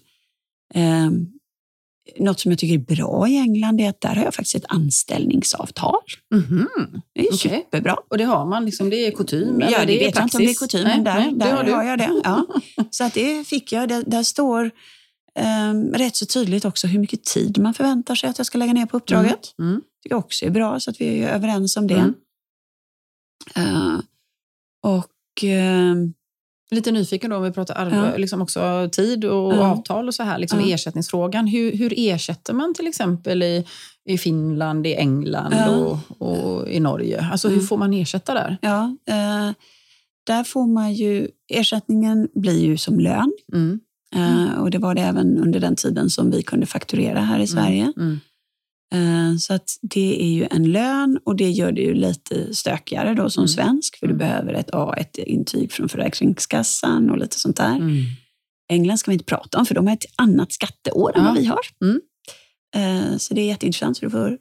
Något 2.16 2.40
som 2.40 2.53
jag 2.53 2.59
tycker 2.59 2.75
är 2.75 2.97
bra 2.97 3.29
i 3.29 3.37
England 3.37 3.81
är 3.81 3.88
att 3.88 4.01
där 4.01 4.14
har 4.14 4.25
jag 4.25 4.35
faktiskt 4.35 4.57
ett 4.57 4.64
anställningsavtal. 4.68 6.01
Mhm. 6.35 6.68
Det 7.14 7.21
är 7.21 7.35
Okej. 7.35 7.38
superbra. 7.38 7.97
Och 8.11 8.18
det 8.18 8.25
har 8.25 8.47
man, 8.47 8.64
liksom, 8.64 8.90
det 8.90 9.07
är 9.07 9.11
kutym? 9.11 9.61
Ja, 9.61 9.85
det 9.85 10.01
är 10.01 10.07
vet 10.07 10.16
jag 10.16 10.25
inte 10.25 10.37
om 10.37 10.44
det 10.44 10.51
är 10.51 10.55
kutym, 10.55 10.83
men 10.83 11.05
där, 11.05 11.14
nej, 11.14 11.33
det 11.33 11.44
där 11.44 11.53
har 11.53 11.64
du. 11.64 11.71
jag 11.71 11.99
det. 11.99 12.21
Ja. 12.25 12.47
Så 12.90 13.05
att 13.05 13.14
det 13.14 13.47
fick 13.47 13.73
jag. 13.73 13.88
Där, 13.88 14.05
där 14.07 14.23
står 14.23 14.71
ehm, 15.35 15.92
rätt 15.94 16.16
så 16.16 16.27
tydligt 16.27 16.64
också 16.64 16.87
hur 16.87 16.99
mycket 16.99 17.25
tid 17.25 17.59
man 17.59 17.75
förväntar 17.75 18.14
sig 18.14 18.31
att 18.31 18.38
jag 18.38 18.47
ska 18.47 18.59
lägga 18.59 18.73
ner 18.73 18.87
på 18.87 18.97
uppdraget. 18.97 19.55
Mm. 19.59 19.71
Mm. 19.71 19.83
tycker 20.03 20.14
jag 20.14 20.18
också 20.18 20.44
är 20.44 20.51
bra, 20.51 20.81
så 20.81 20.90
att 20.90 21.01
vi 21.01 21.23
är 21.23 21.35
överens 21.35 21.77
om 21.77 21.87
det. 21.87 21.94
Mm. 21.94 22.14
Eh, 23.57 24.01
och 24.83 25.44
ehm, 25.44 26.14
Lite 26.70 26.90
nyfiken 26.92 27.31
då 27.31 27.37
om 27.37 27.42
vi 27.42 27.50
pratar 27.52 27.74
arv, 27.74 27.94
Ja. 27.94 28.16
liksom 28.16 28.42
också 28.42 28.88
tid 28.92 29.24
och 29.24 29.54
Ja. 29.54 29.70
avtal 29.70 30.09
och 30.09 30.14
så 30.14 30.22
här, 30.22 30.38
liksom 30.38 30.61
Ja. 30.61 30.74
ersättningsfrågan. 30.74 31.46
Hur, 31.46 31.72
hur 31.76 31.92
ersätter 31.96 32.52
man 32.54 32.74
till 32.74 32.87
exempel 32.87 33.42
i, 33.42 33.64
i 34.09 34.18
Finland, 34.18 34.87
i 34.87 34.94
England 34.94 35.54
och, 35.68 35.98
och 36.28 36.68
i 36.68 36.81
Norge? 36.81 37.28
Alltså 37.33 37.48
hur 37.48 37.54
Mm. 37.57 37.66
får 37.66 37.76
man 37.76 37.92
ersätta 37.92 38.35
där? 38.35 38.57
ja, 38.62 38.96
eh, 39.09 39.52
där 40.26 40.44
får 40.44 40.66
man 40.66 40.92
ju, 40.94 41.28
ersättningen 41.48 42.28
blir 42.35 42.64
ju 42.66 42.76
som 42.76 43.00
lön. 43.00 43.33
Mm. 43.52 43.81
Eh, 44.16 44.59
och 44.61 44.70
det 44.70 44.78
var 44.78 44.94
det 44.94 45.00
även 45.02 45.38
under 45.38 45.61
den 45.61 45.76
tiden 45.76 46.11
som 46.11 46.31
vi 46.31 46.42
kunde 46.42 46.66
fakturera 46.66 47.20
här 47.20 47.38
i 47.40 47.46
Sverige. 47.46 47.92
Mm. 47.96 48.20
Eh, 48.94 49.37
Så 49.38 49.55
att 49.55 49.79
det 49.83 50.22
är 50.22 50.29
ju 50.35 50.46
en 50.51 50.72
lön 50.72 51.18
och 51.24 51.36
det 51.36 51.51
gör 51.51 51.72
det 51.72 51.80
ju 51.80 51.95
lite 51.95 52.55
stökigare 52.55 53.14
då 53.14 53.30
som 53.30 53.41
Mm. 53.43 53.49
svensk, 53.49 53.99
för 53.99 54.07
du 54.07 54.14
Mm. 54.14 54.18
behöver 54.18 54.53
ett 54.55 54.70
A1-intyg 54.70 55.72
från 55.72 55.89
Försäkringskassan 55.89 57.11
och 57.11 57.18
lite 57.18 57.39
sånt 57.41 57.57
där. 57.57 57.76
Mm. 57.76 57.97
England 58.70 58.99
ska 58.99 59.11
vi 59.11 59.14
inte 59.14 59.24
prata 59.24 59.59
om, 59.59 59.66
för 59.66 59.74
de 59.74 59.86
har 59.86 59.95
ett 59.95 60.05
annat 60.16 60.53
skatteår 60.53 61.16
än 61.16 61.22
Ja. 61.24 61.28
vad 61.30 61.39
vi 61.39 61.45
har. 61.47 61.61
Mm. 61.82 62.01
Eh, 62.76 63.16
Så 63.16 63.34
det 63.34 63.41
är 63.41 63.47
jätteintressant, 63.47 63.97
så 63.97 64.05
du 64.05 64.11
får 64.11 64.39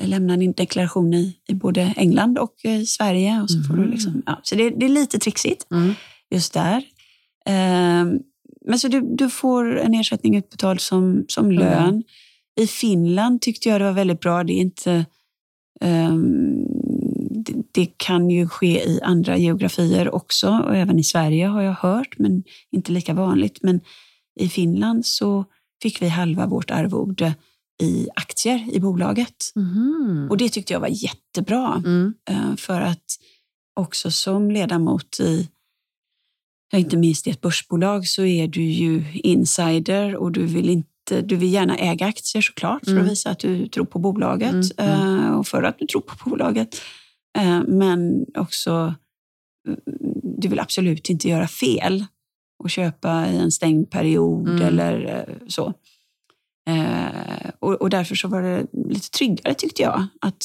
eh, 0.00 0.08
lämna 0.08 0.36
din 0.36 0.52
deklaration 0.52 1.14
i, 1.14 1.36
i 1.48 1.54
både 1.54 1.94
England 1.96 2.38
och 2.38 2.54
eh, 2.64 2.82
Sverige. 2.82 3.40
Och 3.42 3.50
så 3.50 3.62
får 3.62 3.74
du 3.74 3.80
Mhm. 3.82 3.90
liksom, 3.90 4.22
ja, 4.26 4.40
så 4.42 4.54
det, 4.54 4.70
det 4.70 4.84
är 4.86 4.90
lite 4.90 5.18
trixigt 5.18 5.66
Mm. 5.72 5.94
just 6.30 6.52
där. 6.54 6.84
Men 8.66 8.78
så 8.78 8.88
du, 8.88 9.00
du 9.16 9.30
får 9.30 9.78
en 9.78 9.94
ersättning 9.94 10.36
utbetald 10.36 10.80
som, 10.80 11.24
som 11.28 11.44
Mm. 11.44 11.58
lön. 11.58 12.02
I 12.60 12.66
Finland 12.66 13.40
tyckte 13.40 13.68
jag 13.68 13.80
det 13.80 13.84
var 13.84 13.92
väldigt 13.92 14.20
bra. 14.20 14.44
Det 14.44 14.52
är 14.52 14.60
inte... 14.60 15.06
ehm, 15.80 16.66
det, 17.30 17.54
det 17.72 17.86
kan 17.96 18.30
ju 18.30 18.48
ske 18.48 18.84
i 18.84 19.00
andra 19.02 19.36
geografier 19.36 20.14
också 20.14 20.48
och 20.48 20.76
även 20.76 20.98
i 20.98 21.04
Sverige 21.04 21.46
har 21.46 21.62
jag 21.62 21.72
hört, 21.74 22.18
men 22.18 22.42
inte 22.70 22.92
lika 22.92 23.14
vanligt. 23.14 23.58
Men 23.62 23.80
i 24.40 24.48
Finland 24.48 25.06
så 25.06 25.44
fick 25.82 26.02
vi 26.02 26.08
halva 26.08 26.46
vårt 26.46 26.70
arvode 26.70 27.34
i 27.82 28.08
aktier 28.14 28.68
i 28.72 28.80
bolaget. 28.80 29.52
Mhm. 29.54 30.28
Och 30.30 30.36
det 30.36 30.48
tyckte 30.48 30.72
jag 30.72 30.80
var 30.80 30.88
jättebra. 31.04 31.82
Mm. 31.84 32.14
Eh, 32.30 32.56
För 32.56 32.80
att 32.80 33.04
också 33.80 34.10
som 34.10 34.50
ledamot 34.50 35.20
i 35.20 35.48
inte 36.74 36.96
minst 36.96 37.26
i 37.26 37.30
ett 37.30 37.40
börsbolag 37.40 38.06
så 38.06 38.24
är 38.24 38.48
du 38.48 38.62
ju 38.62 39.04
insider 39.14 40.16
och 40.16 40.32
du 40.32 40.46
vill, 40.46 40.70
inte, 40.70 40.88
du 41.20 41.36
vill 41.36 41.52
gärna 41.52 41.76
äga 41.76 42.06
aktier 42.06 42.42
såklart 42.42 42.84
för 42.84 42.90
Mm. 42.92 43.04
att 43.04 43.10
visa 43.10 43.30
att 43.30 43.38
du 43.38 43.68
tror 43.68 43.84
på 43.84 43.98
bolaget 43.98 44.78
Mm, 44.78 45.00
mm. 45.00 45.24
eh, 45.26 45.32
och 45.38 45.46
för 45.46 45.62
att 45.62 45.78
du 45.78 45.86
tror 45.86 46.00
på 46.00 46.30
bolaget. 46.30 46.80
Eh, 47.38 47.62
Men 47.68 48.26
också, 48.38 48.94
mm, 49.68 49.80
du 50.38 50.48
vill 50.48 50.60
absolut 50.60 51.10
inte 51.10 51.28
göra 51.28 51.48
fel 51.48 52.04
och 52.64 52.70
köpa 52.70 53.28
i 53.28 53.36
en 53.36 53.52
stängd 53.52 53.90
period 53.90 54.48
Mm. 54.48 54.62
eller 54.62 55.18
eh, 55.28 55.46
så. 55.48 55.72
Eh, 56.70 57.50
och, 57.58 57.74
och 57.74 57.90
därför 57.90 58.14
så 58.14 58.28
var 58.28 58.42
det 58.42 58.66
lite 58.88 59.10
tryggare 59.10 59.54
tyckte 59.54 59.82
jag. 59.82 60.06
Att 60.20 60.44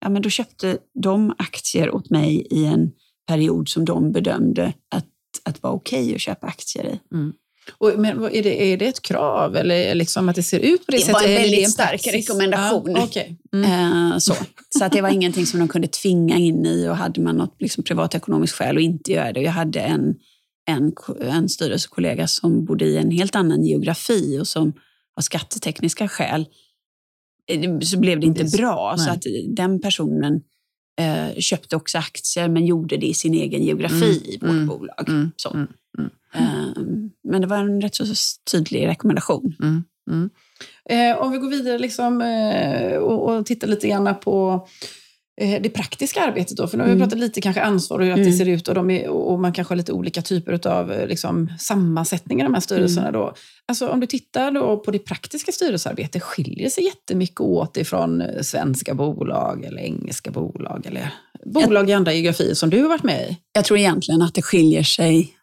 ja, 0.00 0.08
men 0.08 0.22
då 0.22 0.28
köpte 0.30 0.78
de 1.02 1.34
aktier 1.38 1.94
åt 1.94 2.10
mig 2.10 2.46
i 2.50 2.64
en 2.64 2.90
period 3.28 3.68
som 3.68 3.84
de 3.84 4.12
bedömde 4.12 4.72
att, 4.88 5.06
att 5.44 5.62
var 5.62 5.70
okej 5.70 6.14
att 6.14 6.20
köpa 6.20 6.46
aktier 6.46 6.84
i. 6.86 7.00
Och, 7.78 7.92
men 7.98 8.24
är 8.24 8.42
det, 8.42 8.72
är 8.72 8.76
det 8.76 8.86
ett 8.86 9.02
krav 9.02 9.56
eller 9.56 9.94
liksom 9.94 10.28
att 10.28 10.36
det 10.36 10.42
ser 10.42 10.58
ut 10.60 10.86
på 10.86 10.92
det, 10.92 10.96
Det 10.98 11.02
sättet? 11.02 11.14
var 11.14 11.22
en 11.22 11.28
eller 11.28 11.38
är 11.38 11.40
väldigt 11.42 11.64
det 11.64 11.70
stark 11.70 12.06
rekommendation. 12.06 12.90
Ja, 12.96 13.04
okej. 13.04 13.36
mm. 13.52 14.12
Eh, 14.12 14.18
så 14.18 14.34
så 14.68 14.84
att 14.84 14.92
det 14.92 15.00
var 15.00 15.08
ingenting 15.08 15.46
som 15.46 15.58
de 15.60 15.68
kunde 15.68 15.88
tvinga 15.88 16.36
in 16.38 16.66
i 16.66 16.88
och 16.88 16.96
hade 16.96 17.20
man 17.20 17.36
något 17.36 17.56
liksom, 17.58 17.84
privatekonomiskt 17.84 18.56
skäl 18.56 18.76
att 18.76 18.82
inte 18.82 19.12
göra 19.12 19.32
det. 19.32 19.40
Jag 19.40 19.52
hade 19.52 19.80
en, 19.80 20.14
en, 20.66 20.92
en 21.20 21.48
styrelsekollega 21.48 22.26
som 22.28 22.64
bodde 22.64 22.84
i 22.84 22.96
en 22.96 23.10
helt 23.10 23.34
annan 23.36 23.64
geografi 23.64 24.38
och 24.40 24.48
som 24.48 24.72
av 25.16 25.20
skattetekniska 25.22 26.08
skäl 26.08 26.46
eh, 27.50 27.78
så 27.80 27.98
blev 27.98 28.20
det 28.20 28.26
inte 28.26 28.42
Det 28.42 28.48
så- 28.50 28.56
bra. 28.56 28.94
Så 28.98 29.04
nej. 29.04 29.12
att 29.12 29.56
den 29.56 29.80
personen 29.80 30.40
eh, 31.00 31.34
köpte 31.40 31.76
också 31.76 31.98
aktier 31.98 32.48
men 32.48 32.66
gjorde 32.66 32.96
det 32.96 33.06
i 33.06 33.14
sin 33.14 33.34
egen 33.34 33.62
geografi 33.62 34.20
Mm, 34.20 34.24
i 34.24 34.38
vårt 34.40 34.50
mm, 34.50 34.66
bolag. 34.66 35.08
mm, 35.08 35.30
så. 35.36 35.50
mm, 35.50 35.68
mm. 35.98 36.10
Eh, 36.34 36.82
men 37.24 37.40
det 37.40 37.46
var 37.46 37.56
en 37.56 37.80
rätt 37.80 37.94
så 37.94 38.04
tydlig 38.50 38.86
rekommendation. 38.88 39.54
Mm, 39.60 39.84
mm. 40.10 40.30
Eh, 40.84 41.22
om 41.22 41.32
vi 41.32 41.38
går 41.38 41.48
vidare 41.50 41.78
liksom, 41.78 42.22
eh, 42.22 42.96
och, 42.96 43.28
och 43.28 43.46
tittar 43.46 43.68
lite 43.68 43.88
grann 43.88 44.14
på 44.20 44.52
eh, 44.54 44.62
det 45.40 45.70
praktiska 45.74 46.20
arbetet. 46.24 46.56
Då, 46.56 46.66
för 46.66 46.76
nu 46.76 46.82
har 46.82 46.88
vi 46.88 46.94
Mm. 46.94 47.02
pratat 47.08 47.18
lite 47.18 47.40
kanske 47.40 47.62
ansvar 47.62 47.98
och 47.98 48.04
hur 48.04 48.12
att 48.12 48.16
det 48.16 48.22
Mm. 48.22 48.38
ser 48.38 48.48
ut 48.48 48.68
och, 48.68 48.74
de 48.74 48.90
är, 48.90 49.08
och 49.08 49.40
man 49.40 49.52
kanske 49.52 49.72
har 49.72 49.76
lite 49.76 49.92
olika 49.92 50.22
typer 50.22 50.66
av 50.68 50.92
eh, 50.92 51.06
liksom, 51.08 51.52
sammansättningar 51.58 52.44
i 52.44 52.46
de 52.48 52.54
här 52.54 52.60
styrelserna. 52.60 53.08
Mm. 53.08 53.20
Då. 53.20 53.34
Alltså, 53.68 53.88
om 53.88 54.00
du 54.00 54.06
tittar 54.06 54.50
då 54.50 54.78
på 54.78 54.90
det 54.90 54.98
praktiska 54.98 55.52
styrelsearbetet, 55.52 56.22
skiljer 56.22 56.68
sig 56.68 56.84
jättemycket 56.84 57.40
åt 57.40 57.76
ifrån 57.76 58.20
eh, 58.20 58.42
svenska 58.42 58.94
bolag 58.94 59.64
eller 59.64 59.82
engelska 59.82 60.30
bolag 60.30 60.86
eller 60.86 61.14
bolag 61.46 61.90
i 61.90 61.92
andra 61.92 62.12
geografier 62.12 62.54
som 62.54 62.70
du 62.70 62.82
har 62.82 62.88
varit 62.88 63.02
med 63.04 63.30
i? 63.30 63.36
Jag 63.52 63.64
tror 63.64 63.78
egentligen 63.78 64.22
att 64.22 64.34
det 64.34 64.42
skiljer 64.42 64.82
sig 64.82 65.34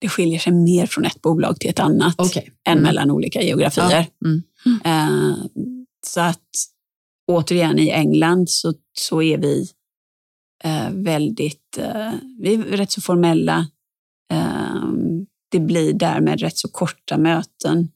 det 0.00 0.08
skiljer 0.08 0.38
sig 0.38 0.52
mer 0.52 0.86
från 0.86 1.04
ett 1.04 1.22
bolag 1.22 1.60
till 1.60 1.70
ett 1.70 1.80
annat 1.80 2.14
Okej. 2.18 2.50
än 2.68 2.72
Mm. 2.72 2.82
mellan 2.82 3.10
olika 3.10 3.42
geografier. 3.42 3.90
Ja. 3.90 4.28
Mm. 4.28 4.42
Eh, 4.84 5.36
så 6.06 6.20
att 6.20 6.38
återigen 7.30 7.78
i 7.78 7.90
England 7.90 8.50
så, 8.50 8.74
så 8.98 9.22
är 9.22 9.38
vi 9.38 9.68
eh, 10.64 10.90
väldigt 10.92 11.78
eh, 11.78 12.12
vi 12.38 12.54
är 12.54 12.58
rätt 12.76 12.90
så 12.90 13.00
formella. 13.00 13.66
Eh, 14.32 14.84
det 15.50 15.60
blir 15.60 15.92
därmed 15.92 16.40
rätt 16.40 16.58
så 16.58 16.68
korta 16.68 17.18
möten. 17.18 17.88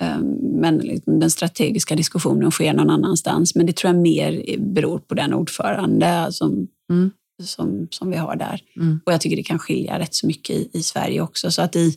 Eh, 0.00 0.18
men 0.60 0.78
liksom 0.78 1.20
den 1.20 1.30
strategiska 1.30 1.96
diskussionen 1.96 2.50
sker 2.50 2.72
någon 2.72 2.90
annanstans. 2.90 3.54
Men 3.54 3.66
det 3.66 3.76
tror 3.76 3.94
jag 3.94 4.02
mer 4.02 4.58
beror 4.58 4.98
på 4.98 5.14
den 5.14 5.34
ordförande 5.34 6.28
som, 6.30 6.68
Mm. 6.90 7.10
som, 7.42 7.88
som 7.90 8.10
vi 8.10 8.16
har 8.16 8.36
där. 8.36 8.60
Mm. 8.76 9.00
Och 9.06 9.12
jag 9.12 9.20
tycker 9.20 9.36
det 9.36 9.42
kan 9.42 9.58
skilja 9.58 9.98
rätt 9.98 10.14
så 10.14 10.26
mycket 10.26 10.56
i, 10.56 10.70
i 10.72 10.82
Sverige 10.82 11.20
också. 11.20 11.50
Så 11.50 11.62
att 11.62 11.76
i, 11.76 11.96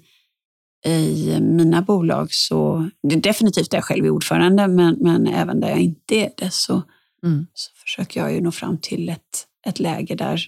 i 0.86 1.38
mina 1.42 1.82
bolag 1.82 2.28
så, 2.34 2.90
det 3.10 3.16
är 3.16 3.20
definitivt 3.22 3.72
där 3.72 3.78
jag 3.78 3.86
själv 3.86 4.06
är 4.06 4.10
ordförande, 4.10 4.68
men, 4.68 4.98
men 5.00 5.28
även 5.28 5.60
där 5.60 5.70
jag 5.70 5.80
inte 5.80 6.16
är 6.16 6.30
det 6.38 6.54
så, 6.54 6.82
Mm. 7.24 7.48
så 7.54 7.72
försöker 7.84 8.20
jag 8.20 8.34
ju 8.34 8.42
nå 8.42 8.52
fram 8.52 8.78
till 8.78 9.10
ett, 9.10 9.46
ett 9.68 9.80
läge 9.80 10.16
där, 10.16 10.42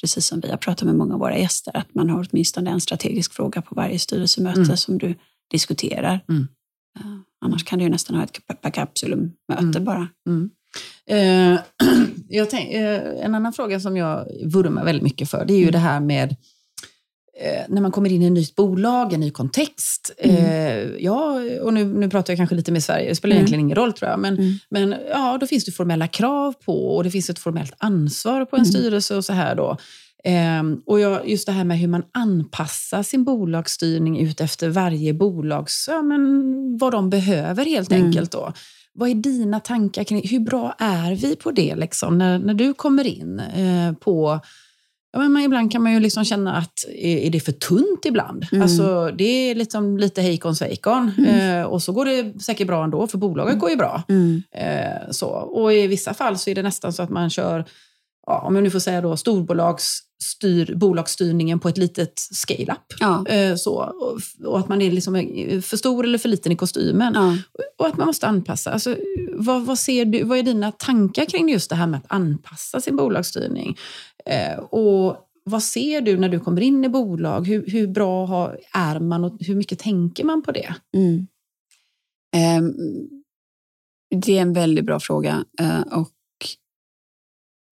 precis 0.00 0.26
som 0.26 0.40
vi 0.40 0.50
har 0.50 0.56
pratat 0.56 0.86
med 0.86 0.94
många 0.96 1.14
av 1.14 1.20
våra 1.20 1.38
gäster, 1.38 1.76
att 1.76 1.94
man 1.94 2.10
har 2.10 2.26
åtminstone 2.30 2.70
en 2.70 2.80
strategisk 2.80 3.32
fråga 3.34 3.62
på 3.62 3.74
varje 3.74 3.98
styrelsemöte 3.98 4.60
Mm. 4.60 4.76
som 4.76 4.98
du 4.98 5.14
diskuterar. 5.50 6.20
Mm. 6.28 6.48
Eh, 7.00 7.06
annars 7.44 7.64
kan 7.64 7.78
du 7.78 7.84
ju 7.84 7.90
nästan 7.90 8.16
ha 8.16 8.24
ett 8.24 8.74
kapsulum-möte 8.74 9.78
Mm. 9.78 9.84
bara. 9.84 10.08
Jag 12.28 12.50
tänk, 12.50 12.72
eh, 12.72 13.24
en 13.24 13.34
annan 13.34 13.52
fråga 13.52 13.80
som 13.80 13.96
jag 13.96 14.26
vurmar 14.44 14.84
väldigt 14.84 15.02
mycket 15.02 15.30
för, 15.30 15.44
det 15.44 15.52
är 15.54 15.58
ju 15.58 15.62
Mm. 15.62 15.72
det 15.72 15.78
här 15.78 16.00
med 16.00 16.36
när 17.68 17.80
man 17.82 17.90
kommer 17.92 18.12
in 18.12 18.22
i 18.22 18.26
ett 18.26 18.32
nytt 18.32 18.54
bolag, 18.56 19.12
en 19.12 19.20
ny 19.20 19.30
kontext. 19.30 20.14
Eh, 20.18 20.78
ja, 20.98 21.40
och 21.62 21.74
nu, 21.74 21.84
nu 21.84 22.10
pratar 22.10 22.32
jag 22.32 22.38
kanske 22.38 22.54
lite 22.54 22.72
med 22.72 22.84
Sverige, 22.84 23.08
det 23.08 23.14
spelar 23.14 23.32
Mm. 23.32 23.38
egentligen 23.40 23.60
ingen 23.64 23.76
roll 23.76 23.92
tror 23.92 24.10
jag. 24.10 24.18
Men, 24.20 24.34
Mm. 24.38 24.54
men 24.70 24.94
ja, 25.10 25.38
då 25.40 25.46
finns 25.46 25.64
det 25.64 25.72
formella 25.72 26.08
krav 26.08 26.54
på 26.64 26.96
och 26.96 27.04
det 27.04 27.10
finns 27.10 27.30
ett 27.30 27.38
formellt 27.38 27.74
ansvar 27.78 28.44
på 28.44 28.56
en 28.56 28.62
Mm. 28.62 28.72
styrelse 28.72 29.16
och 29.16 29.24
så 29.24 29.32
här 29.32 29.54
då. 29.54 29.76
Ehm, 30.24 30.80
och 30.86 31.00
jag, 31.00 31.28
just 31.28 31.46
det 31.46 31.52
här 31.52 31.64
med 31.64 31.78
hur 31.78 31.88
man 31.88 32.02
anpassar 32.12 33.02
sin 33.02 33.24
bolagsstyrning 33.24 34.20
ut 34.20 34.40
efter 34.40 34.68
varje 34.68 35.14
bolags, 35.14 35.88
ja, 35.90 36.02
men 36.02 36.22
vad 36.78 36.92
de 36.92 37.10
behöver 37.10 37.64
helt 37.64 37.92
Mm. 37.92 38.04
enkelt. 38.06 38.30
då. 38.30 38.52
Vad 38.94 39.10
är 39.10 39.14
dina 39.14 39.60
tankar 39.60 40.04
kring 40.04 40.28
hur 40.28 40.40
bra 40.40 40.74
är 40.78 41.14
vi 41.14 41.36
på 41.36 41.50
det 41.50 41.74
liksom, 41.76 42.18
när, 42.18 42.38
när 42.38 42.54
du 42.54 42.74
kommer 42.74 43.06
in 43.06 43.40
eh, 43.40 43.92
på 43.92 44.40
Ja, 45.14 45.28
men 45.28 45.42
ibland 45.42 45.72
kan 45.72 45.82
man 45.82 45.92
ju 45.92 46.00
liksom 46.00 46.24
känna 46.24 46.56
att 46.56 46.84
är, 46.88 47.16
är 47.18 47.30
det 47.30 47.40
för 47.40 47.52
tunt 47.52 48.04
ibland? 48.04 48.46
Mm. 48.52 48.62
Alltså, 48.62 49.10
det 49.18 49.50
är 49.50 49.54
liksom 49.54 49.98
lite 49.98 50.22
hejkon 50.22 50.56
svejkon. 50.56 51.10
Mm. 51.18 51.60
Eh, 51.60 51.66
och 51.66 51.82
så 51.82 51.92
går 51.92 52.04
det 52.04 52.42
säkert 52.42 52.66
bra 52.66 52.84
ändå, 52.84 53.06
för 53.06 53.18
bolaget 53.18 53.58
går 53.58 53.70
ju 53.70 53.76
bra. 53.76 54.02
Mm. 54.08 54.42
Eh, 54.56 55.10
så. 55.10 55.28
Och 55.28 55.72
i 55.72 55.86
vissa 55.86 56.14
fall 56.14 56.38
så 56.38 56.50
är 56.50 56.54
det 56.54 56.62
nästan 56.62 56.92
så 56.92 57.02
att 57.02 57.10
man 57.10 57.30
kör, 57.30 57.64
ja, 58.26 58.40
om 58.40 58.54
jag 58.54 58.64
nu 58.64 58.70
får 58.70 58.78
säga 58.78 59.00
då, 59.00 59.16
storbolagsstyr, 60.22 60.74
bolagsstyrningen 60.74 61.60
på 61.60 61.68
ett 61.68 61.78
litet 61.78 62.18
scale-up. 62.18 62.94
Ja. 63.00 63.26
Eh, 63.26 63.56
så. 63.56 63.92
Och, 64.44 64.58
att 64.58 64.68
man 64.68 64.82
är 64.82 64.90
liksom 64.90 65.16
eh, 65.16 65.60
för 65.60 65.76
stor 65.76 66.04
eller 66.04 66.18
för 66.18 66.28
liten 66.28 66.52
i 66.52 66.56
kostymen. 66.56 67.12
Ja. 67.14 67.36
Och 67.78 67.86
att 67.86 67.96
man 67.96 68.06
måste 68.06 68.26
anpassa. 68.26 68.70
Alltså, 68.70 68.96
vad, 69.32 69.66
vad, 69.66 69.78
ser 69.78 70.04
du, 70.04 70.22
vad 70.22 70.38
är 70.38 70.42
dina 70.42 70.72
tankar 70.72 71.24
kring 71.24 71.48
just 71.48 71.70
det 71.70 71.76
här 71.76 71.86
med 71.86 71.98
att 71.98 72.12
anpassa 72.12 72.80
sin 72.80 72.96
bolagsstyrning? 72.96 73.76
Eh, 74.26 74.58
och 74.58 75.16
vad 75.44 75.62
ser 75.62 76.00
du 76.00 76.16
när 76.16 76.28
du 76.28 76.40
kommer 76.40 76.60
in 76.60 76.84
i 76.84 76.88
bolag? 76.88 77.46
Hur, 77.46 77.66
hur 77.66 77.86
bra 77.86 78.26
har, 78.26 78.58
är 78.72 79.00
man 79.00 79.24
och 79.24 79.36
hur 79.40 79.54
mycket 79.54 79.78
tänker 79.78 80.24
man 80.24 80.42
på 80.42 80.52
det? 80.52 80.74
Mm. 80.96 81.26
Ehm, 82.36 82.72
det 84.24 84.38
är 84.38 84.42
en 84.42 84.52
väldigt 84.52 84.84
bra 84.84 85.00
fråga. 85.00 85.44
och 85.92 86.10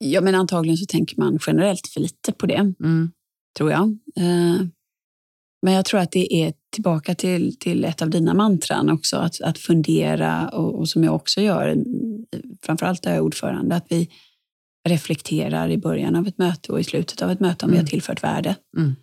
ja, 0.03 0.21
men 0.21 0.35
antagligen 0.35 0.77
så 0.77 0.87
tänker 0.87 1.17
man 1.19 1.39
generellt 1.47 1.87
för 1.87 2.01
lite 2.01 2.33
på 2.33 2.47
det, 2.47 2.75
Mm. 2.81 3.13
tror 3.57 3.71
jag. 3.71 3.99
Eh, 4.17 4.63
men 5.65 5.75
jag 5.75 5.85
tror 5.85 6.01
att 6.01 6.13
det 6.13 6.35
är 6.35 6.53
tillbaka 6.73 7.15
till, 7.15 7.59
till 7.59 7.85
ett 7.85 8.03
av 8.03 8.11
dina 8.11 8.35
mantran 8.35 8.91
också, 8.91 9.17
att, 9.17 9.41
att 9.41 9.59
fundera 9.59 10.49
och, 10.49 10.79
och 10.79 10.89
som 10.89 11.05
jag 11.05 11.15
också 11.15 11.41
gör, 11.41 11.69
mm, 11.69 12.27
framförallt 12.63 13.03
där 13.03 13.11
jag 13.11 13.17
är 13.17 13.23
ordförande, 13.23 13.77
att 13.77 13.87
vi 13.89 14.09
reflekterar 14.89 15.69
i 15.71 15.79
början 15.79 16.17
av 16.17 16.27
ett 16.27 16.39
möte 16.39 16.73
och 16.73 16.81
i 16.81 16.85
slutet 16.85 17.23
av 17.23 17.31
ett 17.31 17.41
möte 17.41 17.65
om 17.65 17.71
vi 17.71 17.77
Mm. 17.77 17.85
har 17.87 17.91
tillfört 17.91 18.23
värde. 18.23 18.57
Mm. 18.79 18.95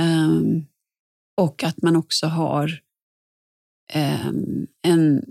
Ehm, 0.00 0.64
och 1.40 1.64
att 1.64 1.82
man 1.82 1.96
också 1.96 2.26
har 2.26 2.80
ehm, 3.92 4.66
en, 4.82 5.22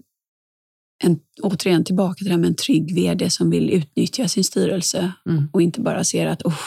en, 1.04 1.20
återigen 1.43 1.84
tillbaka 1.84 2.16
till 2.16 2.26
det 2.26 2.32
här 2.32 2.38
med 2.38 2.47
en 2.47 2.56
trygg 2.56 2.95
vd 2.95 3.30
som 3.30 3.50
vill 3.50 3.70
utnyttja 3.70 4.28
sin 4.28 4.43
styrelse 4.43 5.12
Mm. 5.30 5.47
och 5.54 5.62
inte 5.62 5.82
bara 5.82 6.04
ser 6.04 6.28
att 6.28 6.41
oh, 6.41 6.60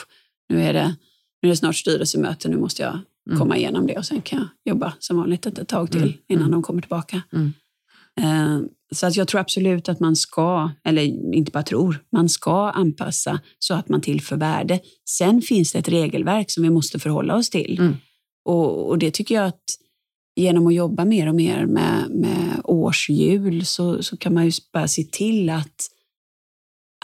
nu, 0.49 0.63
är 0.63 0.73
det, 0.73 0.97
nu 1.43 1.49
är 1.49 1.51
det 1.51 1.57
snart 1.57 1.77
styrelsemöte, 1.77 2.49
nu 2.49 2.57
måste 2.57 2.83
jag 2.83 2.99
Mm. 3.27 3.39
komma 3.39 3.57
igenom 3.57 3.87
det 3.87 3.99
och 3.99 4.05
sen 4.07 4.23
kan 4.23 4.39
jag 4.39 4.73
jobba 4.75 4.93
som 4.99 5.17
vanligt 5.17 5.47
ett, 5.47 5.69
tag 5.69 5.91
till 5.91 6.03
Mm. 6.03 6.15
innan 6.29 6.43
Mm. 6.43 6.53
de 6.53 6.63
kommer 6.63 6.81
tillbaka. 6.81 7.23
Mm. 7.33 7.53
Eh, 8.21 8.67
Så 8.95 9.07
att 9.07 9.17
jag 9.17 9.29
tror 9.29 9.41
absolut 9.41 9.89
att 9.89 10.01
man 10.01 10.17
ska, 10.17 10.71
eller 10.85 11.03
inte 11.35 11.51
bara 11.53 11.63
tror, 11.63 12.03
man 12.13 12.29
ska 12.29 12.71
anpassa 12.71 13.41
så 13.59 13.75
att 13.75 13.89
man 13.89 14.01
tillför 14.01 14.37
värde. 14.37 14.81
Sen 15.09 15.43
finns 15.43 15.73
det 15.73 15.79
ett 15.79 15.89
regelverk 15.89 16.51
som 16.51 16.63
vi 16.63 16.71
måste 16.71 16.99
förhålla 16.99 17.37
oss 17.37 17.51
till. 17.51 17.79
Och, 18.45 18.89
och 18.89 18.99
det 18.99 19.11
tycker 19.11 19.35
jag 19.35 19.47
att 19.47 19.63
genom 20.37 20.67
att 20.67 20.75
jobba 20.75 21.05
mer 21.05 21.29
och 21.29 21.35
mer 21.35 21.67
med, 21.67 22.11
med 22.11 22.61
årshjul 22.65 23.67
så, 23.67 24.03
så 24.03 24.17
kan 24.17 24.35
man 24.35 24.45
ju 24.45 24.53
bara 24.73 24.89
se 24.89 25.03
till 25.03 25.51
att, 25.51 25.89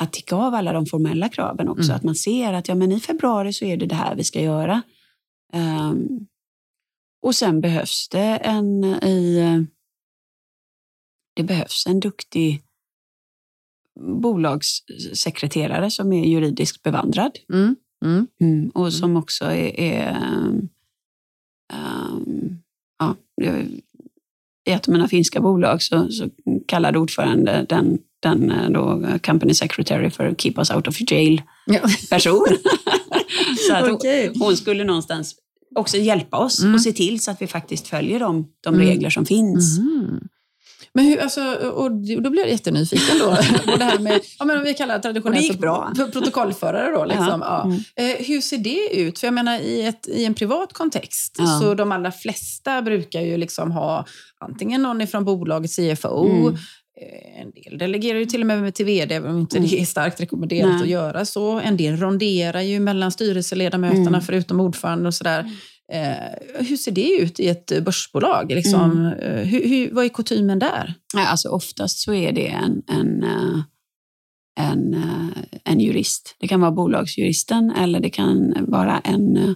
att 0.00 0.12
ticka 0.12 0.36
av 0.36 0.54
alla 0.54 0.72
de 0.72 0.86
formella 0.86 1.28
kraven 1.28 1.68
också. 1.68 1.82
Mm. 1.82 1.96
Att 1.96 2.02
man 2.02 2.14
ser 2.14 2.52
att 2.52 2.68
ja, 2.68 2.74
men 2.74 2.92
i 2.92 3.00
februari 3.00 3.52
så 3.52 3.64
är 3.64 3.76
det 3.76 3.86
det 3.86 3.94
här 3.94 4.16
vi 4.16 4.24
ska 4.24 4.40
göra. 4.40 4.82
Ehm, 5.52 6.26
och 7.22 7.34
sen 7.34 7.60
behövs 7.60 8.08
det 8.08 8.36
en 8.36 8.84
i, 8.84 9.66
det 11.34 11.42
behövs 11.42 11.86
en 11.86 12.00
duktig 12.00 12.62
bolagssekreterare 14.00 15.90
som 15.90 16.12
är 16.12 16.24
juridiskt 16.24 16.82
bevandrad. 16.82 17.38
Mm. 17.52 17.76
Mm. 18.04 18.26
Mm. 18.40 18.68
Och 18.68 18.92
som 18.92 19.16
också 19.16 19.44
är... 19.44 19.80
är 19.80 20.16
um, 21.72 22.62
ja, 22.98 23.16
I 24.66 24.70
ett 24.70 24.88
av 24.88 24.92
mina 24.92 25.08
finska 25.08 25.40
bolag 25.40 25.82
så, 25.82 26.08
så 26.08 26.28
kallade 26.66 26.98
ordförande 26.98 27.66
den, 27.68 27.98
den 28.22 28.50
eh, 28.50 28.70
då, 28.70 29.02
company 29.26 29.54
secretary 29.54 30.10
för 30.10 30.34
keep 30.34 30.54
us 30.56 30.70
out 30.70 30.88
of 30.88 30.96
jail 31.10 31.42
Ja. 31.66 31.80
person. 32.10 32.46
så 33.68 33.74
att 33.74 33.88
Okej. 33.90 34.32
hon, 34.38 34.56
skulle 34.56 34.84
någonstans 34.84 35.34
också 35.74 35.96
hjälpa 35.96 36.36
oss 36.38 36.60
Mm. 36.62 36.74
och 36.74 36.80
se 36.80 36.92
till 36.92 37.20
så 37.20 37.30
att 37.30 37.42
vi 37.42 37.46
faktiskt 37.46 37.88
följer 37.88 38.20
de, 38.20 38.46
de 38.60 38.74
Mm. 38.74 38.86
regler 38.86 39.10
som 39.10 39.26
finns. 39.26 39.78
Mhm. 39.78 40.20
Men 40.98 41.06
hur, 41.06 41.18
alltså, 41.20 41.40
och 41.54 41.90
då 42.22 42.30
blir 42.30 42.42
jag 42.42 42.50
jättenyfiken 42.50 43.18
då. 43.18 43.30
det 43.78 43.84
här 43.84 43.98
med, 43.98 44.20
ja, 44.38 44.44
men 44.44 44.58
om 44.58 44.64
vi 44.64 44.74
kallar 44.74 44.94
det 44.96 45.02
traditionellt 45.02 45.52
för- 45.52 45.58
bra. 45.58 45.92
för 45.96 46.04
protokollförare. 46.04 46.90
Då, 46.90 47.04
liksom. 47.04 47.42
ja. 47.44 47.62
Mm. 47.64 47.76
Eh, 47.96 48.26
hur 48.26 48.40
ser 48.40 48.58
det 48.58 48.94
ut? 49.00 49.18
För 49.18 49.26
jag 49.26 49.34
menar, 49.34 49.58
i, 49.60 49.82
ett, 49.86 50.08
i 50.08 50.24
en 50.24 50.34
privat 50.34 50.72
kontext 50.72 51.36
Ja. 51.38 51.46
så 51.62 51.74
de 51.74 51.92
allra 51.92 52.12
flesta 52.12 52.82
brukar 52.82 53.20
ju 53.20 53.36
liksom 53.36 53.70
ha 53.72 54.04
antingen 54.40 54.82
någon 54.82 55.00
ifrån 55.00 55.24
bolagets 55.24 55.76
CFO, 55.76 56.28
Mm. 56.28 56.54
eh, 56.54 57.40
en 57.42 57.50
del 57.50 57.78
delegerar 57.78 58.18
ju 58.18 58.26
till 58.26 58.40
och 58.40 58.46
med 58.46 58.74
till 58.74 58.86
vd, 58.86 59.14
även 59.14 59.30
om 59.30 59.38
inte 59.40 59.56
Mm. 59.58 59.70
det 59.70 59.80
är 59.80 59.84
starkt 59.84 60.20
rekommenderat 60.20 60.70
Nej. 60.72 60.82
att 60.82 60.88
göra 60.88 61.24
så. 61.24 61.58
En 61.60 61.76
del 61.76 61.96
ronderar 61.96 62.60
ju 62.60 62.80
mellan 62.80 63.12
styrelseledamöterna 63.12 64.08
Mm. 64.08 64.20
förutom 64.20 64.60
ordförande 64.60 65.06
och 65.06 65.14
sådär. 65.14 65.50
Eh, 65.92 66.64
hur 66.68 66.76
ser 66.76 66.92
det 66.92 67.10
ut 67.20 67.40
i 67.40 67.48
ett 67.48 67.84
börsbolag? 67.84 68.52
Liksom? 68.52 68.90
Mm. 68.90 69.12
Eh, 69.12 69.44
hur, 69.46 69.68
hur, 69.68 69.90
vad 69.94 70.04
är 70.04 70.08
kutymen 70.08 70.58
där? 70.58 70.94
Alltså 71.16 71.48
oftast 71.48 71.98
så 71.98 72.14
är 72.14 72.32
det 72.32 72.48
en, 72.48 72.82
en, 72.86 73.22
eh, 73.22 73.60
en, 74.60 74.94
eh, 74.94 75.28
en 75.64 75.80
jurist. 75.80 76.36
Det 76.40 76.48
kan 76.48 76.60
vara 76.60 76.70
bolagsjuristen 76.70 77.70
eller 77.70 78.00
det 78.00 78.10
kan 78.10 78.54
vara 78.68 78.98
en, 78.98 79.36
eh, 79.36 79.54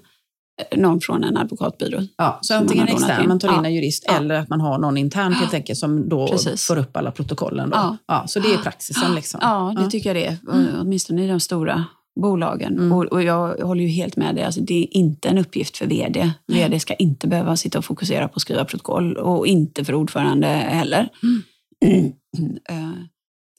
någon 0.77 1.01
från 1.01 1.25
en 1.25 1.37
advokatbyrå. 1.37 2.01
Ja, 2.17 2.39
så 2.43 2.55
antingen 2.55 2.85
man 2.85 2.95
extern, 2.95 3.29
man 3.29 3.39
tar 3.39 3.49
in 3.49 3.55
Ja. 3.55 3.67
en 3.67 3.75
jurist, 3.75 4.05
Ja. 4.07 4.17
eller 4.17 4.35
att 4.35 4.49
man 4.49 4.61
har 4.61 4.79
någon 4.79 4.97
intern 4.97 5.33
helt 5.33 5.55
enkelt 5.55 5.79
som 5.79 6.09
då 6.09 6.29
Precis. 6.29 6.67
får 6.67 6.79
upp 6.79 6.97
alla 6.97 7.11
protokollen. 7.11 7.71
Då. 7.71 7.77
Ja. 7.77 7.97
Ja. 8.07 8.25
så 8.27 8.41
det 8.41 8.53
är 8.55 8.59
praxisen. 8.59 9.15
Liksom. 9.15 9.41
Ja, 9.43 9.75
det 9.79 9.91
tycker 9.91 10.09
jag 10.15 10.17
det 10.17 10.27
är. 10.27 10.57
Mm. 10.59 10.81
Åtminstone 10.81 11.25
i 11.25 11.29
de 11.29 11.41
stora 11.41 11.85
bolagen. 12.21 12.73
Mm. 12.79 12.93
Och, 12.93 13.05
och 13.05 13.23
jag 13.23 13.57
håller 13.57 13.83
ju 13.83 13.89
helt 13.89 14.17
med 14.17 14.35
dig. 14.35 14.45
Alltså, 14.45 14.61
det 14.61 14.75
är 14.83 14.97
inte 14.97 15.29
en 15.29 15.39
uppgift 15.39 15.77
för 15.77 15.87
vd. 15.87 16.33
Nej. 16.47 16.59
Vd 16.63 16.81
ska 16.81 16.95
inte 16.95 17.29
behöva 17.29 17.57
sitta 17.57 17.79
och 17.79 17.85
fokusera 17.85 18.29
på 18.29 18.37
att 18.37 18.43
skriva 18.43 18.65
protokoll 18.65 19.17
och 19.17 19.47
inte 19.47 19.85
för 19.85 19.95
ordförande 19.95 20.47
heller. 20.49 21.09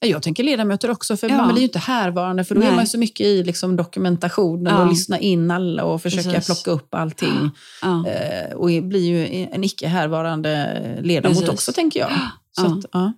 Eh, 0.02 0.08
Jag 0.10 0.22
tänker 0.22 0.44
ledamöter 0.44 0.90
också, 0.90 1.16
för 1.16 1.28
Ja. 1.28 1.36
man 1.36 1.48
blir 1.48 1.58
ju 1.58 1.66
inte 1.66 1.78
härvarande, 1.78 2.44
för 2.44 2.54
då 2.54 2.60
är 2.60 2.64
Nej. 2.64 2.74
man 2.74 2.84
ju 2.84 2.88
så 2.88 2.98
mycket 2.98 3.26
i 3.26 3.42
liksom 3.44 3.76
dokumentationen 3.76 4.74
Ja. 4.74 4.82
och 4.82 4.88
lyssna 4.88 5.18
in 5.18 5.50
alla 5.50 5.84
och 5.84 6.02
försöka 6.02 6.30
Precis. 6.30 6.46
plocka 6.62 6.70
upp 6.70 6.94
allting. 6.94 7.50
ja. 7.82 8.06
Eh, 8.08 8.56
och 8.56 8.66
blir 8.82 9.00
ju 9.06 9.46
en 9.52 9.64
icke 9.64 9.88
härvarande 9.88 10.80
ledamot 11.02 11.38
Precis. 11.38 11.54
också, 11.54 11.72
tänker 11.72 12.00
jag. 12.00 12.10
Så 12.50 12.66
att, 12.66 12.84
ja. 12.92 13.12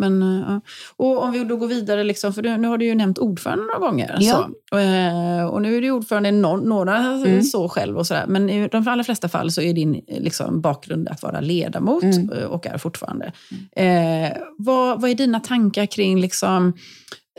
Men, 0.00 0.22
eh, 0.22 0.44
ja. 0.48 0.60
Och 0.96 1.22
om 1.22 1.32
vi 1.32 1.44
då 1.44 1.56
går 1.56 1.66
vidare, 1.66 2.04
liksom, 2.04 2.32
för 2.32 2.42
nu 2.42 2.68
har 2.68 2.78
du 2.78 2.84
ju 2.84 2.94
nämnt 2.94 3.18
ordförande 3.18 3.64
några 3.64 3.78
gånger. 3.78 4.16
Ja. 4.20 4.32
Så. 4.70 4.74
Och, 4.76 4.80
eh, 4.80 5.44
och 5.46 5.62
nu 5.62 5.76
är 5.76 5.80
du 5.82 5.90
ordförande 5.90 6.28
i 6.28 6.32
några 6.32 6.96
Mm. 6.98 7.42
så 7.42 7.68
själv 7.68 7.98
och 7.98 8.06
sådär. 8.06 8.24
Men 8.28 8.50
i 8.50 8.68
de 8.68 8.88
allra 8.88 9.04
flesta 9.04 9.28
fall 9.28 9.50
så 9.52 9.60
är 9.60 9.72
din 9.74 9.94
eh, 9.94 10.20
liksom, 10.20 10.60
bakgrund 10.60 11.08
att 11.08 11.22
vara 11.22 11.40
ledamot 11.40 12.02
Mm. 12.04 12.28
och 12.48 12.66
är 12.66 12.78
fortfarande. 12.78 13.32
Eh, 13.76 14.36
vad, 14.58 15.00
vad 15.00 15.10
är 15.10 15.14
dina 15.14 15.40
tankar 15.40 15.86
kring 15.86 16.20
liksom, 16.20 16.72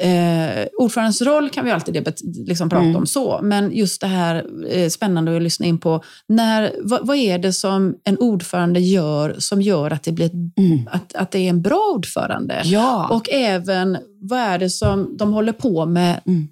Eh, 0.02 0.66
ordförandens 0.80 1.22
roll 1.22 1.50
kan 1.50 1.66
vi 1.66 1.72
alltid 1.72 2.14
liksom 2.48 2.70
prata 2.70 2.84
Mm. 2.84 2.96
om 2.96 3.06
så, 3.06 3.40
men 3.44 3.72
just 3.76 4.02
det 4.02 4.08
här 4.08 4.46
eh, 4.70 4.90
spännande 4.90 5.36
att 5.38 5.42
lyssna 5.42 5.66
in 5.66 5.78
på. 5.78 6.04
När, 6.28 6.72
vad, 6.82 7.08
vad 7.08 7.18
är 7.18 7.40
det 7.40 7.54
som 7.54 7.96
en 8.04 8.18
ordförande 8.18 8.80
gör 8.80 9.36
som 9.40 9.62
gör 9.62 9.92
att 9.92 10.04
det, 10.04 10.12
blir 10.12 10.26
ett, 10.26 10.32
Mm. 10.58 10.88
att, 10.92 11.16
att 11.16 11.32
det 11.32 11.40
är 11.40 11.50
en 11.50 11.62
bra 11.62 11.92
ordförande? 11.96 12.62
Ja. 12.66 13.08
Och 13.08 13.30
även, 13.30 13.98
vad 14.22 14.40
är 14.40 14.58
det 14.60 14.70
som 14.70 15.18
de 15.18 15.34
håller 15.34 15.54
på 15.54 15.86
med 15.86 16.22
Mm. 16.28 16.48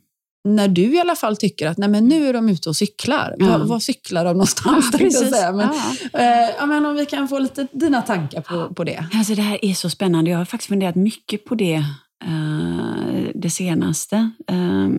när 0.47 0.67
du 0.67 0.95
i 0.95 0.99
alla 0.99 1.15
fall 1.15 1.37
tycker 1.37 1.67
att 1.67 1.77
nej, 1.77 1.89
men 1.89 2.07
nu 2.07 2.27
är 2.29 2.33
de 2.33 2.49
ute 2.49 2.69
och 2.69 2.75
cyklar? 2.75 3.35
Ja. 3.39 3.45
Vad, 3.47 3.67
vad 3.67 3.83
cyklar 3.83 4.25
de 4.25 4.31
någonstans? 4.33 4.91
tänkte 4.97 5.23
jag 5.23 5.33
säga. 5.33 5.51
Men, 5.51 5.69
Ja. 6.13 6.19
eh, 6.19 6.49
ja, 6.59 6.65
men 6.65 6.85
om 6.85 6.95
vi 6.95 7.05
kan 7.05 7.27
få 7.27 7.39
lite 7.39 7.67
dina 7.71 8.01
tankar 8.01 8.41
på, 8.41 8.73
på 8.73 8.83
det. 8.83 9.05
Alltså 9.13 9.35
det 9.35 9.41
här 9.41 9.65
är 9.65 9.73
så 9.73 9.89
spännande. 9.89 10.31
Jag 10.31 10.37
har 10.37 10.45
faktiskt 10.45 10.69
funderat 10.69 10.95
mycket 10.95 11.45
på 11.45 11.55
det 11.55 11.83
eh, 12.23 13.31
det 13.35 13.49
senaste. 13.49 14.31
Eh, 14.47 14.89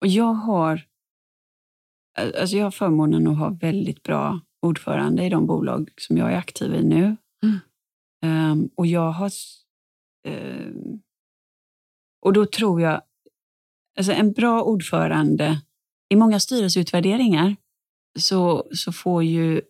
och 0.00 0.06
jag 0.06 0.32
har, 0.32 0.86
eh, 2.18 2.40
alltså 2.40 2.56
jag 2.56 2.64
har 2.64 2.70
förmånen 2.70 3.26
att 3.26 3.38
ha 3.38 3.48
väldigt 3.48 4.02
bra 4.02 4.40
ordförande 4.62 5.24
i 5.24 5.28
de 5.28 5.46
bolag 5.46 5.90
som 5.96 6.16
jag 6.16 6.32
är 6.32 6.36
aktiv 6.36 6.74
i 6.74 6.82
nu. 6.82 7.16
Mm. 7.42 7.58
Eh, 8.24 8.68
och 8.74 8.86
jag 8.86 9.12
har... 9.12 9.30
eh, 10.26 10.72
och 12.22 12.32
då 12.32 12.46
tror 12.46 12.80
jag... 12.80 13.02
Alltså 13.98 14.12
en 14.12 14.32
bra 14.32 14.62
ordförande, 14.62 15.60
i 16.08 16.16
många 16.16 16.40
styrelseutvärderingar 16.40 17.56
så, 18.18 18.68
så 18.72 18.92
får 18.92 19.24
ju 19.24 19.62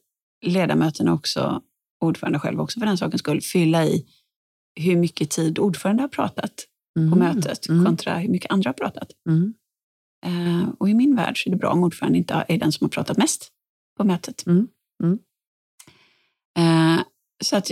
ledamöterna 0.46 1.12
också, 1.12 1.62
ordförande 2.00 2.38
själv 2.38 2.60
också 2.60 2.80
för 2.80 2.86
den 2.86 2.98
sakens 2.98 3.20
skull, 3.20 3.40
fylla 3.40 3.86
i 3.86 4.06
hur 4.80 4.96
mycket 4.96 5.30
tid 5.30 5.58
ordförande 5.58 6.02
har 6.02 6.08
pratat 6.08 6.52
på 6.94 7.00
Mm. 7.00 7.18
mötet 7.18 7.68
Mm. 7.68 7.84
kontra 7.84 8.14
hur 8.18 8.28
mycket 8.28 8.50
andra 8.50 8.68
har 8.68 8.74
pratat. 8.74 9.08
Eh, 10.26 10.68
och 10.78 10.88
i 10.90 10.94
min 10.94 11.16
värld 11.16 11.42
så 11.42 11.48
är 11.48 11.50
det 11.50 11.56
bra 11.58 11.70
om 11.70 11.82
ordförande 11.84 12.18
inte 12.18 12.44
är 12.48 12.58
den 12.58 12.72
som 12.72 12.84
har 12.84 12.88
pratat 12.90 13.16
mest 13.16 13.48
på 13.96 14.04
mötet. 14.04 14.44
Eh, 16.58 17.00
så 17.44 17.56
att 17.56 17.70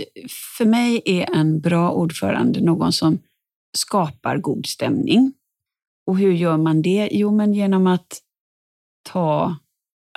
för 0.57 0.65
mig 0.65 1.01
är 1.05 1.35
en 1.35 1.59
bra 1.61 1.91
ordförande 1.91 2.61
någon 2.61 2.93
som 2.93 3.19
skapar 3.77 4.37
god 4.37 4.65
stämning. 4.65 5.33
Och 6.05 6.17
hur 6.17 6.31
gör 6.33 6.57
man 6.57 6.81
det? 6.81 7.09
Jo, 7.11 7.31
men 7.35 7.53
genom 7.53 7.87
att 7.87 8.21
ta 9.09 9.55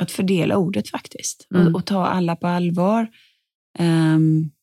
att 0.00 0.10
fördela 0.10 0.56
ordet 0.56 0.88
faktiskt 0.90 1.46
Mm. 1.54 1.66
och, 1.66 1.74
och 1.80 1.84
ta 1.86 2.06
alla 2.06 2.36
på 2.36 2.46
allvar. 2.46 3.08
Och 3.78 4.55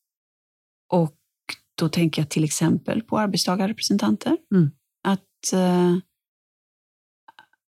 då 1.79 1.89
tänker 1.89 2.21
jag 2.21 2.29
till 2.29 2.43
exempel 2.43 3.01
på 3.01 3.17
arbetstagarrepresentanter. 3.19 4.37
Mm. 4.55 4.71
Att, 5.07 5.53
eh, 5.53 5.95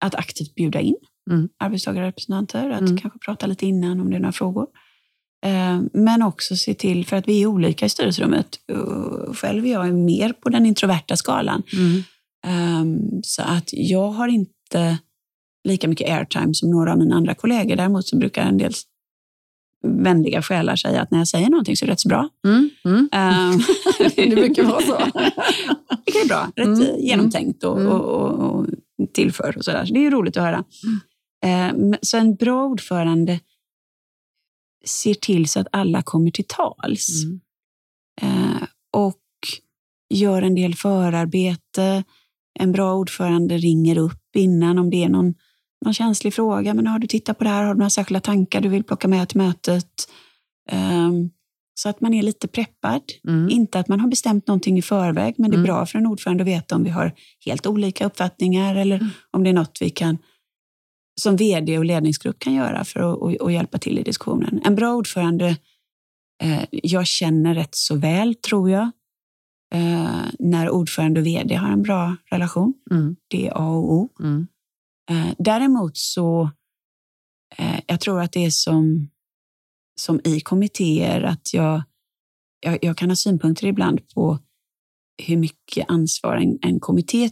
att 0.05 0.15
aktivt 0.15 0.55
bjuda 0.55 0.79
in 0.81 0.95
Mm. 1.31 1.49
arbetstagarrepresentanter, 1.59 2.69
att 2.69 2.81
Mm. 2.81 2.97
kanske 2.97 3.19
prata 3.19 3.45
lite 3.47 3.65
innan 3.65 3.99
om 3.99 4.09
det 4.09 4.15
är 4.15 4.19
några 4.19 4.31
frågor. 4.31 4.67
Eh, 5.45 5.81
Men 5.93 6.21
också 6.23 6.55
se 6.55 6.73
till, 6.73 7.05
för 7.05 7.15
att 7.17 7.27
vi 7.27 7.41
är 7.41 7.45
olika 7.47 7.85
i 7.85 7.89
styrelserummet. 7.89 8.55
och 9.27 9.37
Själv 9.37 9.65
är 9.65 9.71
jag 9.71 9.93
mer 9.93 10.33
på 10.33 10.49
den 10.49 10.65
introverta 10.65 11.15
skalan. 11.17 11.63
Ehm, 12.45 12.99
Så 13.23 13.41
att 13.41 13.69
jag 13.71 14.09
har 14.11 14.27
inte 14.27 14.97
lika 15.67 15.87
mycket 15.87 16.09
airtime 16.09 16.53
som 16.53 16.71
några 16.71 16.91
av 16.91 16.97
mina 16.97 17.15
andra 17.15 17.35
kollegor. 17.35 17.75
Däremot 17.75 18.07
så 18.07 18.17
brukar 18.17 18.41
en 18.43 18.57
del 18.57 18.73
vänliga 19.87 20.41
själar 20.41 20.75
säga 20.75 21.01
att 21.01 21.11
när 21.11 21.17
jag 21.17 21.27
säger 21.27 21.49
någonting 21.49 21.77
så 21.77 21.85
är 21.85 21.87
det 21.87 21.91
rätt 21.93 21.99
så 21.99 22.09
bra. 22.09 22.29
Mm. 22.47 22.69
Mm. 22.85 23.09
Ehm, 23.11 23.59
Det 24.15 24.35
brukar 24.35 24.63
vara 24.63 24.81
så. 24.81 24.97
det 26.05 26.19
är 26.19 26.27
bra. 26.27 26.51
Rätt 26.55 26.67
Mm, 26.67 26.99
genomtänkt 26.99 27.63
och, 27.63 27.79
mm. 27.79 27.91
och, 27.91 28.01
och, 28.01 28.59
och 28.59 28.65
tillför 29.13 29.57
och 29.57 29.65
sådär. 29.65 29.85
Så 29.85 29.93
det 29.93 29.99
är 29.99 30.03
ju 30.03 30.09
roligt 30.11 30.37
att 30.37 30.43
höra. 30.43 30.63
Ehm, 31.45 31.95
Så 32.01 32.17
en 32.17 32.35
bra 32.35 32.65
ordförande 32.65 33.39
ser 34.85 35.13
till 35.13 35.47
så 35.47 35.59
att 35.59 35.67
alla 35.71 36.01
kommer 36.01 36.31
till 36.31 36.45
tals. 36.47 37.23
Mm. 37.23 37.39
Eh, 38.21 38.63
och 38.93 39.19
gör 40.13 40.41
en 40.41 40.55
del 40.55 40.75
förarbete. 40.75 42.03
En 42.59 42.71
bra 42.71 42.93
ordförande 42.95 43.57
ringer 43.57 43.97
upp 43.97 44.35
innan 44.35 44.79
om 44.79 44.89
det 44.89 45.03
är 45.03 45.09
någon, 45.09 45.33
någon 45.83 45.93
känslig 45.93 46.33
fråga. 46.33 46.73
Men 46.73 46.87
har 46.87 46.99
du 46.99 47.07
tittat 47.07 47.37
på 47.37 47.43
det 47.43 47.49
här? 47.49 47.63
Har 47.63 47.73
du 47.73 47.77
några 47.77 47.89
särskilda 47.89 48.19
tankar 48.19 48.61
du 48.61 48.69
vill 48.69 48.83
plocka 48.83 49.07
med 49.07 49.29
till 49.29 49.37
mötet? 49.37 50.09
Ehm, 50.69 51.29
så 51.75 51.89
att 51.89 52.01
man 52.01 52.13
är 52.13 52.23
lite 52.23 52.47
preppad. 52.47 53.01
Mm. 53.27 53.49
Inte 53.49 53.79
att 53.79 53.87
man 53.87 53.99
har 53.99 54.07
bestämt 54.07 54.47
någonting 54.47 54.77
i 54.77 54.81
förväg, 54.81 55.35
men 55.37 55.51
det 55.51 55.55
är 55.55 55.57
Mm. 55.59 55.65
bra 55.67 55.85
för 55.85 55.99
en 55.99 56.05
ordförande 56.07 56.43
att 56.43 56.47
veta 56.47 56.75
om 56.75 56.83
vi 56.83 56.89
har 56.89 57.11
helt 57.45 57.65
olika 57.67 58.05
uppfattningar 58.05 58.75
eller 58.75 58.95
Mm. 58.95 59.09
om 59.31 59.43
det 59.43 59.49
är 59.49 59.53
något 59.53 59.77
vi 59.81 59.89
kan 59.89 60.17
som 61.21 61.35
vd 61.35 61.77
och 61.77 61.85
ledningsgrupp 61.85 62.39
kan 62.39 62.53
göra 62.53 62.83
för 62.83 62.99
att 62.99 63.17
och, 63.17 63.33
och 63.33 63.51
hjälpa 63.51 63.77
till 63.77 63.99
i 63.99 64.03
diskussionen. 64.03 64.61
En 64.65 64.75
bra 64.75 64.93
ordförande, 64.95 65.57
eh, 66.43 66.63
jag 66.71 67.07
känner 67.07 67.55
rätt 67.55 67.75
så 67.75 67.95
väl 67.95 68.35
tror 68.35 68.69
jag, 68.69 68.91
eh, 69.73 70.21
när 70.39 70.69
ordförande 70.69 71.19
och 71.19 71.25
vd 71.25 71.55
har 71.55 71.67
en 71.69 71.83
bra 71.83 72.15
relation. 72.31 72.73
Mm. 72.91 73.15
Det 73.27 73.47
är 73.47 73.51
A 73.55 73.69
och 73.69 73.93
O. 73.93 74.09
Eh, 75.11 75.33
däremot 75.37 75.97
så, 75.97 76.49
eh, 77.57 77.79
jag 77.87 77.99
tror 77.99 78.21
att 78.21 78.31
det 78.31 78.45
är 78.45 78.49
som, 78.49 79.09
som 80.01 80.21
i 80.23 80.39
kommittéer, 80.39 81.21
att 81.23 81.53
jag, 81.53 81.83
jag, 82.59 82.79
jag 82.81 82.97
kan 82.97 83.09
ha 83.09 83.15
synpunkter 83.15 83.67
ibland 83.67 84.07
på 84.13 84.39
hur 85.23 85.37
mycket 85.37 85.89
ansvar 85.89 86.35
en, 86.35 86.59
en 86.61 86.79
kommitté 86.79 87.29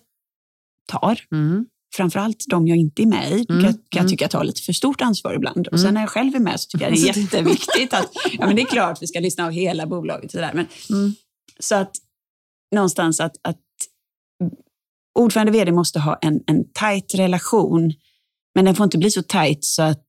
tar. 0.88 1.20
Mm. 1.32 1.66
framförallt 1.96 2.46
de 2.50 2.68
jag 2.68 2.78
inte 2.78 3.02
är 3.02 3.06
med 3.06 3.32
i, 3.32 3.46
Mm, 3.50 3.64
kan, 3.64 3.74
kan 3.74 3.82
jag 3.90 4.00
mm. 4.00 4.10
tycka 4.10 4.28
tar 4.28 4.44
lite 4.44 4.62
för 4.62 4.74
stort 4.74 5.02
ansvar 5.02 5.34
ibland. 5.34 5.68
Och 5.68 5.74
Mm. 5.74 5.84
sen 5.86 5.94
när 5.94 6.02
jag 6.02 6.10
själv 6.10 6.36
är 6.36 6.40
med 6.40 6.60
så 6.60 6.68
tycker 6.70 6.86
jag 6.86 6.94
det 6.94 7.00
är 7.10 7.18
jätteviktigt 7.18 7.94
att, 7.94 8.12
ja 8.32 8.46
men 8.48 8.56
det 8.56 8.62
är 8.62 8.66
klart 8.66 9.02
vi 9.02 9.08
ska 9.08 9.20
lyssna 9.20 9.46
av 9.46 9.52
hela 9.52 9.88
bolaget. 9.88 10.26
och 10.26 10.32
Sådär. 10.32 10.52
Men, 10.54 10.68
Mm. 10.90 11.14
Så 11.60 11.76
att 11.76 11.96
någonstans 12.76 13.20
att, 13.20 13.36
att 13.42 13.58
ordförande 15.20 15.52
vd 15.52 15.72
måste 15.72 16.00
ha 16.00 16.18
en, 16.22 16.40
en 16.48 16.72
tajt 16.74 17.16
relation, 17.16 17.94
men 18.56 18.66
den 18.66 18.76
får 18.76 18.84
inte 18.84 18.98
bli 18.98 19.12
så 19.12 19.24
tajt 19.24 19.64
så 19.66 19.82
att, 19.82 20.06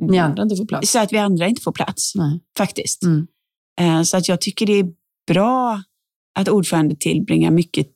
Ni 0.00 0.18
andra 0.18 0.42
inte 0.42 0.56
får 0.56 0.66
plats. 0.66 0.90
så 0.92 0.98
att 0.98 1.12
vi 1.12 1.18
andra 1.18 1.48
inte 1.48 1.62
får 1.62 1.72
plats. 1.72 2.14
Nej. 2.14 2.40
Faktiskt. 2.58 3.02
Mm. 3.02 3.26
Eh, 3.80 4.02
Så 4.02 4.16
att 4.16 4.28
jag 4.28 4.40
tycker 4.40 4.66
det 4.66 4.72
är 4.72 4.86
bra 5.26 5.82
att 6.38 6.48
ordförande 6.48 6.96
tillbringar 6.96 7.50
mycket 7.50 7.88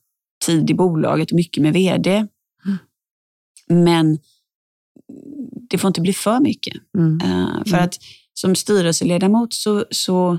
tid 0.47 0.71
i 0.71 0.75
bolaget 0.75 1.31
och 1.31 1.37
mycket 1.37 1.63
med 1.63 1.73
vd. 1.73 2.11
Mm. 2.17 2.79
Men 3.85 4.19
det 5.71 5.79
får 5.79 5.89
inte 5.89 6.01
bli 6.01 6.13
för 6.13 6.41
mycket. 6.41 6.75
Mm. 6.99 7.21
Eh, 7.21 7.63
För 7.65 7.73
Mm. 7.77 7.85
att 7.85 7.95
som 8.35 8.55
styrelseledamot 8.55 9.55
så, 9.55 9.85
så 9.91 10.39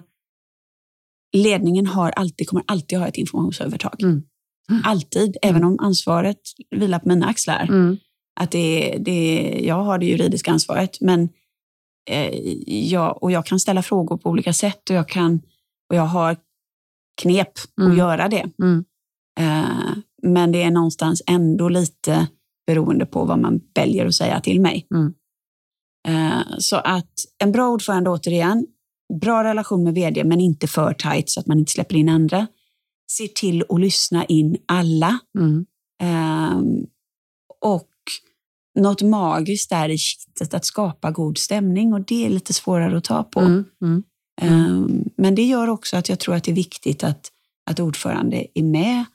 ledningen 1.38 1.88
har 1.88 2.10
alltid, 2.12 2.48
kommer 2.50 2.64
alltid 2.68 3.00
ha 3.00 3.08
ett 3.08 3.18
informationsövertag. 3.18 4.02
Mm. 4.04 4.24
Mm. 4.70 4.82
Alltid, 4.86 5.38
även 5.42 5.64
om 5.64 5.80
ansvaret 5.80 6.40
vilar 6.72 7.00
på 7.00 7.10
mina 7.10 7.28
axlar. 7.28 7.64
Mm. 7.64 7.98
Att 8.40 8.52
det, 8.52 8.98
det, 9.00 9.60
jag 9.64 9.84
har 9.84 9.98
det 9.98 10.06
juridiska 10.06 10.52
ansvaret, 10.52 11.02
men 11.02 11.30
eh, 12.10 12.40
jag, 12.88 13.24
och 13.24 13.32
jag 13.32 13.46
kan 13.46 13.60
ställa 13.60 13.84
frågor 13.84 14.18
på 14.18 14.30
olika 14.30 14.54
sätt 14.54 14.90
och 14.90 14.96
jag, 14.96 15.10
kan, 15.10 15.42
och 15.90 15.96
jag 15.96 16.06
har 16.06 16.38
knep 17.22 17.52
Mm. 17.82 17.92
att 17.92 17.98
göra 17.98 18.28
det. 18.28 18.46
Mm. 18.62 18.86
Eh, 19.40 19.98
men 20.24 20.52
det 20.52 20.64
är 20.64 20.72
någonstans 20.72 21.22
ändå 21.28 21.70
lite 21.70 22.28
beroende 22.68 23.06
på 23.06 23.26
vad 23.26 23.40
man 23.40 23.62
väljer 23.76 24.06
att 24.06 24.16
säga 24.16 24.42
till 24.42 24.62
mig. 24.62 24.88
Mm. 24.96 25.14
Eh, 26.08 26.44
så 26.58 26.76
att 26.76 27.14
en 27.44 27.52
bra 27.52 27.68
ordförande 27.70 28.10
återigen, 28.10 28.68
bra 29.22 29.44
relation 29.44 29.84
med 29.84 29.94
vd 29.94 30.24
men 30.24 30.40
inte 30.40 30.68
för 30.68 30.94
tajt 30.94 31.30
så 31.30 31.40
att 31.40 31.48
man 31.48 31.60
inte 31.60 31.72
släpper 31.72 31.96
in 31.96 32.10
andra. 32.10 32.48
Se 33.12 33.28
till 33.28 33.64
att 33.70 33.80
lyssna 33.80 34.26
in 34.26 34.58
alla. 34.66 35.20
Mm. 35.38 35.66
Ehm, 36.02 36.86
och 37.62 37.90
något 38.80 39.02
magiskt 39.02 39.70
där 39.70 39.90
i 39.90 39.98
kittet 39.98 40.54
att 40.54 40.66
skapa 40.66 41.12
god 41.12 41.38
stämning 41.38 41.94
och 41.94 42.02
det 42.02 42.26
är 42.26 42.30
lite 42.30 42.54
svårare 42.54 42.98
att 42.98 43.04
ta 43.04 43.24
på. 43.24 43.40
Mm. 43.40 43.66
Mm. 43.82 44.04
Ehm, 44.42 45.10
men 45.18 45.36
det 45.36 45.44
gör 45.44 45.68
också 45.68 45.98
att 45.98 46.10
jag 46.10 46.20
tror 46.20 46.36
att 46.36 46.44
det 46.44 46.52
är 46.52 46.56
viktigt 46.56 47.04
att, 47.04 47.32
att 47.70 47.80
ordförande 47.80 48.46
är 48.54 48.64
med. 48.64 49.06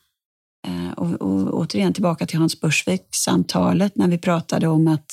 Ehm, 0.66 0.92
och, 0.92 1.12
och 1.12 1.60
återigen 1.60 1.92
tillbaka 1.92 2.26
till 2.26 2.38
Hans 2.38 2.60
Börsvik-samtalet 2.60 3.96
när 3.96 4.08
vi 4.08 4.18
pratade 4.18 4.68
om 4.68 4.88
att, 4.88 5.06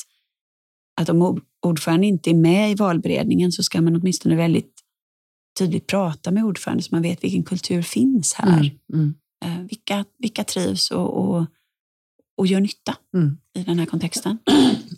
att 1.01 1.09
om 1.09 1.21
ord- 1.21 1.43
ordförande 1.61 2.07
inte 2.07 2.29
är 2.29 2.35
med 2.35 2.71
i 2.71 2.75
valberedningen 2.75 3.51
så 3.51 3.63
ska 3.63 3.81
man 3.81 3.95
åtminstone 3.95 4.35
väldigt 4.35 4.80
tydligt 5.59 5.87
prata 5.87 6.31
med 6.31 6.43
ordförande 6.45 6.83
så 6.83 6.95
man 6.95 7.01
vet 7.01 7.23
vilken 7.23 7.43
kultur 7.43 7.81
finns 7.81 8.33
här. 8.33 8.53
Mm. 8.57 8.69
Mm. 8.93 9.13
Eh, 9.45 9.59
vilka, 9.69 10.05
vilka 10.19 10.43
trivs 10.43 10.91
och, 10.91 11.09
och, 11.17 11.45
och 12.37 12.47
gör 12.47 12.59
nytta 12.59 12.95
Mm. 13.13 13.37
i 13.57 13.63
den 13.63 13.79
här 13.79 13.85
kontexten. 13.85 14.37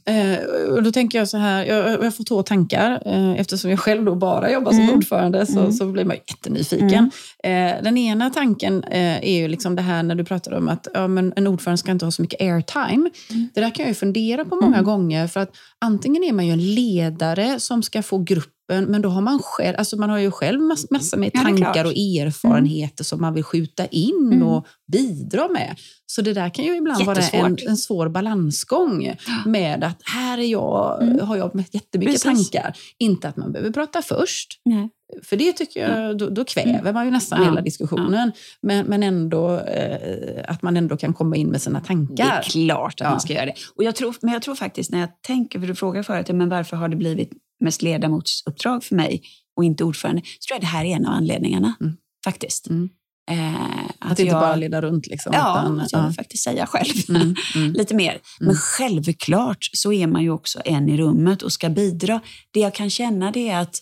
Eh, 0.06 0.38
och 0.74 0.84
då 0.84 0.92
tänker 0.92 1.18
jag 1.18 1.30
så 1.30 1.38
här, 1.38 1.66
jag, 1.66 2.04
jag 2.04 2.16
får 2.16 2.24
två 2.24 2.44
tankar. 2.44 3.02
Eh, 3.06 3.32
eftersom 3.40 3.70
jag 3.70 3.80
själv 3.80 4.06
då 4.06 4.16
bara 4.16 4.52
jobbar 4.52 4.72
som 4.72 4.82
Mm. 4.82 4.96
ordförande 4.96 5.46
så, 5.46 5.60
Mm. 5.60 5.72
så 5.72 5.86
blir 5.92 6.06
man 6.06 6.16
jättenyfiken. 6.28 7.12
Eh, 7.44 7.84
den 7.84 7.98
ena 7.98 8.30
tanken 8.30 8.84
är 8.92 9.42
ju 9.42 9.48
liksom 9.48 9.76
det 9.76 9.82
här 9.82 10.04
när 10.04 10.16
du 10.16 10.24
pratar 10.26 10.52
om 10.52 10.68
att 10.70 10.88
ja, 10.94 11.08
men 11.08 11.34
en 11.36 11.48
ordförande 11.48 11.78
ska 11.78 11.92
inte 11.92 12.06
ha 12.06 12.12
så 12.12 12.22
mycket 12.22 12.42
airtime. 12.42 13.10
Mm. 13.30 13.50
Det 13.54 13.62
där 13.62 13.70
kan 13.76 13.84
jag 13.84 13.88
ju 13.90 13.94
fundera 13.96 14.46
på 14.46 14.56
många 14.56 14.68
Mm. 14.78 14.86
gånger. 14.86 15.28
För 15.28 15.40
att 15.40 15.56
antingen 15.82 16.24
är 16.24 16.34
man 16.34 16.46
ju 16.48 16.52
en 16.54 16.74
ledare 16.76 17.60
som 17.60 17.84
ska 17.84 18.04
få 18.04 18.18
gruppen, 18.18 18.52
men 18.70 19.02
då 19.02 19.10
har 19.10 19.22
man 19.22 19.40
själv, 19.40 19.76
alltså 19.78 19.98
man 19.98 20.10
har 20.10 20.18
ju 20.18 20.32
själv 20.32 20.62
mass, 20.62 20.86
massor 20.92 21.18
med 21.18 21.32
Ja, 21.34 21.42
tankar 21.42 21.74
klart. 21.74 21.86
och 21.86 21.92
erfarenheter 21.92 23.04
som 23.04 23.22
man 23.22 23.34
vill 23.34 23.44
skjuta 23.44 23.86
in 23.86 24.30
Mm. 24.34 24.44
och 24.48 24.68
bidra 24.92 25.48
med. 25.48 25.76
Så 26.06 26.22
det 26.22 26.34
där 26.34 26.50
kan 26.50 26.66
ju 26.66 26.78
ibland 26.78 27.06
vara 27.06 27.20
en, 27.22 27.58
en 27.68 27.78
svår 27.78 28.10
balansgång 28.10 29.16
med 29.46 29.84
att 29.84 30.00
här 30.04 30.38
är 30.38 30.44
jag, 30.46 31.02
Mm. 31.04 31.28
har 31.28 31.36
jag 31.38 31.64
jättemycket 31.72 32.24
Precis. 32.24 32.50
tankar. 32.52 32.78
Inte 32.98 33.28
att 33.30 33.38
man 33.38 33.52
behöver 33.52 33.72
prata 33.72 34.02
först, 34.02 34.62
Nej. 34.66 34.90
För 35.24 35.36
det 35.36 35.54
tycker 35.54 35.90
jag, 35.90 36.18
då, 36.18 36.30
då 36.30 36.46
kväver 36.46 36.94
man 36.94 37.06
ju 37.06 37.12
nästan 37.12 37.40
Ja. 37.42 37.46
hela 37.50 37.62
diskussionen. 37.62 38.32
Men, 38.62 38.86
men 38.86 39.04
ändå 39.04 39.60
eh, 39.60 40.44
att 40.48 40.62
man 40.62 40.78
ändå 40.78 40.98
kan 40.98 41.14
komma 41.14 41.36
in 41.36 41.48
med 41.48 41.62
sina 41.62 41.80
Det 41.80 41.84
är 41.86 41.88
tankar. 41.88 42.42
klart 42.42 42.94
att 42.94 43.00
Ja. 43.00 43.10
man 43.10 43.20
ska 43.22 43.34
göra 43.34 43.46
det. 43.46 43.54
Och 43.76 43.84
jag 43.84 43.96
tror, 43.96 44.16
men 44.22 44.34
jag 44.34 44.42
tror 44.42 44.56
faktiskt 44.56 44.92
när 44.92 45.00
jag 45.00 45.10
tänker, 45.22 45.60
för 45.60 45.68
du 45.68 45.76
frågar 45.76 46.04
förut, 46.04 46.28
men 46.30 46.50
varför 46.50 46.78
har 46.78 46.88
det 46.88 46.96
blivit 46.96 47.32
mest 47.60 47.82
ledamotsuppdrag 47.82 48.84
för 48.84 48.96
mig 48.96 49.22
och 49.58 49.64
inte 49.64 49.84
ordförande? 49.84 50.22
Så 50.40 50.48
tror 50.48 50.56
jag 50.56 50.62
det 50.62 50.68
här 50.68 50.86
är 50.86 50.96
en 50.96 51.06
av 51.06 51.14
anledningarna. 51.14 51.74
Mm. 51.82 51.94
Faktiskt. 52.26 52.70
Mm. 52.70 52.90
Eh, 53.32 53.86
Att, 54.00 54.20
inte 54.20 54.34
bara 54.34 54.56
leda 54.56 54.82
runt. 54.82 55.08
Liksom, 55.08 55.32
Ja, 55.36 55.62
utan, 55.64 55.80
att 55.80 55.92
jag 55.92 56.02
ja. 56.02 56.06
vill 56.08 56.16
faktiskt 56.16 56.44
säga 56.44 56.66
själv. 56.66 56.94
Mm, 57.10 57.36
mm, 57.56 57.74
lite 57.74 57.96
mer. 57.96 58.20
Men 58.40 58.56
självklart 58.56 59.70
så 59.74 59.94
är 59.94 60.08
man 60.08 60.24
ju 60.24 60.30
också 60.30 60.62
en 60.66 60.90
i 60.90 60.98
rummet 60.98 61.42
och 61.42 61.52
ska 61.54 61.70
bidra. 61.70 62.20
Det 62.52 62.60
jag 62.60 62.74
kan 62.74 62.90
känna 62.90 63.32
det 63.32 63.50
är 63.50 63.60
att, 63.62 63.76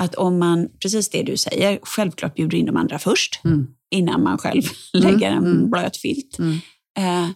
att 0.00 0.14
om 0.14 0.38
man, 0.38 0.68
precis 0.82 1.08
det 1.10 1.22
du 1.22 1.36
säger, 1.36 1.78
självklart 1.82 2.34
bjuder 2.34 2.58
in 2.58 2.66
de 2.66 2.76
andra 2.76 2.98
först 2.98 3.40
mm, 3.44 3.66
innan 3.90 4.22
man 4.22 4.38
själv 4.38 4.62
Mm, 4.94 5.12
lägger 5.12 5.30
en 5.30 5.38
mm. 5.46 5.70
blöt 5.70 5.96
filt. 5.96 6.38
mm. 6.38 6.58
Eh, 6.98 7.28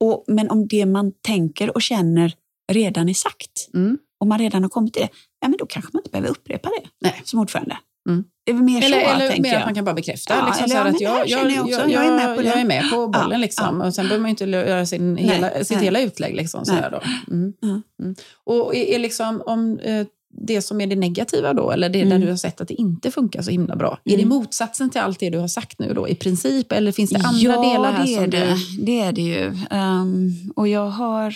och, 0.00 0.24
men 0.28 0.50
om 0.50 0.68
det 0.68 0.86
man 0.86 1.12
tänker 1.26 1.74
och 1.74 1.82
känner 1.82 2.32
redan 2.72 3.08
är 3.08 3.14
sagt, 3.14 3.68
Mm. 3.74 3.98
om 4.20 4.28
man 4.28 4.38
redan 4.38 4.62
har 4.62 4.70
kommit 4.70 4.92
till 4.92 5.02
det, 5.02 5.08
ja, 5.40 5.48
men 5.48 5.56
då 5.58 5.66
kanske 5.66 5.90
man 5.92 6.00
inte 6.00 6.10
behöver 6.10 6.28
upprepa 6.30 6.68
det 6.68 6.88
Nej. 7.08 7.20
som 7.24 7.38
ordförande. 7.38 7.76
Mm. 8.08 8.24
Det 8.46 8.52
är 8.52 8.54
mer 8.56 8.84
Eller, 8.84 9.00
så, 9.00 9.10
eller 9.10 9.42
mer 9.42 9.50
jag. 9.52 9.58
att 9.60 9.64
man 9.66 9.74
kan 9.74 9.84
bara 9.84 9.94
bekräfta. 9.94 10.34
Ja, 10.34 10.46
liksom, 10.46 10.64
eller 10.64 10.76
ja, 10.76 10.90
att 10.90 11.00
jag, 11.00 11.28
jag, 11.28 11.50
jag 11.50 11.68
jag, 11.70 11.90
Jag 11.90 12.06
är 12.06 12.16
med 12.16 12.36
på 12.36 12.42
jag 12.42 12.60
är 12.60 12.64
med 12.64 12.90
på 12.90 13.08
bollen. 13.08 13.30
Ja, 13.30 13.36
liksom. 13.36 13.80
Och 13.80 13.94
sen 13.94 14.04
behöver 14.04 14.22
man 14.22 14.30
inte 14.30 14.44
göra 14.44 14.86
sin 14.86 15.14
Nej, 15.14 15.24
hela, 15.24 15.64
sitt 15.64 15.76
nej. 15.76 15.84
hela 15.84 16.00
utlägg. 16.00 16.34
Liksom, 16.36 16.64
så 16.64 16.72
då. 16.72 17.00
Mm. 17.34 17.52
Mm. 17.62 18.14
Och 18.44 18.74
är, 18.74 18.84
är 18.84 18.98
liksom, 18.98 19.42
om 19.46 19.78
eh, 19.78 20.06
det 20.46 20.62
som 20.62 20.80
är 20.80 20.86
det 20.86 20.96
negativa 20.96 21.54
då, 21.54 21.70
eller 21.70 21.88
det 21.88 21.98
där 21.98 22.06
Mm. 22.06 22.20
du 22.20 22.28
har 22.28 22.36
sett 22.36 22.60
att 22.60 22.68
det 22.68 22.74
inte 22.74 23.10
funkar 23.10 23.42
så 23.42 23.50
himla 23.50 23.76
bra, 23.76 23.98
är 24.04 24.16
det 24.16 24.22
Mm. 24.22 24.28
motsatsen 24.28 24.90
till 24.90 25.00
allt 25.00 25.20
det 25.20 25.30
du 25.30 25.38
har 25.38 25.48
sagt 25.48 25.78
nu 25.78 25.94
då 25.94 26.08
i 26.08 26.14
princip? 26.14 26.72
Eller 26.72 26.92
finns 26.92 27.10
det 27.10 27.18
andra 27.18 27.40
ja, 27.54 27.62
delar 27.72 27.92
här 27.92 28.04
det 28.06 28.14
är 28.14 28.26
det. 28.26 28.56
du... 28.78 28.84
det 28.84 29.00
är 29.00 29.12
det 29.12 29.22
ju. 29.22 29.52
Ehm, 29.70 30.30
och 30.56 30.68
jag 30.68 30.90
har... 30.90 31.34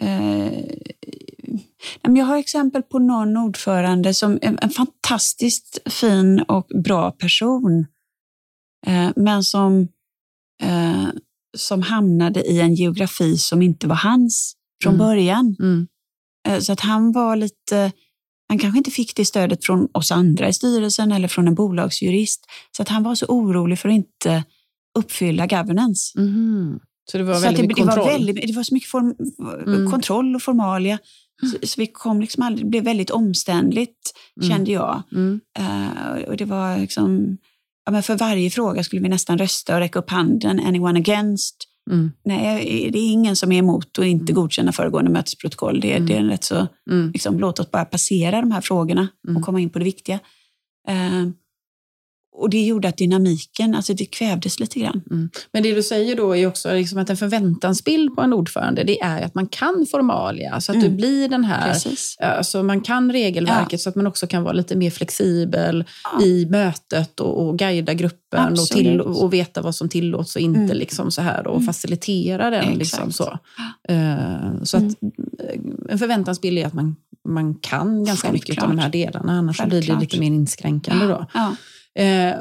nej, 0.00 0.82
men 2.02 2.16
jag 2.16 2.26
har 2.26 2.36
exempel 2.36 2.82
på 2.82 2.98
någon 2.98 3.36
ordförande 3.36 4.14
som 4.14 4.32
är 4.42 4.56
en 4.62 4.70
fantastiskt 4.70 5.78
fin 5.92 6.40
och 6.48 6.66
bra 6.84 7.10
person. 7.10 7.86
eh, 8.86 9.10
men 9.16 9.42
som, 9.42 9.88
som 11.56 11.82
hamnade 11.82 12.42
i 12.42 12.60
en 12.60 12.74
geografi 12.74 13.38
som 13.38 13.62
inte 13.62 13.86
var 13.86 13.96
hans 13.96 14.54
från 14.82 14.94
Mm. 14.94 15.06
början. 15.06 15.56
Mm. 16.48 16.56
Eh, 16.58 16.60
Så 16.60 16.72
att 16.72 16.80
han 16.80 17.12
var 17.12 17.36
lite, 17.36 17.92
han 18.48 18.58
kanske 18.58 18.78
inte 18.78 18.90
fick 18.90 19.16
det 19.16 19.24
stödet 19.24 19.64
från 19.64 19.88
oss 19.92 20.12
andra 20.12 20.48
i 20.48 20.52
styrelsen 20.52 21.12
eller 21.12 21.28
från 21.28 21.48
en 21.48 21.54
bolagsjurist. 21.54 22.46
Så 22.76 22.82
att 22.82 22.88
han 22.88 23.02
var 23.02 23.14
så 23.14 23.26
orolig 23.26 23.78
för 23.78 23.88
att 23.88 23.94
inte 23.94 24.44
uppfylla 24.98 25.46
governance. 25.46 26.18
Mhm. 26.20 26.80
Så 27.10 27.18
det 27.18 27.24
var 27.24 27.34
så 27.34 27.40
väldigt 27.40 27.62
det, 27.62 27.68
mycket 27.68 27.76
det, 27.76 27.86
var 27.86 27.96
kontroll? 27.96 28.12
väldigt, 28.12 28.46
det 28.46 28.52
var 28.56 28.62
så 28.62 28.74
mycket 28.74 28.90
form, 28.90 29.14
Mm. 29.66 29.90
kontroll 29.90 30.34
och 30.34 30.42
formalia. 30.42 30.98
Så, 31.50 31.66
så 31.66 31.80
vi 31.80 31.86
kom 31.86 32.20
liksom 32.20 32.42
aldrig, 32.42 32.66
det 32.66 32.70
blev 32.70 32.84
väldigt 32.84 33.10
omständligt, 33.10 34.12
Mm. 34.40 34.50
kände 34.50 34.70
jag. 34.72 35.02
Mm. 35.12 35.40
Eh, 35.58 36.22
och 36.28 36.36
det 36.36 36.44
var 36.44 36.78
liksom, 36.78 37.36
ja, 37.84 37.92
men 37.92 38.02
för 38.02 38.16
varje 38.18 38.50
fråga 38.50 38.84
skulle 38.84 39.02
vi 39.02 39.08
nästan 39.08 39.38
rösta 39.38 39.74
och 39.74 39.80
räcka 39.80 39.98
upp 39.98 40.10
handen. 40.10 40.60
Anyone 40.60 40.98
against? 40.98 41.56
Mm. 41.90 42.12
Nej, 42.24 42.90
det 42.92 42.98
är 42.98 43.12
ingen 43.12 43.36
som 43.36 43.52
är 43.52 43.58
emot 43.58 43.98
och 43.98 44.06
inte 44.06 44.32
Mm. 44.32 44.34
godkänna 44.42 44.72
föregående 44.72 45.10
mötesprotokoll. 45.10 45.80
Det, 45.80 45.92
Mm. 45.92 46.06
det 46.08 46.14
är 46.14 46.18
en 46.18 46.28
rätt 46.30 46.44
så 46.44 46.66
Mm. 46.90 47.10
liksom, 47.12 47.38
låt 47.38 47.58
oss 47.60 47.70
bara 47.70 47.84
passera 47.84 48.40
de 48.40 48.50
här 48.52 48.60
frågorna 48.60 49.08
Mm. 49.28 49.36
och 49.36 49.42
komma 49.42 49.60
in 49.60 49.70
på 49.70 49.78
det 49.78 49.84
viktiga. 49.84 50.18
Eh, 50.88 51.24
och 52.38 52.50
det 52.50 52.64
gjorde 52.64 52.88
att 52.88 52.96
dynamiken, 52.96 53.74
alltså 53.74 53.94
det 53.94 54.04
kvävdes 54.06 54.60
lite 54.60 54.80
grann. 54.80 55.30
Men 55.52 55.62
det 55.62 55.74
du 55.74 55.82
säger 55.82 56.16
då 56.16 56.36
är 56.36 56.46
också 56.46 56.72
liksom 56.74 56.98
att 56.98 57.10
en 57.10 57.16
förväntansbild 57.16 58.14
på 58.16 58.22
en 58.22 58.32
ordförande, 58.32 58.84
det 58.84 59.00
är 59.00 59.22
att 59.22 59.34
man 59.34 59.46
kan 59.48 59.86
formalia, 59.90 60.60
så 60.60 60.72
att 60.72 60.76
Mm. 60.76 60.90
du 60.90 60.96
blir 60.96 61.28
den 61.28 61.44
här 61.44 61.72
Precis. 61.72 62.16
Alltså 62.20 62.62
man 62.62 62.80
kan 62.80 63.12
regelverket 63.12 63.80
så 63.80 63.88
att 63.88 63.94
man 63.94 64.06
också 64.06 64.26
kan 64.26 64.42
vara 64.42 64.52
lite 64.52 64.76
mer 64.76 64.90
flexibel 64.90 65.84
Ja. 66.18 66.24
i 66.24 66.46
mötet 66.50 67.20
och, 67.20 67.46
och 67.48 67.58
guida 67.58 67.94
gruppen 67.94 68.52
och, 68.52 68.66
till, 68.66 69.00
och 69.00 69.32
veta 69.32 69.62
vad 69.62 69.74
som 69.74 69.88
tillåts 69.88 70.36
och 70.36 70.42
inte. 70.42 70.60
Mm. 70.60 70.76
Liksom 70.76 71.10
så 71.10 71.22
här, 71.22 71.46
och 71.46 71.54
Mm. 71.56 71.66
facilitera 71.66 72.50
den. 72.50 72.60
Exakt. 72.60 72.78
Liksom 72.78 73.12
så 73.12 73.38
Eh, 73.88 74.62
så 74.62 74.76
att, 74.76 74.82
eh, 74.82 75.60
en 75.88 75.98
förväntansbild 75.98 76.58
är 76.58 76.66
att 76.66 76.74
man, 76.74 76.96
man 77.28 77.54
kan 77.54 78.04
ganska 78.04 78.32
mycket 78.32 78.62
av 78.62 78.68
de 78.68 78.78
här 78.78 78.88
delarna, 78.90 79.32
annars 79.32 79.56
så 79.56 79.62
blir 79.66 79.70
det 79.80 79.86
Självklart. 79.86 80.00
lite 80.00 80.20
mer 80.20 80.26
inskränkande. 80.26 81.06
Då. 81.06 81.26
Ja. 81.34 81.56
Eh, 81.98 82.34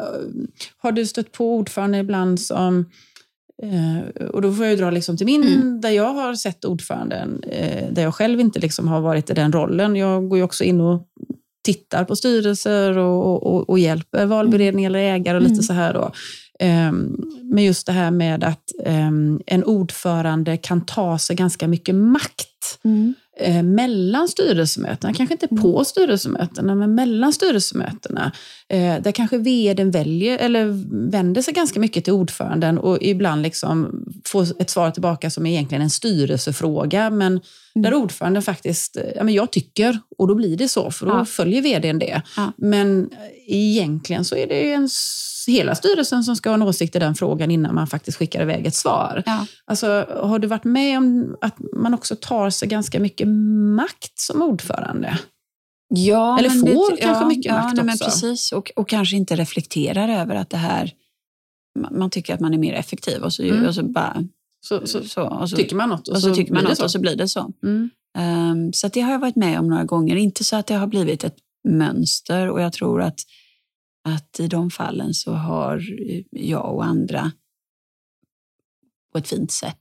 har 0.78 0.92
du 0.92 1.06
stött 1.06 1.32
på 1.32 1.56
ordförande 1.56 1.98
ibland 1.98 2.40
som 2.42 2.86
Eh, 3.64 4.26
och 4.26 4.42
då 4.42 4.54
får 4.54 4.66
jag 4.66 4.72
ju 4.72 4.78
dra 4.82 4.90
liksom 4.92 5.18
till 5.18 5.26
min, 5.26 5.44
Mm. 5.44 5.82
där 5.82 5.90
jag 5.90 6.14
har 6.14 6.36
sett 6.36 6.66
ordföranden, 6.66 7.44
eh, 7.52 7.92
där 7.92 8.02
jag 8.04 8.16
själv 8.16 8.40
inte 8.40 8.60
liksom 8.60 8.88
har 8.88 9.02
varit 9.02 9.30
i 9.30 9.34
den 9.34 9.52
rollen. 9.52 9.96
Jag 9.96 10.30
går 10.30 10.38
ju 10.38 10.44
också 10.44 10.64
in 10.64 10.82
och 10.82 11.08
tittar 11.66 12.04
på 12.06 12.16
styrelser 12.16 12.98
och, 12.98 13.44
och, 13.54 13.70
och 13.70 13.80
hjälper 13.80 14.26
valberedning 14.26 14.86
eller 14.86 15.00
ägare 15.00 15.36
och 15.36 15.42
lite 15.42 15.54
Mm. 15.54 15.64
så 15.64 15.74
här. 15.74 15.94
Då. 15.94 16.12
Ehm, 16.60 17.16
Men 17.44 17.64
just 17.64 17.86
det 17.86 17.92
här 17.94 18.12
med 18.12 18.44
att 18.44 18.64
ehm, 18.86 19.42
en 19.46 19.64
ordförande 19.64 20.58
kan 20.58 20.86
ta 20.86 21.18
sig 21.20 21.36
ganska 21.36 21.68
mycket 21.68 21.96
makt 21.96 22.48
eh, 23.40 23.64
mellan 23.64 24.28
styrelsemötena, 24.28 25.14
kanske 25.14 25.34
inte 25.34 25.48
Mm. 25.52 25.64
på 25.64 25.86
styrelsemötena, 25.86 26.76
men 26.76 26.96
mellan 26.96 27.34
styrelsemötena. 27.34 28.32
Eh, 28.70 29.02
där 29.02 29.12
kanske 29.12 29.38
vdn 29.38 29.92
väljer, 29.92 30.38
eller 30.38 30.66
vänder 31.12 31.42
sig 31.42 31.54
ganska 31.54 31.80
mycket 31.80 32.04
till 32.04 32.14
ordföranden 32.14 32.78
och 32.78 32.98
ibland 33.02 33.42
liksom 33.42 34.04
får 34.26 34.62
ett 34.62 34.70
svar 34.70 34.92
tillbaka 34.92 35.30
som 35.30 35.46
är 35.46 35.52
egentligen 35.52 35.82
en 35.82 35.90
styrelsefråga, 35.90 37.10
men 37.10 37.40
där 37.76 37.94
ordföranden 37.94 38.44
faktiskt, 38.44 38.98
eh, 38.98 39.04
ja 39.16 39.24
men 39.24 39.34
jag 39.34 39.52
tycker, 39.52 40.00
och 40.18 40.28
då 40.28 40.36
blir 40.36 40.58
det 40.58 40.68
så, 40.70 40.92
för 40.92 41.06
då 41.06 41.12
Ja. 41.12 41.26
följer 41.26 41.62
vdn 41.62 42.00
det. 42.00 42.22
Ja. 42.38 42.52
Men 42.58 43.10
egentligen 43.48 44.26
så 44.26 44.36
är 44.36 44.48
det 44.48 44.74
en, 44.74 44.90
hela 45.48 45.76
styrelsen 45.76 46.24
som 46.24 46.36
ska 46.36 46.50
ha 46.50 46.54
en 46.54 46.62
åsikt 46.62 46.96
i 46.96 47.00
den 47.00 47.16
frågan 47.16 47.52
innan 47.52 47.76
man 47.76 47.88
faktiskt 47.88 48.18
skickar 48.18 48.42
iväg 48.42 48.66
ett 48.68 48.76
svar. 48.76 49.24
Ja. 49.26 49.46
Alltså, 49.66 50.06
har 50.24 50.40
du 50.40 50.48
varit 50.48 50.64
med 50.64 50.98
om 50.98 51.36
att 51.42 51.56
man 51.74 51.94
också 51.94 52.16
tar 52.16 52.50
sig 52.58 52.68
ganska 52.68 53.00
mycket 53.00 53.28
makt 53.78 54.20
som 54.20 54.42
ordförande? 54.42 55.20
Ja, 55.90 56.40
Eller 56.40 56.50
men 56.50 56.60
får 56.60 56.98
kanske 56.98 57.26
mycket 57.26 57.46
ja, 57.46 57.54
makt 57.54 57.76
nej, 57.76 57.86
men 57.86 57.94
också. 57.94 58.06
precis. 58.06 58.52
Och, 58.52 58.72
och 58.76 58.90
kanske 58.90 59.16
inte 59.16 59.36
reflekterar 59.36 60.10
över 60.10 60.36
att 60.36 60.50
det 60.50 60.58
här... 60.58 60.94
Man, 61.92 62.10
tycker 62.10 62.34
att 62.34 62.40
man 62.40 62.54
är 62.54 62.58
mer 62.58 62.74
effektiv 62.74 63.24
och 63.24 63.34
så, 63.34 63.44
Mm. 63.44 63.66
och 63.66 63.76
så 63.76 63.84
bara... 63.84 64.24
Så, 64.60 64.88
så, 64.88 65.04
Så, 65.04 65.48
så, 65.48 65.56
tycker 65.56 65.76
man 65.76 65.90
något 65.90 66.08
och, 66.08 66.16
och 66.16 66.22
så, 66.22 66.36
tycker 66.36 66.54
man 66.54 66.62
blir 66.64 66.70
det 66.70 66.70
något 66.70 66.84
och 66.84 66.92
så 66.92 67.00
blir 67.00 67.16
det 67.16 67.28
så. 67.28 67.54
Mm. 67.64 67.90
Ehm, 68.18 68.74
så 68.74 68.88
det 68.88 69.02
har 69.02 69.12
jag 69.12 69.20
varit 69.20 69.36
med 69.36 69.60
om 69.60 69.68
några 69.68 69.84
gånger. 69.84 70.16
Inte 70.16 70.44
så 70.44 70.56
att 70.56 70.68
det 70.68 70.76
har 70.76 70.88
blivit 70.88 71.24
ett 71.24 71.38
mönster 71.68 72.50
och 72.50 72.62
jag 72.62 72.74
tror 72.74 73.02
att, 73.02 73.20
att 74.10 74.40
i 74.40 74.48
de 74.48 74.70
fallen 74.70 75.14
så 75.14 75.32
har 75.34 75.82
jag 76.32 76.76
och 76.76 76.86
andra 76.86 77.32
på 79.12 79.18
ett 79.18 79.28
fint 79.28 79.52
sätt 79.52 79.80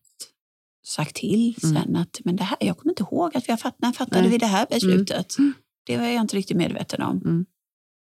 sagt 0.86 1.14
till 1.16 1.54
Mm. 1.64 1.74
sen 1.84 1.96
att 1.96 2.20
men 2.24 2.36
det 2.36 2.44
här, 2.44 2.56
jag 2.60 2.78
kommer 2.78 2.92
inte 2.92 3.02
ihåg 3.02 3.36
att 3.36 3.48
vi 3.48 3.52
har 3.52 3.56
fattat, 3.56 3.80
när 3.82 3.92
fattade 3.92 4.20
Nej. 4.20 4.30
vi 4.30 4.38
det 4.38 4.46
här 4.46 4.66
beslutet? 4.70 5.38
Mm. 5.38 5.52
Det 5.86 5.96
var 5.96 6.04
jag 6.06 6.20
inte 6.20 6.36
riktigt 6.36 6.56
medveten 6.56 7.02
om. 7.02 7.16
Mm. 7.24 7.46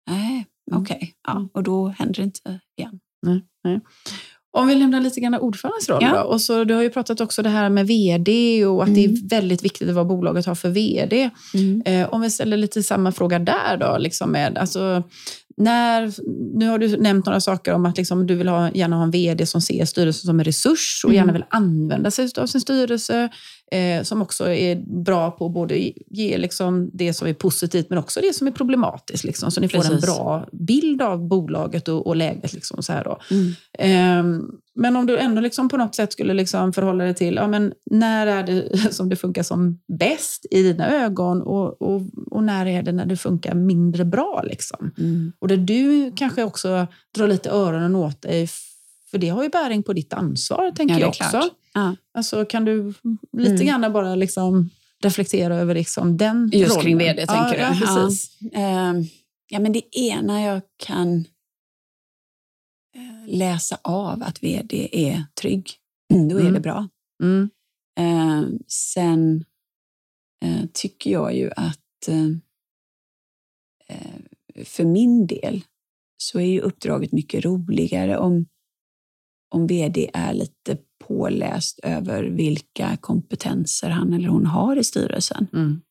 Nej, 0.09 0.45
Mm. 0.71 0.81
okej. 0.81 1.13
Ja, 1.27 1.49
och 1.53 1.63
då 1.63 1.87
händer 1.87 2.13
det 2.13 2.23
inte 2.23 2.59
igen. 2.77 2.99
Nej, 3.25 3.41
nej. 3.63 3.79
Om 4.51 4.67
vi 4.67 4.75
lämnar 4.75 5.01
lite 5.01 5.19
grann 5.19 5.35
ordförandens 5.35 5.89
roll 5.89 5.99
Ja. 6.03 6.13
då. 6.23 6.29
Och 6.29 6.41
så, 6.41 6.63
du 6.63 6.73
har 6.73 6.81
ju 6.81 6.89
pratat 6.89 7.21
också 7.21 7.41
det 7.41 7.49
här 7.49 7.69
med 7.69 7.87
vd 7.87 8.65
och 8.65 8.83
att 8.83 8.95
det 8.95 9.05
Mm. 9.05 9.15
är 9.25 9.29
väldigt 9.29 9.63
viktigt 9.65 9.89
vad 9.89 10.07
bolaget 10.07 10.45
har 10.45 10.55
för 10.55 10.69
vd. 10.69 11.29
Eh, 11.85 12.09
om 12.13 12.21
vi 12.21 12.29
ställer 12.31 12.57
lite 12.57 12.83
samma 12.83 13.11
fråga 13.11 13.39
där 13.39 13.77
då, 13.77 13.97
liksom 13.97 14.31
med, 14.31 14.57
alltså, 14.57 15.03
när, 15.57 16.13
nu 16.57 16.67
har 16.67 16.79
du 16.79 16.97
nämnt 16.97 17.25
några 17.25 17.39
saker 17.39 17.73
om 17.73 17.85
att 17.85 17.97
liksom, 17.97 18.27
du 18.27 18.35
vill 18.35 18.47
ha, 18.47 18.71
gärna 18.71 18.95
ha 18.95 19.03
en 19.03 19.11
vd 19.11 19.45
som 19.45 19.61
ser 19.61 19.85
styrelsen 19.85 20.27
som 20.27 20.39
en 20.39 20.45
resurs 20.45 21.01
och 21.03 21.09
Mm. 21.09 21.15
gärna 21.15 21.33
vill 21.33 21.45
använda 21.49 22.11
sig 22.11 22.29
av 22.37 22.45
sin 22.45 22.61
styrelse, 22.61 23.29
eh, 23.71 24.03
som 24.03 24.21
också 24.21 24.49
är 24.49 24.75
bra 25.03 25.31
på 25.31 25.49
både 25.49 25.91
ge 26.07 26.37
liksom, 26.37 26.89
det 26.93 27.13
som 27.13 27.27
är 27.27 27.33
positivt 27.33 27.89
men 27.89 27.99
också 27.99 28.21
det 28.21 28.35
som 28.35 28.47
är 28.47 28.51
problematiskt, 28.51 29.23
liksom, 29.23 29.51
så 29.51 29.61
ni 29.61 29.69
får 29.69 29.77
en 29.77 29.83
Precis. 29.83 30.05
bra 30.05 30.47
bild 30.51 31.01
av 31.01 31.27
bolaget 31.27 31.87
och, 31.87 32.07
och 32.07 32.15
läget. 32.15 32.53
Liksom, 32.53 32.83
så 32.83 32.93
här 32.93 33.03
då. 33.03 33.19
Mm. 33.31 33.53
Ehm, 33.79 34.51
men 34.75 34.95
om 34.95 35.05
du 35.05 35.17
ändå 35.17 35.41
liksom 35.41 35.69
på 35.69 35.77
något 35.77 35.95
sätt 35.95 36.13
skulle 36.13 36.33
liksom 36.33 36.73
förhålla 36.73 37.03
dig 37.03 37.13
till, 37.13 37.35
ja, 37.35 37.47
men 37.47 37.73
när 37.91 38.27
är 38.27 38.43
det 38.43 38.93
som 38.93 39.09
det 39.09 39.15
funkar 39.15 39.43
som 39.43 39.79
bäst 39.99 40.45
i 40.51 40.63
dina 40.63 40.89
ögon 40.89 41.41
och, 41.41 41.81
och, 41.81 42.01
och 42.31 42.43
när 42.43 42.65
är 42.65 42.83
det 42.83 42.91
när 42.91 43.05
det 43.05 43.17
funkar 43.17 43.55
mindre 43.55 44.05
bra? 44.05 44.43
Liksom? 44.47 44.91
Mm. 44.97 45.33
Och 45.39 45.47
där 45.47 45.57
du 45.57 46.11
kanske 46.15 46.43
också 46.43 46.87
drar 47.15 47.27
lite 47.27 47.49
öronen 47.49 47.95
åt 47.95 48.21
dig, 48.21 48.47
för 49.11 49.17
det 49.17 49.29
har 49.29 49.43
ju 49.43 49.49
bäring 49.49 49.83
på 49.83 49.93
ditt 49.93 50.13
ansvar, 50.13 50.71
tänker 50.71 50.95
Ja, 50.95 50.99
jag 50.99 51.09
också. 51.09 51.23
klart. 51.29 51.51
Ja. 51.77 51.95
Alltså, 52.13 52.45
kan 52.45 52.65
du 52.65 52.93
lite 53.37 53.63
Mm. 53.63 53.65
grann 53.67 53.93
bara 53.93 54.15
liksom 54.15 54.69
reflektera 55.03 55.55
över 55.55 55.75
liksom 55.75 56.17
den 56.17 56.49
Just 56.53 56.71
rollen? 56.71 56.83
kring 56.83 56.97
vd, 56.97 57.21
ja, 57.21 57.27
tänker 57.27 57.55
du? 57.55 57.61
Ja, 57.61 57.85
precis. 58.05 58.37
Ehm, 58.53 59.03
ja, 59.49 59.59
men 59.59 59.71
det 59.73 59.97
ena 59.97 60.41
jag 60.41 60.61
kan 60.77 61.17
eh, 62.95 63.27
läsa 63.37 63.77
av 63.83 64.23
att 64.23 64.43
vd 64.43 64.89
är 64.91 65.23
trygg, 65.41 65.71
då 66.29 66.35
är 66.37 66.41
Mm. 66.41 66.53
det 66.53 66.59
bra. 66.59 66.87
Mm. 67.23 67.49
Ehm, 67.99 68.59
sen 68.67 69.45
eh, 70.45 70.65
tycker 70.73 71.11
jag 71.11 71.35
ju 71.35 71.51
att 71.55 72.07
eh, 72.07 72.29
för 74.65 74.85
min 74.85 75.27
del 75.27 75.63
så 76.17 76.39
är 76.39 76.45
ju 76.45 76.59
uppdraget 76.61 77.11
mycket 77.11 77.45
roligare 77.45 78.17
om, 78.17 78.45
om 79.49 79.67
vd 79.67 80.09
är 80.13 80.33
lite 80.33 80.77
påläst 80.99 81.79
över 81.83 82.23
vilka 82.23 82.97
kompetenser 83.01 83.89
han 83.89 84.13
eller 84.13 84.29
hon 84.29 84.45
har 84.45 84.75
i 84.75 84.83
styrelsen. 84.83 85.47
Mm. 85.53 85.81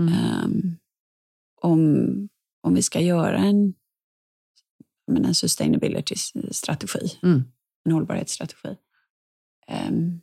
Mm. 0.00 0.12
Ehm, 0.14 0.76
om, 1.60 2.28
om 2.62 2.74
vi 2.74 2.82
ska 2.82 3.00
göra 3.00 3.38
en, 3.38 3.74
men 5.06 5.24
en 5.24 5.34
sustainability-strategi, 5.34 7.18
Mm. 7.22 7.42
en 7.84 7.92
hållbarhetsstrategi, 7.92 8.76
ehm, 9.68 10.20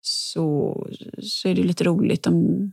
så, 0.00 0.86
så 1.22 1.48
är 1.48 1.54
det 1.54 1.62
lite 1.62 1.84
roligt 1.84 2.26
om, 2.26 2.72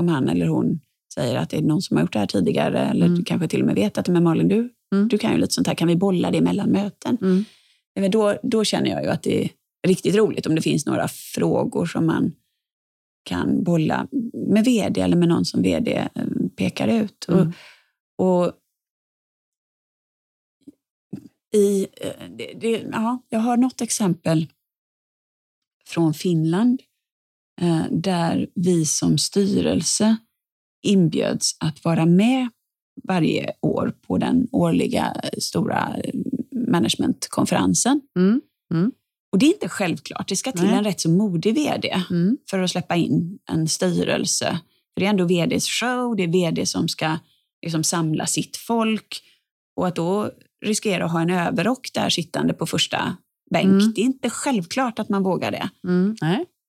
om 0.00 0.08
han 0.08 0.28
eller 0.28 0.46
hon 0.46 0.80
säger 1.14 1.36
att 1.38 1.50
det 1.50 1.56
är 1.56 1.62
någon 1.62 1.82
som 1.82 1.96
har 1.96 2.04
gjort 2.04 2.12
det 2.12 2.18
här 2.18 2.26
tidigare, 2.26 2.78
eller 2.78 3.06
Mm. 3.06 3.18
du 3.18 3.24
kanske 3.24 3.48
till 3.48 3.60
och 3.60 3.66
med 3.66 3.74
vet 3.74 3.98
att 3.98 4.08
men 4.08 4.22
Malin, 4.24 4.48
du, 4.48 4.74
Mm. 4.94 5.08
du 5.08 5.18
kan 5.18 5.32
ju 5.32 5.38
lite 5.38 5.54
sånt 5.54 5.66
här, 5.66 5.74
kan 5.74 5.88
vi 5.88 5.96
bolla 5.96 6.30
det 6.30 6.40
mellan 6.40 6.68
möten? 6.70 7.18
Mm. 7.22 7.44
Men 7.94 8.10
Då, 8.10 8.38
då 8.42 8.64
känner 8.64 8.90
jag 8.90 9.02
ju 9.02 9.08
att 9.08 9.22
det 9.22 9.44
är 9.44 9.50
riktigt 9.86 10.14
roligt 10.14 10.46
om 10.46 10.54
det 10.54 10.62
finns 10.62 10.86
några 10.86 11.08
frågor 11.08 11.86
som 11.86 12.06
man 12.06 12.32
kan 13.22 13.64
bolla 13.64 14.08
med 14.48 14.64
vd 14.64 15.00
eller 15.00 15.16
med 15.16 15.28
någon 15.28 15.44
som 15.44 15.62
vd 15.62 16.08
eh, 16.14 16.24
pekar 16.56 16.88
ut. 16.88 17.26
Mm. 17.28 17.52
Och, 18.18 18.44
och 18.44 18.52
i, 21.54 21.82
eh, 21.82 22.30
det, 22.38 22.52
det, 22.60 22.88
ja, 22.92 23.22
jag 23.28 23.40
har 23.40 23.56
något 23.56 23.80
exempel 23.80 24.46
från 25.86 26.14
Finland 26.14 26.82
eh, 27.60 27.84
där 27.90 28.50
vi 28.54 28.84
som 28.84 29.18
styrelse 29.18 30.16
inbjöds 30.82 31.56
att 31.60 31.84
vara 31.84 32.06
med 32.06 32.48
varje 33.04 33.52
år 33.60 33.94
på 34.06 34.18
den 34.18 34.48
årliga 34.52 35.16
stora 35.38 35.96
managementkonferensen. 36.68 38.00
Mm. 38.16 38.40
Och 39.32 39.38
det 39.38 39.46
är 39.46 39.52
inte 39.54 39.68
självklart. 39.68 40.28
Det 40.28 40.36
ska 40.36 40.52
till 40.52 40.62
Nej. 40.64 40.74
en 40.74 40.84
rätt 40.84 41.00
så 41.00 41.10
modig 41.10 41.54
vd 41.54 42.02
Mm. 42.10 42.36
för 42.50 42.58
att 42.58 42.70
släppa 42.70 42.96
in 42.96 43.38
en 43.50 43.68
styrelse. 43.68 44.58
För 44.94 45.00
det 45.00 45.06
är 45.06 45.10
ändå 45.10 45.24
vds 45.24 45.68
show, 45.68 46.16
det 46.16 46.22
är 46.22 46.28
vd 46.28 46.66
som 46.66 46.88
ska 46.88 47.16
liksom 47.62 47.84
samla 47.84 48.26
sitt 48.26 48.56
folk. 48.56 49.22
Och 49.76 49.86
att 49.86 49.96
då 49.96 50.30
riskera 50.64 51.04
att 51.04 51.12
ha 51.12 51.20
en 51.20 51.30
överrock 51.30 51.90
där 51.94 52.08
sittande 52.10 52.52
på 52.54 52.66
första 52.66 53.16
bänk, 53.50 53.64
Mm. 53.82 53.92
det 53.94 54.00
är 54.00 54.04
inte 54.04 54.30
självklart 54.30 54.98
att 54.98 55.08
man 55.08 55.22
vågar 55.22 55.50
det. 55.50 55.70
Mm. 55.84 56.16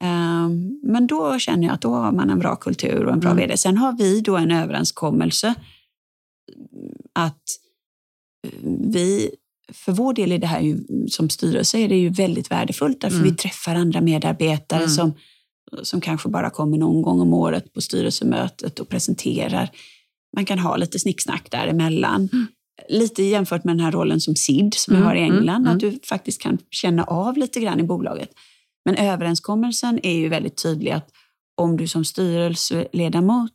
Ehm, 0.03 0.79
Men 0.83 1.07
då 1.07 1.39
känner 1.39 1.67
jag 1.67 1.73
att 1.73 1.81
då 1.81 1.93
har 1.93 2.11
man 2.11 2.29
en 2.29 2.39
bra 2.39 2.55
kultur 2.55 3.05
och 3.05 3.13
en 3.13 3.19
bra 3.19 3.31
Mm. 3.31 3.41
vd. 3.41 3.57
Sen 3.57 3.77
har 3.77 3.93
vi 3.97 4.21
då 4.21 4.37
en 4.37 4.51
överenskommelse 4.51 5.55
att 7.13 7.43
vi, 8.93 9.29
för 9.73 9.91
vår 9.91 10.13
del 10.13 10.31
är 10.31 10.37
det 10.37 10.47
här 10.47 10.59
ju, 10.61 10.77
som 11.09 11.29
styrelse 11.29 11.77
är 11.77 11.89
det 11.89 11.95
ju 11.95 12.09
väldigt 12.09 12.51
värdefullt 12.51 13.01
därför 13.01 13.17
Mm. 13.17 13.29
vi 13.29 13.35
träffar 13.35 13.75
andra 13.75 14.01
medarbetare 14.01 14.79
Mm. 14.79 14.89
som, 14.89 15.13
som 15.83 16.01
kanske 16.01 16.29
bara 16.29 16.49
kommer 16.49 16.77
någon 16.77 17.01
gång 17.01 17.21
om 17.21 17.33
året 17.33 17.73
på 17.73 17.81
styrelsemötet 17.81 18.79
och 18.79 18.89
presenterar. 18.89 19.69
Man 20.35 20.45
kan 20.45 20.59
ha 20.59 20.77
lite 20.77 20.99
snicksnack 20.99 21.51
däremellan. 21.51 22.29
Mm. 22.33 22.47
Lite 22.89 23.23
jämfört 23.23 23.63
med 23.63 23.77
den 23.77 23.85
här 23.85 23.91
rollen 23.91 24.21
som 24.21 24.35
SID 24.35 24.73
som 24.73 24.95
Mm, 24.95 25.01
vi 25.03 25.07
har 25.07 25.15
i 25.15 25.23
mm, 25.27 25.37
England, 25.37 25.61
mm. 25.61 25.73
att 25.73 25.79
du 25.79 25.99
faktiskt 26.03 26.41
kan 26.41 26.57
känna 26.71 27.03
av 27.03 27.37
lite 27.37 27.59
grann 27.59 27.79
i 27.79 27.83
bolaget. 27.83 28.29
Men 28.85 28.95
överenskommelsen 28.95 29.99
är 30.03 30.13
ju 30.13 30.29
väldigt 30.29 30.63
tydlig 30.63 30.91
att 30.91 31.09
om 31.57 31.77
du 31.77 31.87
som 31.87 32.05
styrelseledamot 32.05 33.51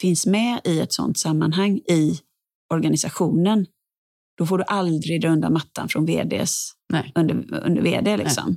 finns 0.00 0.26
med 0.26 0.60
i 0.64 0.80
ett 0.80 0.92
sådant 0.92 1.18
sammanhang 1.18 1.76
i 1.76 2.18
organisationen, 2.74 3.66
då 4.38 4.46
får 4.46 4.58
du 4.58 4.64
aldrig 4.64 5.20
dra 5.20 5.28
undan 5.28 5.52
mattan 5.52 5.88
från 5.88 6.06
VDs 6.06 6.70
Nej. 6.92 7.12
under, 7.14 7.60
under 7.64 7.82
VD. 7.82 8.16
Liksom. 8.16 8.56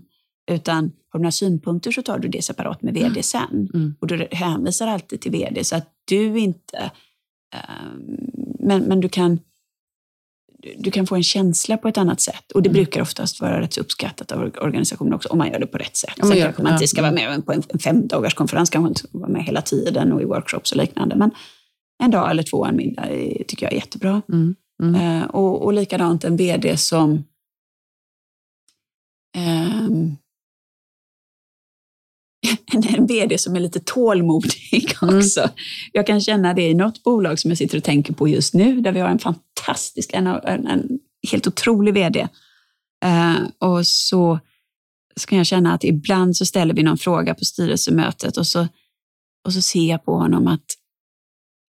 Utan 0.51 0.83
har 1.09 1.19
du 1.19 1.23
några 1.23 1.31
synpunkter 1.31 1.91
så 1.91 2.01
tar 2.01 2.19
du 2.19 2.27
det 2.27 2.41
separat 2.41 2.81
med 2.81 2.93
VD 2.93 3.23
sen. 3.23 3.69
Mm. 3.73 3.95
Och 3.99 4.07
du 4.07 4.27
hänvisar 4.31 4.87
alltid 4.87 5.21
till 5.21 5.31
VD 5.31 5.63
så 5.63 5.75
att 5.75 5.89
du 6.05 6.39
inte... 6.39 6.91
ehm, 7.55 8.17
men, 8.59 8.83
men 8.83 8.99
du 8.99 9.09
kan... 9.09 9.39
du 10.77 10.91
kan 10.91 11.07
få 11.07 11.15
en 11.15 11.23
känsla 11.23 11.77
på 11.77 11.87
ett 11.87 11.97
annat 11.97 12.21
sätt. 12.21 12.51
Och 12.51 12.61
det 12.63 12.69
Mm. 12.69 12.73
brukar 12.83 13.01
oftast 13.01 13.41
vara 13.41 13.61
rätt 13.61 13.77
uppskattat 13.77 14.31
av 14.31 14.39
organisationen 14.61 15.13
också, 15.13 15.29
om 15.29 15.37
man 15.37 15.51
gör 15.51 15.59
det 15.59 15.67
på 15.67 15.77
rätt 15.77 15.95
sätt. 15.97 16.17
Man 16.17 16.27
Sen 16.27 16.37
gör- 16.37 16.45
kanske 16.45 16.63
man 16.63 16.71
inte 16.73 16.83
ja, 16.83 16.87
ska 16.87 17.01
vara 17.01 17.11
med 17.11 17.45
på 17.45 17.51
en, 17.53 17.63
en 17.69 17.79
femdagars 17.79 18.33
konferens, 18.33 18.69
kanske 18.69 18.87
inte 18.89 19.01
vara 19.11 19.29
med 19.31 19.43
hela 19.43 19.61
tiden 19.61 20.13
och 20.13 20.21
i 20.21 20.25
workshops 20.25 20.71
och 20.71 20.77
liknande. 20.77 21.15
Men 21.15 21.31
en 22.03 22.11
dag 22.11 22.31
eller 22.31 22.43
två, 22.43 22.65
en 22.65 22.75
middag, 22.75 23.01
är- 23.09 23.43
tycker 23.43 23.65
jag 23.65 23.73
är 23.73 23.77
jättebra. 23.77 24.21
Mm. 24.29 24.55
Mm. 24.81 24.95
Eh, 24.95 25.23
och, 25.23 25.63
och 25.63 25.73
likadant 25.73 26.23
en 26.23 26.37
VD 26.37 26.77
som 26.77 27.23
ehm, 29.37 30.17
en, 32.97 33.07
VD 33.07 33.37
som 33.37 33.55
är 33.55 33.59
lite 33.59 33.79
tålmodig 33.79 34.95
Mm. 35.01 35.17
också. 35.17 35.49
Jag 35.91 36.07
kan 36.07 36.21
känna 36.21 36.53
det 36.53 36.69
i 36.69 36.73
något 36.73 37.03
bolag 37.03 37.39
som 37.39 37.51
jag 37.51 37.57
sitter 37.57 37.77
och 37.77 37.83
tänker 37.83 38.13
på 38.13 38.27
just 38.27 38.53
nu, 38.53 38.81
där 38.81 38.91
vi 38.91 38.99
har 38.99 39.09
en 39.09 39.19
fantastisk, 39.19 40.13
en, 40.13 40.27
en, 40.27 40.67
en 40.67 40.99
helt 41.31 41.47
otrolig 41.47 41.93
VD. 41.93 42.27
Eh, 43.05 43.35
och 43.59 43.87
så 43.87 44.39
ska 45.15 45.35
jag 45.35 45.45
känna 45.45 45.73
att 45.73 45.83
ibland 45.83 46.37
så 46.37 46.45
ställer 46.45 46.73
vi 46.73 46.83
någon 46.83 46.97
fråga 46.97 47.35
på 47.35 47.45
styrelsemötet 47.45 48.37
och 48.37 48.47
så, 48.47 48.67
och 49.45 49.53
så 49.53 49.61
ser 49.61 49.89
jag 49.89 50.05
på 50.05 50.13
honom 50.13 50.47
att 50.47 50.65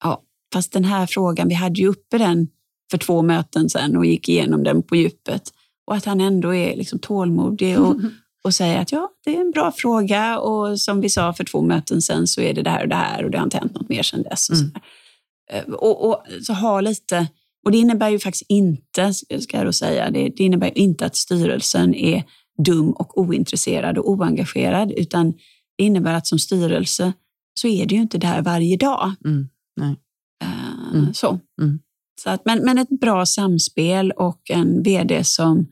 ja, 0.03 0.23
fast 0.53 0.71
den 0.71 0.83
här 0.83 1.05
frågan, 1.07 1.47
vi 1.47 1.53
hade 1.53 1.81
ju 1.81 1.87
uppe 1.87 2.17
den 2.17 2.47
för 2.91 2.97
två 2.97 3.21
möten 3.21 3.69
sedan 3.69 3.97
och 3.97 4.05
gick 4.05 4.29
igenom 4.29 4.63
den 4.63 4.83
på 4.83 4.95
djupet. 4.95 5.53
Och 5.87 5.95
att 5.95 6.05
han 6.05 6.21
ändå 6.21 6.55
är 6.55 6.75
liksom 6.75 6.99
tålmodig 6.99 7.79
och, 7.79 7.95
och 8.43 8.53
säger 8.53 8.81
att 8.81 8.91
ja, 8.91 9.09
det 9.25 9.35
är 9.37 9.41
en 9.41 9.51
bra 9.51 9.71
fråga 9.71 10.39
och 10.39 10.79
som 10.79 11.01
vi 11.01 11.09
sa 11.09 11.33
för 11.33 11.43
två 11.43 11.61
möten 11.61 12.01
sedan 12.01 12.27
så 12.27 12.41
är 12.41 12.53
det 12.53 12.61
det 12.61 12.69
här 12.69 12.83
och 12.83 12.89
det 12.89 12.95
här 12.95 13.25
och 13.25 13.31
det 13.31 13.37
har 13.37 13.43
inte 13.45 13.57
hänt 13.57 13.73
något 13.73 13.89
mer 13.89 14.03
sedan 14.03 14.23
dess. 14.23 14.49
Och, 14.49 14.57
så, 14.57 14.63
Mm. 14.63 15.69
Eh, 15.69 15.73
och, 15.73 16.09
och 16.09 16.23
så 16.41 16.53
ha 16.53 16.81
lite, 16.81 17.27
och 17.65 17.71
det 17.71 17.77
innebär 17.77 18.09
ju 18.09 18.19
faktiskt 18.19 18.45
inte, 18.49 19.13
ska 19.13 19.57
jag 19.57 19.65
då 19.65 19.73
säga, 19.73 20.11
det, 20.11 20.29
det 20.29 20.43
innebär 20.43 20.77
inte 20.77 21.05
att 21.05 21.15
styrelsen 21.15 21.95
är 21.95 22.23
dum 22.65 22.91
och 22.91 23.17
ointresserad 23.17 23.97
och 23.97 24.09
oengagerad, 24.09 24.91
utan 24.91 25.31
det 25.77 25.83
innebär 25.83 26.13
att 26.13 26.27
som 26.27 26.39
styrelse 26.39 27.13
så 27.53 27.67
är 27.67 27.85
det 27.85 27.95
ju 27.95 28.01
inte 28.01 28.17
där 28.17 28.41
varje 28.41 28.77
dag. 28.77 29.11
Mm. 29.25 29.49
Nej. 29.75 29.95
Eh, 30.43 30.71
Mm. 30.93 31.13
Så. 31.13 31.39
Mm. 31.61 31.79
Så 32.15 32.29
att, 32.29 32.45
men, 32.45 32.65
men 32.65 32.77
ett 32.77 32.89
bra 32.89 33.25
samspel 33.25 34.11
och 34.11 34.41
en 34.49 34.83
VD 34.83 35.23
som, 35.23 35.67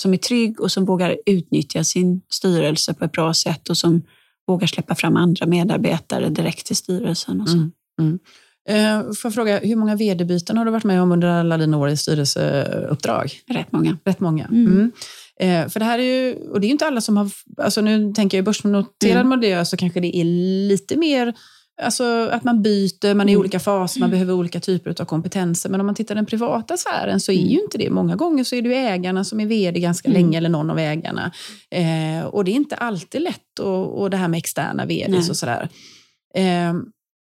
som 0.00 0.12
är 0.12 0.16
trygg 0.16 0.60
och 0.60 0.72
som 0.72 0.84
vågar 0.84 1.16
utnyttja 1.26 1.84
sin 1.84 2.20
styrelse 2.28 2.94
på 2.94 3.04
ett 3.04 3.12
bra 3.12 3.34
sätt 3.34 3.68
och 3.68 3.76
som 3.76 4.02
vågar 4.46 4.66
släppa 4.66 4.94
fram 4.94 5.16
andra 5.16 5.46
medarbetare 5.46 6.28
direkt 6.28 6.66
till 6.66 6.76
styrelsen. 6.76 7.40
Och 7.40 7.48
så. 7.48 7.56
Mm. 7.56 7.72
Mm. 8.00 8.18
Eh, 8.68 9.12
får 9.12 9.28
jag 9.28 9.34
fråga, 9.34 9.58
hur 9.58 9.76
många 9.76 9.96
vd-byten 9.96 10.56
har 10.56 10.64
du 10.64 10.70
varit 10.70 10.84
med 10.84 11.02
om 11.02 11.12
under 11.12 11.28
alla 11.28 11.58
dina 11.58 11.78
år 11.78 11.88
i 11.88 11.96
styrelseuppdrag? 11.96 13.40
Rätt 13.48 13.72
många. 13.72 13.98
Rätt 14.04 14.20
många. 14.20 14.44
Mm. 14.44 14.66
Mm. 14.66 14.92
Eh, 15.40 15.68
för 15.68 15.80
det 15.80 15.86
här 15.86 15.98
är 15.98 16.02
ju, 16.02 16.48
och 16.50 16.60
det 16.60 16.66
är 16.66 16.68
ju 16.68 16.72
inte 16.72 16.86
alla 16.86 17.00
som 17.00 17.16
har, 17.16 17.30
alltså 17.56 17.80
nu 17.80 18.12
tänker 18.12 18.38
jag 18.38 18.44
börsnoterad 18.44 19.26
Mm. 19.26 19.40
miljö 19.40 19.64
så 19.64 19.76
kanske 19.76 20.00
det 20.00 20.16
är 20.16 20.24
lite 20.68 20.96
mer, 20.96 21.34
alltså 21.82 22.28
att 22.32 22.44
man 22.44 22.62
byter, 22.62 23.14
man 23.14 23.28
är 23.28 23.30
i 23.30 23.34
Mm. 23.34 23.40
olika 23.40 23.60
faser, 23.60 24.00
man 24.00 24.10
behöver 24.10 24.32
olika 24.32 24.60
typer 24.60 25.00
av 25.00 25.04
kompetenser. 25.04 25.70
Men 25.70 25.80
om 25.80 25.86
man 25.86 25.94
tittar 25.94 26.14
den 26.14 26.26
privata 26.26 26.76
sfären 26.76 27.20
så 27.20 27.32
är 27.32 27.36
Mm. 27.36 27.48
ju 27.48 27.60
inte 27.60 27.78
det. 27.78 27.90
Många 27.90 28.16
gånger 28.16 28.44
så 28.44 28.56
är 28.56 28.62
det 28.62 28.74
ägarna 28.74 29.24
som 29.24 29.40
är 29.40 29.46
vd 29.46 29.80
ganska 29.80 30.08
Mm. 30.08 30.22
länge, 30.22 30.38
eller 30.38 30.48
någon 30.48 30.70
av 30.70 30.78
ägarna. 30.78 31.32
Eh, 31.70 32.24
och 32.26 32.44
det 32.44 32.50
är 32.50 32.54
inte 32.54 32.76
alltid 32.76 33.22
lätt, 33.22 33.58
och, 33.60 34.00
och 34.00 34.10
det 34.10 34.16
här 34.16 34.28
med 34.28 34.38
externa 34.38 34.84
Nej. 34.84 35.16
och 35.30 35.36
sådär. 35.36 35.68
Eh, 36.34 36.74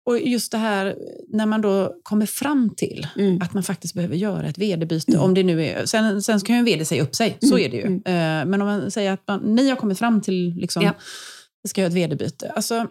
och 0.05 0.19
just 0.19 0.51
det 0.51 0.57
här 0.57 0.95
när 1.29 1.45
man 1.45 1.61
då 1.61 1.93
kommer 2.03 2.25
fram 2.25 2.69
till 2.77 3.07
Mm. 3.17 3.41
att 3.41 3.53
man 3.53 3.63
faktiskt 3.63 3.93
behöver 3.93 4.15
göra 4.15 4.47
ett 4.47 4.57
vd-byte. 4.57 5.17
Om 5.17 5.33
det 5.33 5.43
nu 5.43 5.65
är, 5.65 5.85
sen, 5.85 6.21
sen 6.23 6.39
ska 6.39 6.51
ju 6.53 6.59
en 6.59 6.65
vd 6.65 6.85
säga 6.85 7.03
upp 7.03 7.15
sig, 7.15 7.37
så 7.41 7.55
Mm, 7.57 7.65
är 7.65 7.69
det 7.69 7.77
ju. 7.77 7.85
mm. 7.85 7.95
Eh, 8.05 8.45
men 8.49 8.61
om 8.61 8.67
man 8.67 8.91
säger 8.91 9.11
att 9.11 9.27
man, 9.27 9.39
ni 9.39 9.69
har 9.69 9.75
kommit 9.75 9.99
fram 9.99 10.21
till 10.21 10.53
liksom, 10.55 10.83
Ja. 10.83 10.93
vi 11.63 11.69
ska 11.69 11.81
göra 11.81 11.87
ett 11.89 11.95
vd-byte. 11.97 12.51
Alltså, 12.55 12.87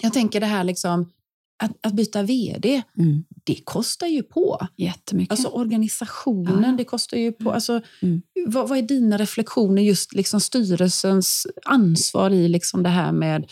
jag 0.00 0.12
tänker 0.12 0.40
det 0.40 0.46
här 0.46 0.64
liksom, 0.64 1.10
att, 1.62 1.86
att 1.86 1.92
byta 1.92 2.22
vd, 2.22 2.82
Mm. 2.98 3.24
det 3.44 3.60
kostar 3.64 4.06
ju 4.06 4.22
på. 4.22 4.66
Jättemycket. 4.76 5.32
Alltså 5.32 5.48
organisationen, 5.48 6.64
Ja. 6.70 6.72
det 6.78 6.84
kostar 6.84 7.16
ju 7.16 7.32
på. 7.32 7.52
Alltså, 7.52 7.80
Mm. 8.02 8.22
vad, 8.46 8.68
vad 8.68 8.78
är 8.78 8.82
dina 8.82 9.16
reflektioner 9.18 9.82
just 9.82 10.14
liksom 10.14 10.40
styrelsens 10.40 11.46
ansvar 11.64 12.30
i 12.30 12.48
liksom 12.48 12.82
det 12.82 12.88
här 12.88 13.12
med 13.12 13.50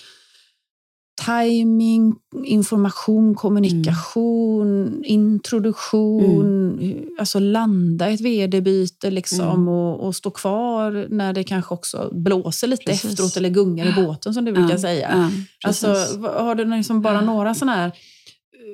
timing, 1.26 2.14
information, 2.44 3.34
kommunikation, 3.34 5.04
introduktion, 5.04 6.94
alltså 7.18 7.38
landa 7.38 8.10
i 8.10 8.14
ett 8.14 8.20
vd-byte 8.20 9.10
liksom 9.10 9.38
Mm. 9.48 9.68
och, 9.68 10.06
och 10.06 10.16
stå 10.16 10.30
kvar 10.30 11.06
när 11.10 11.32
det 11.32 11.44
kanske 11.44 11.74
också 11.74 12.10
blåser 12.12 12.66
lite 12.66 12.84
Precis. 12.84 13.10
efteråt 13.10 13.36
eller 13.36 13.48
gungar 13.48 13.86
i 13.86 13.92
båten 14.04 14.34
som 14.34 14.44
du 14.44 14.52
brukar 14.52 14.70
Ja, 14.74 14.78
säga. 14.78 15.08
ja, 15.12 15.68
Alltså, 15.68 15.86
har 16.22 16.54
du 16.54 16.64
liksom 16.64 17.00
bara 17.02 17.20
några 17.20 17.54
sådana 17.54 17.76
här... 17.76 17.92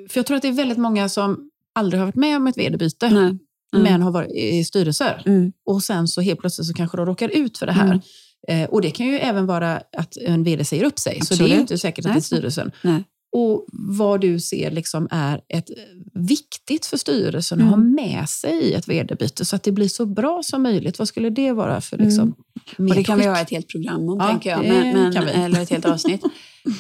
För 0.08 0.18
jag 0.18 0.26
tror 0.26 0.36
att 0.36 0.42
det 0.42 0.48
är 0.48 0.52
väldigt 0.52 0.78
många 0.78 1.08
som 1.08 1.50
aldrig 1.74 2.00
har 2.00 2.06
varit 2.06 2.14
med 2.14 2.36
om 2.36 2.46
ett 2.46 2.58
vd-byte. 2.58 3.06
Mm. 3.06 3.38
men 3.72 4.02
har 4.02 4.10
varit 4.10 4.30
i 4.32 4.64
styrelser. 4.64 5.22
Mm. 5.26 5.52
Och 5.66 5.82
sen 5.82 6.08
så 6.08 6.20
helt 6.20 6.40
plötsligt 6.40 6.66
så 6.66 6.74
kanske 6.74 6.96
de 6.96 7.06
råkar 7.06 7.28
ut 7.28 7.58
för 7.58 7.66
det 7.66 7.72
här. 7.72 8.00
Mm. 8.48 8.62
Eh, 8.62 8.68
och 8.70 8.82
det 8.82 8.90
kan 8.90 9.06
ju 9.06 9.18
även 9.18 9.46
vara 9.46 9.76
att 9.96 10.16
en 10.16 10.44
vd 10.44 10.64
säger 10.64 10.84
upp 10.84 10.98
sig. 10.98 11.20
Så 11.20 11.34
det 11.34 11.38
är 11.38 11.38
ju 11.38 11.44
Absolut. 11.44 11.60
inte 11.60 11.78
säkert 11.78 12.06
att 12.06 12.12
det 12.12 12.18
är 12.18 12.22
styrelsen. 12.22 12.70
Nej. 12.82 13.04
Och 13.36 13.66
vad 13.72 14.20
du 14.20 14.40
ser 14.40 14.70
liksom 14.70 15.08
är 15.10 15.40
ett, 15.48 15.70
viktigt 16.14 16.86
för 16.86 16.96
styrelsen 16.96 17.60
Mm. 17.60 17.72
att 17.72 17.78
ha 17.78 17.84
med 17.84 18.28
sig 18.28 18.52
i 18.62 18.74
ett 18.74 18.88
vd-byte 18.88 19.44
så 19.44 19.56
att 19.56 19.62
det 19.62 19.72
blir 19.72 19.88
så 19.88 20.06
bra 20.06 20.42
som 20.42 20.62
möjligt. 20.62 20.98
Vad 20.98 21.08
skulle 21.08 21.30
det 21.30 21.52
vara 21.52 21.80
för 21.80 21.98
liksom, 21.98 22.34
Mm. 22.78 22.90
Och 22.90 22.96
det 22.96 23.04
kan 23.04 23.18
vi 23.18 23.26
ha 23.26 23.40
ett 23.40 23.50
helt 23.50 23.68
program 23.68 24.08
om, 24.08 24.18
Ja, 24.20 24.28
tänker 24.28 24.50
jag. 24.50 24.62
Men, 24.62 24.92
men, 25.02 25.12
kan 25.12 25.24
vi. 25.24 25.30
Eller 25.30 25.60
ett 25.60 25.70
helt 25.70 25.84
avsnitt. 25.86 26.22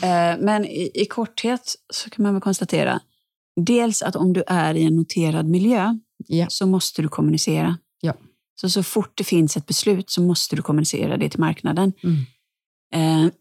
Eh, 0.02 0.40
men 0.40 0.64
i, 0.64 0.90
i 0.94 1.04
korthet 1.06 1.74
så 1.92 2.10
kan 2.10 2.22
man 2.22 2.34
väl 2.34 2.40
konstatera 2.40 3.00
dels 3.60 4.02
att 4.02 4.16
om 4.16 4.32
du 4.32 4.42
är 4.46 4.74
i 4.74 4.84
en 4.84 4.96
noterad 4.96 5.48
miljö 5.48 5.98
Ja. 6.26 6.46
så 6.48 6.66
måste 6.66 7.02
du 7.02 7.08
kommunicera. 7.08 7.76
Så, 8.60 8.70
så 8.70 8.82
fort 8.82 9.12
det 9.14 9.24
finns 9.24 9.56
ett 9.56 9.66
beslut 9.66 10.10
så 10.10 10.22
måste 10.22 10.56
du 10.56 10.62
kommunicera 10.62 11.16
det 11.16 11.28
till 11.30 11.40
marknaden. 11.40 11.92
Mm. 12.02 12.16
Eh, 12.94 13.32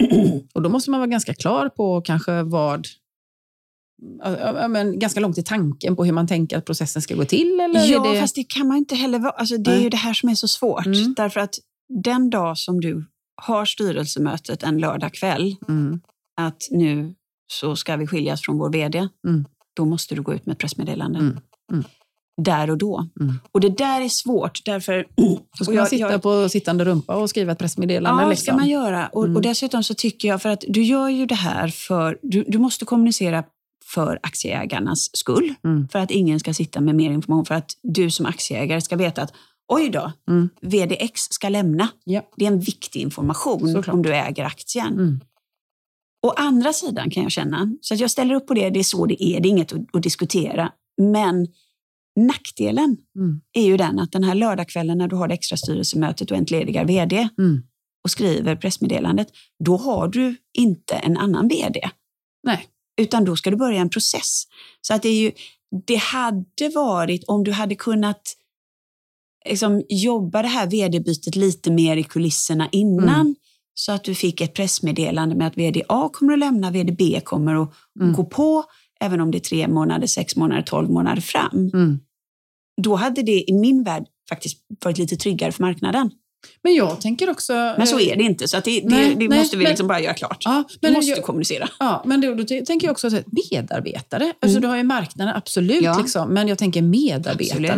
Och 0.53 0.61
då 0.61 0.69
måste 0.69 0.91
man 0.91 0.99
vara 0.99 1.07
ganska 1.09 1.33
klar 1.33 1.69
på 1.69 2.01
kanske 2.01 2.43
vad... 2.43 2.87
Men 4.69 4.99
ganska 4.99 5.19
långt 5.19 5.37
i 5.37 5.43
tanken 5.43 5.95
på 5.95 6.05
hur 6.05 6.11
man 6.11 6.27
tänker 6.27 6.57
att 6.57 6.65
processen 6.65 7.01
ska 7.01 7.15
gå 7.15 7.25
till? 7.25 7.59
Eller 7.59 7.85
ja, 7.85 8.03
det... 8.13 8.19
fast 8.19 8.35
det 8.35 8.43
kan 8.43 8.67
man 8.67 8.77
inte 8.77 8.95
heller 8.95 9.19
vara. 9.19 9.31
Alltså, 9.31 9.57
det 9.57 9.71
är 9.71 9.75
Nej. 9.75 9.83
ju 9.83 9.89
det 9.89 9.97
här 9.97 10.13
som 10.13 10.29
är 10.29 10.35
så 10.35 10.47
svårt. 10.47 10.85
Mm. 10.85 11.13
Därför 11.13 11.39
att 11.39 11.55
den 12.03 12.29
dag 12.29 12.57
som 12.57 12.81
du 12.81 13.05
har 13.41 13.65
styrelsemötet 13.65 14.63
en 14.63 14.77
lördag 14.77 15.13
kväll 15.13 15.55
Mm. 15.67 16.01
att 16.41 16.67
nu 16.71 17.15
så 17.47 17.75
ska 17.75 17.95
vi 17.95 18.07
skiljas 18.07 18.41
från 18.41 18.57
vår 18.57 18.71
VD, 18.71 19.07
Mm. 19.27 19.45
då 19.73 19.85
måste 19.85 20.15
du 20.15 20.21
gå 20.21 20.33
ut 20.33 20.45
med 20.45 20.53
ett 20.53 20.59
pressmeddelande. 20.59 21.19
Där 22.41 22.69
och 22.69 22.77
då. 22.77 23.07
Mm. 23.19 23.35
Och 23.51 23.59
det 23.61 23.69
där 23.69 24.01
är 24.01 24.09
svårt, 24.09 24.65
därför... 24.65 25.05
Då 25.15 25.23
ska 25.55 25.63
och 25.63 25.67
man 25.67 25.75
jag- 25.75 25.87
sitta 25.89 26.11
jag- 26.11 26.21
på 26.21 26.49
sittande 26.49 26.85
rumpa 26.85 27.15
och 27.15 27.29
skriva 27.29 27.51
ett 27.51 27.59
pressmeddelande. 27.59 28.21
Ja, 28.21 28.25
det 28.25 28.29
liksom. 28.29 28.43
ska 28.45 28.55
man 28.55 28.69
göra. 28.69 29.07
Och, 29.07 29.23
Mm. 29.23 29.35
och 29.35 29.41
dessutom 29.41 29.83
så 29.83 29.93
tycker 29.93 30.27
jag, 30.27 30.41
för 30.41 30.49
att 30.49 30.63
du 30.67 30.83
gör 30.83 31.09
ju 31.09 31.25
det 31.25 31.35
här 31.35 31.67
för... 31.67 32.17
Du, 32.21 32.43
du 32.47 32.57
måste 32.57 32.85
kommunicera 32.85 33.43
för 33.85 34.19
aktieägarnas 34.23 35.09
skull. 35.17 35.53
Mm. 35.63 35.87
För 35.87 35.99
att 35.99 36.11
ingen 36.11 36.39
ska 36.39 36.53
sitta 36.53 36.81
med 36.81 36.95
mer 36.95 37.11
information. 37.11 37.45
För 37.45 37.55
att 37.55 37.71
du 37.83 38.11
som 38.11 38.25
aktieägare 38.25 38.81
ska 38.81 38.95
veta 38.95 39.21
att 39.21 39.33
oj 39.67 39.89
då, 39.89 40.11
Mm. 40.29 40.49
VDX 40.61 41.21
ska 41.21 41.49
lämna. 41.49 41.87
Ja. 42.03 42.21
Det 42.37 42.45
är 42.45 42.51
en 42.51 42.59
viktig 42.59 42.99
information 43.01 43.59
Såklart. 43.73 43.93
om 43.95 44.01
du 44.01 44.15
äger 44.15 44.43
aktien. 44.45 44.93
Mm. 44.93 45.19
Å 46.27 46.29
andra 46.29 46.73
sidan 46.73 47.09
kan 47.09 47.23
jag 47.23 47.31
känna, 47.31 47.71
så 47.81 47.93
att 47.93 47.99
jag 47.99 48.11
ställer 48.11 48.35
upp 48.35 48.47
på 48.47 48.53
det, 48.53 48.69
det 48.69 48.79
är 48.79 48.83
så 48.83 49.05
det 49.05 49.23
är, 49.23 49.39
det 49.39 49.47
är 49.47 49.49
inget 49.49 49.73
att, 49.73 49.95
att 49.95 50.03
diskutera. 50.03 50.71
Men 51.01 51.47
nackdelen 52.15 52.97
Mm. 53.15 53.41
är 53.53 53.65
ju 53.65 53.77
den 53.77 53.99
att 53.99 54.11
den 54.11 54.23
här 54.23 54.35
lördagskvällen 54.35 54.97
när 54.97 55.07
du 55.07 55.15
har 55.15 55.27
det 55.27 55.33
extra 55.33 55.57
styrelsemötet 55.57 56.31
och 56.31 56.37
entledigar 56.37 56.85
VD 56.85 57.27
Mm. 57.37 57.63
och 58.03 58.11
skriver 58.11 58.55
pressmeddelandet, 58.55 59.27
då 59.65 59.77
har 59.77 60.07
du 60.07 60.35
inte 60.57 60.95
en 60.95 61.17
annan 61.17 61.47
VD. 61.47 61.89
Nej. 62.43 62.67
Utan 63.01 63.25
då 63.25 63.35
ska 63.35 63.51
du 63.51 63.57
börja 63.57 63.81
en 63.81 63.89
process. 63.89 64.43
Så 64.81 64.93
att 64.93 65.01
det 65.01 65.09
är 65.09 65.21
ju, 65.21 65.31
det 65.85 65.95
hade 65.95 66.69
varit 66.75 67.23
om 67.27 67.43
du 67.43 67.51
hade 67.51 67.75
kunnat 67.75 68.21
liksom, 69.49 69.83
jobba 69.89 70.41
det 70.41 70.47
här 70.47 70.67
vd-bytet 70.67 71.35
lite 71.35 71.71
mer 71.71 71.97
i 71.97 72.03
kulisserna 72.03 72.69
innan. 72.71 73.19
Mm. 73.21 73.35
Så 73.73 73.91
att 73.91 74.03
du 74.03 74.15
fick 74.15 74.41
ett 74.41 74.53
pressmeddelande 74.53 75.35
med 75.35 75.47
att 75.47 75.57
vd 75.57 75.83
A 75.87 76.09
kommer 76.13 76.33
att 76.33 76.39
lämna, 76.39 76.71
vd 76.71 76.91
B 76.91 77.21
kommer 77.23 77.63
att 77.63 77.73
Mm. 78.01 78.13
gå 78.13 78.23
på, 78.25 78.63
även 79.05 79.21
om 79.21 79.31
det 79.31 79.37
är 79.37 79.39
tre 79.39 79.67
månader, 79.67 80.07
sex 80.07 80.35
månader, 80.35 80.61
tolv 80.61 80.89
månader 80.89 81.21
fram. 81.21 81.69
Mm. 81.73 81.99
Då 82.81 82.95
hade 82.95 83.21
det 83.21 83.49
i 83.49 83.53
min 83.53 83.83
värld 83.83 84.03
faktiskt 84.29 84.57
varit 84.85 84.97
lite 84.97 85.15
tryggare 85.15 85.51
för 85.51 85.63
marknaden. 85.63 86.11
Men 86.63 86.75
jag 86.75 87.01
tänker 87.01 87.29
också... 87.29 87.53
Men 87.53 87.87
så 87.87 87.99
är 87.99 88.15
det 88.15 88.23
inte, 88.23 88.47
så 88.47 88.57
det, 88.65 88.81
Nej, 88.85 89.09
det, 89.09 89.15
det 89.19 89.27
nej, 89.29 89.39
måste 89.39 89.57
vi 89.57 89.63
men- 89.63 89.69
liksom 89.69 89.87
bara 89.87 89.99
göra 89.99 90.13
klart. 90.13 90.37
Ja, 90.45 90.63
men 90.81 90.93
måste 90.93 91.11
jag, 91.11 91.23
kommunicera. 91.23 91.69
Ja, 91.79 92.03
men 92.05 92.21
då, 92.21 92.33
då 92.33 92.43
tänker 92.43 92.87
jag 92.87 92.91
också 92.91 93.07
att 93.07 93.13
medarbetare. 93.51 94.33
Alltså, 94.41 94.59
du 94.59 94.67
har 94.67 94.77
ju 94.77 94.83
marknaden, 94.83 95.35
absolut. 95.35 95.71
Mm. 95.71 95.83
Ja. 95.83 95.97
Liksom, 95.99 96.29
men 96.33 96.47
jag 96.47 96.57
tänker 96.57 96.81
medarbetarna. 96.81 97.71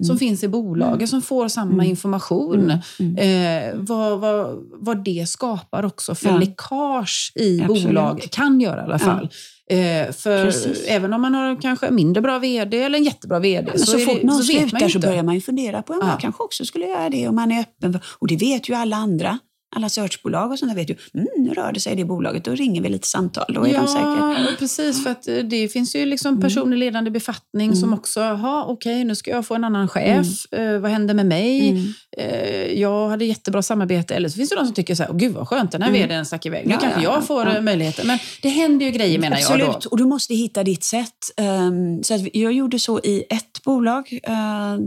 Mm. 0.00 0.06
som 0.06 0.18
finns 0.18 0.44
i 0.44 0.48
bolaget 0.48 1.08
som 1.08 1.22
får 1.22 1.48
samma 1.48 1.72
Mm. 1.72 1.86
information. 1.86 2.72
Mm. 2.98 3.16
Eh, 3.16 3.74
vad, 3.76 4.20
vad, 4.20 4.58
vad 4.72 5.04
det 5.04 5.28
skapar 5.28 5.84
också 5.84 6.14
för 6.14 6.28
Ja. 6.28 6.38
läckage 6.38 7.32
i 7.34 7.60
Absolut. 7.62 7.84
bolag. 7.84 8.26
Kan 8.30 8.60
göra 8.60 8.80
i 8.80 8.84
alla 8.84 8.98
fall. 8.98 9.28
Eh, 9.72 10.12
för 10.12 10.44
Precis. 10.44 10.84
även 10.88 11.12
om 11.12 11.22
man 11.22 11.34
har 11.34 11.60
kanske 11.62 11.86
en 11.86 11.94
mindre 11.94 12.20
bra 12.22 12.38
vd 12.38 12.82
eller 12.82 12.98
en 12.98 13.04
jättebra 13.04 13.38
vd 13.38 13.70
Men 13.70 13.78
så, 13.78 13.98
är 13.98 14.04
fort 14.04 14.18
det, 14.20 14.26
någon 14.26 14.42
så 14.42 14.52
vet 14.52 14.60
man 14.62 14.68
slutar 14.70 14.88
så 14.88 14.98
börjar 14.98 15.22
man 15.22 15.34
ju 15.34 15.40
fundera 15.40 15.82
på 15.82 15.92
om 15.92 15.98
Ja. 16.02 16.08
jag 16.08 16.20
kanske 16.20 16.42
också 16.42 16.64
skulle 16.64 16.86
göra 16.86 17.10
det 17.10 17.28
om 17.28 17.34
man 17.34 17.52
är 17.52 17.60
öppen. 17.60 18.00
Och 18.18 18.26
det 18.28 18.36
vet 18.36 18.68
ju 18.68 18.74
alla 18.74 18.96
andra. 18.96 19.38
Alla 19.76 19.88
searchbolag 19.88 20.50
och 20.52 20.58
sånt 20.58 20.70
där 20.72 20.76
vet 20.76 20.90
ju, 20.90 20.96
mm, 21.14 21.26
nu 21.38 21.50
rör 21.54 21.72
det 21.72 21.80
sig 21.80 21.92
i 21.92 21.96
det 21.96 22.04
bolaget, 22.04 22.44
då 22.44 22.54
ringer 22.54 22.82
vi 22.82 22.88
lite 22.88 23.08
samtal. 23.08 23.44
Då 23.54 23.66
är 23.66 23.72
de 23.74 23.86
säkert... 23.86 24.04
Ja, 24.18 24.36
precis. 24.58 25.02
För 25.02 25.10
att 25.10 25.28
eh, 25.28 25.36
det 25.36 25.68
finns 25.68 25.96
ju 25.96 26.06
liksom 26.06 26.40
personer 26.40 26.76
i 26.76 26.78
ledande 26.80 27.10
befattning 27.10 27.66
Mm. 27.66 27.76
som 27.76 27.92
också, 27.94 28.20
ha 28.22 28.64
okej 28.64 29.04
nu 29.04 29.14
ska 29.14 29.30
jag 29.30 29.46
få 29.46 29.54
en 29.54 29.64
annan 29.64 29.88
chef. 29.88 30.52
Eh, 30.52 30.78
vad 30.78 30.90
händer 30.90 31.14
med 31.14 31.26
mig? 31.26 31.68
Mm. 31.70 31.92
Eh, 32.18 32.80
jag 32.80 33.08
hade 33.08 33.24
jättebra 33.24 33.62
samarbete. 33.62 34.14
Eller 34.14 34.28
så 34.28 34.36
finns 34.36 34.50
det 34.50 34.56
de 34.56 34.64
som 34.66 34.74
tycker 34.74 34.94
så 34.94 35.02
här, 35.02 35.12
gud 35.12 35.32
vad 35.32 35.48
skönt, 35.48 35.72
den 35.72 35.82
här 35.82 35.88
Mm. 35.88 36.02
vdn 36.02 36.24
stack 36.26 36.46
iväg. 36.46 36.66
Nu 36.66 36.72
Ja, 36.72 36.78
kanske 36.80 37.02
ja, 37.02 37.12
jag 37.14 37.24
får 37.26 37.46
ja. 37.46 37.56
eh, 37.56 37.62
möjligheter. 37.62 38.06
Men 38.06 38.18
det 38.42 38.48
händer 38.48 38.86
ju 38.86 38.92
grejer 38.92 39.18
menar 39.18 39.36
Absolut, 39.36 39.66
jag 39.66 39.80
då. 39.82 39.88
och 39.90 39.96
du 39.96 40.04
måste 40.04 40.34
hitta 40.34 40.64
ditt 40.64 40.84
sätt. 40.84 41.08
Ehm, 41.36 42.02
så 42.02 42.26
jag 42.32 42.52
gjorde 42.52 42.78
så 42.78 42.98
i 43.00 43.24
ett 43.30 43.62
bolag 43.64 44.18
eh, 44.22 44.32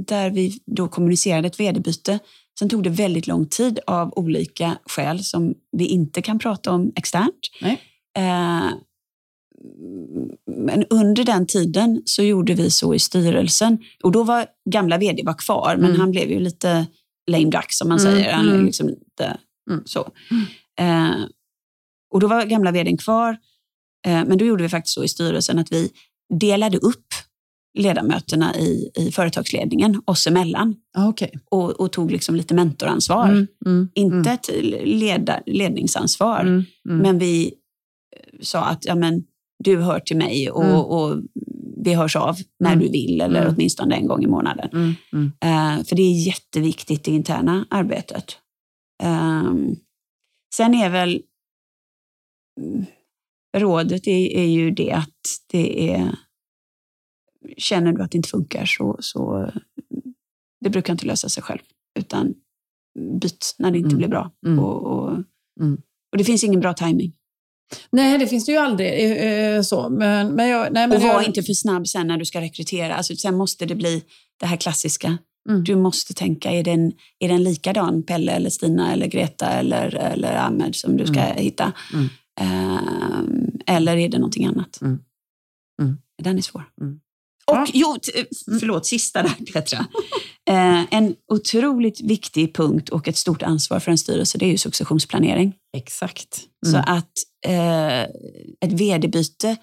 där 0.07 0.29
vi 0.29 0.59
då 0.65 0.87
kommunicerade 0.87 1.47
ett 1.47 1.59
vd-byte. 1.59 2.19
Sen 2.59 2.69
tog 2.69 2.83
det 2.83 2.89
väldigt 2.89 3.27
lång 3.27 3.45
tid 3.45 3.79
av 3.87 4.13
olika 4.15 4.77
skäl 4.85 5.23
som 5.23 5.53
vi 5.71 5.85
inte 5.85 6.21
kan 6.21 6.39
prata 6.39 6.71
om 6.71 6.91
externt. 6.95 7.39
Eh, 8.17 8.69
men 10.67 10.85
under 10.89 11.23
den 11.23 11.47
tiden 11.47 12.01
så 12.05 12.23
gjorde 12.23 12.53
vi 12.53 12.71
så 12.71 12.93
i 12.93 12.99
styrelsen. 12.99 13.77
Och 14.03 14.11
då 14.11 14.23
var 14.23 14.45
gamla 14.69 14.97
vd 14.97 15.23
var 15.25 15.33
kvar, 15.33 15.75
men 15.77 15.85
Mm. 15.89 15.99
han 15.99 16.11
blev 16.11 16.31
ju 16.31 16.39
lite 16.39 16.85
lame 17.31 17.45
duck 17.49 17.65
som 17.73 17.89
man 17.89 17.99
Mm, 17.99 18.11
säger. 18.13 18.33
Han 18.33 18.49
mm. 18.49 18.65
liksom 18.65 18.87
lite 18.87 19.37
Mm. 19.71 19.83
så. 19.85 19.99
Eh, 20.79 21.15
och 22.13 22.19
då 22.19 22.27
var 22.27 22.45
gamla 22.45 22.71
vdn 22.71 22.97
kvar. 22.97 23.37
Eh, 24.07 24.25
men 24.25 24.37
då 24.37 24.45
gjorde 24.45 24.63
vi 24.63 24.69
faktiskt 24.69 24.93
så 24.93 25.03
i 25.03 25.07
styrelsen 25.07 25.59
att 25.59 25.71
vi 25.71 25.91
delade 26.39 26.77
upp 26.77 27.05
ledamöterna 27.75 28.55
i, 28.55 28.91
i 28.97 29.11
företagsledningen 29.11 30.01
oss 30.05 30.27
emellan 30.27 30.75
Ah, 30.97 31.07
okej. 31.07 31.31
och, 31.51 31.71
och 31.71 31.91
tog 31.91 32.11
liksom 32.11 32.35
lite 32.35 32.53
mentoransvar. 32.53 33.27
Mm, 33.29 33.47
mm, 33.65 33.89
Inte 33.93 34.31
ett 34.31 34.49
leda, 34.83 35.41
ledningsansvar, 35.45 36.39
mm, 36.41 36.63
mm. 36.89 36.97
men 37.01 37.19
vi 37.19 37.45
eh, 38.15 38.39
sa 38.41 38.65
att 38.65 38.85
ja, 38.85 38.95
men, 38.95 39.23
du 39.63 39.81
hör 39.81 39.99
till 39.99 40.17
mig 40.17 40.51
och, 40.51 40.63
Mm. 40.63 40.75
och 40.75 41.21
vi 41.85 41.93
hörs 41.93 42.15
av 42.15 42.35
när 42.59 42.71
Mm. 42.73 42.85
du 42.85 42.91
vill 42.91 43.21
eller 43.21 43.41
Mm. 43.41 43.53
åtminstone 43.55 43.95
en 43.95 44.07
gång 44.07 44.23
i 44.23 44.27
månaden. 44.27 44.69
Mm, 44.73 44.93
mm. 45.13 45.31
Eh, 45.41 45.83
för 45.85 45.95
det 45.95 46.01
är 46.01 46.27
jätteviktigt 46.27 47.07
i 47.07 47.11
interna 47.11 47.65
arbetet. 47.69 48.37
Ehm, 49.03 49.75
sen 50.55 50.73
är 50.73 50.89
väl 50.89 51.21
mm, 52.61 52.85
rådet 53.57 54.07
är, 54.07 54.27
är 54.37 54.45
ju 54.47 54.71
det 54.71 54.91
att 54.91 55.19
det 55.51 55.89
är 55.93 56.15
känner 57.57 57.93
du 57.93 58.03
att 58.03 58.11
det 58.11 58.17
inte 58.17 58.29
funkar 58.29 58.65
så, 58.65 58.97
så 58.99 59.51
det 60.61 60.69
brukar 60.69 60.93
inte 60.93 61.05
lösa 61.05 61.29
sig 61.29 61.43
själv 61.43 61.59
utan 61.99 62.33
byt 63.21 63.55
när 63.59 63.71
det 63.71 63.77
inte 63.77 63.87
Mm. 63.87 63.97
blir 63.97 64.07
bra. 64.07 64.31
Mm. 64.45 64.59
Och, 64.59 64.83
och, 64.85 65.11
Mm. 65.61 65.81
och 66.11 66.17
det 66.17 66.23
finns 66.23 66.43
ingen 66.43 66.59
bra 66.59 66.73
timing. 66.73 67.13
Nej, 67.89 68.17
det 68.17 68.27
finns 68.27 68.45
det 68.45 68.51
ju 68.51 68.57
aldrig. 68.57 68.87
eh, 68.87 69.27
eh, 69.55 69.61
så. 69.61 69.89
Men, 69.89 70.27
men 70.27 70.47
jag, 70.47 70.73
nej, 70.73 70.87
men 70.87 70.97
Och 70.97 71.03
var 71.03 71.09
jag, 71.13 71.25
inte 71.27 71.43
för 71.43 71.53
snabb 71.53 71.87
sen 71.87 72.07
när 72.07 72.17
du 72.17 72.25
ska 72.25 72.41
rekrytera. 72.41 72.95
Alltså, 72.95 73.15
sen 73.15 73.35
måste 73.37 73.65
det 73.65 73.75
bli 73.75 74.03
det 74.39 74.45
här 74.45 74.57
klassiska. 74.57 75.17
Mm. 75.49 75.63
Du 75.63 75.75
måste 75.75 76.13
tänka, 76.13 76.51
är 76.51 76.63
den, 76.63 76.93
är 77.19 77.27
den 77.29 77.43
likadan 77.43 78.03
Pelle 78.03 78.31
eller 78.31 78.49
Stina 78.49 78.93
eller 78.93 79.07
Greta 79.07 79.47
eller, 79.47 79.95
eller 79.95 80.35
Ahmed 80.35 80.75
som 80.75 80.97
du 80.97 81.05
ska 81.07 81.21
hitta? 81.21 81.73
Mm. 81.93 82.07
Ehm, 82.41 83.51
eller 83.65 83.97
är 83.97 84.09
det 84.09 84.17
någonting 84.17 84.45
annat? 84.45 84.79
Den 86.23 86.37
är 86.37 86.41
svår. 86.41 86.63
Mm. 86.81 86.99
Och 87.51 87.57
Ja. 87.57 87.65
jo, 87.73 87.95
eh, 88.15 88.25
förlåt, 88.59 88.85
sista 88.85 89.21
där 89.23 89.29
Petra. 89.53 89.85
Eh, 90.49 90.93
en 90.93 91.15
otroligt 91.33 92.01
viktig 92.01 92.55
punkt 92.55 92.89
och 92.89 93.07
ett 93.07 93.17
stort 93.17 93.43
ansvar 93.43 93.79
för 93.79 93.91
en 93.91 93.97
styrelse, 93.97 94.37
det 94.37 94.45
är 94.45 94.49
ju 94.51 94.57
successionsplanering. 94.57 95.53
Exakt. 95.77 96.39
Så 96.65 96.77
Mm. 96.77 96.83
att 96.87 97.11
eh, 97.47 98.01
ett 98.65 98.73
vd-byte 98.79 99.57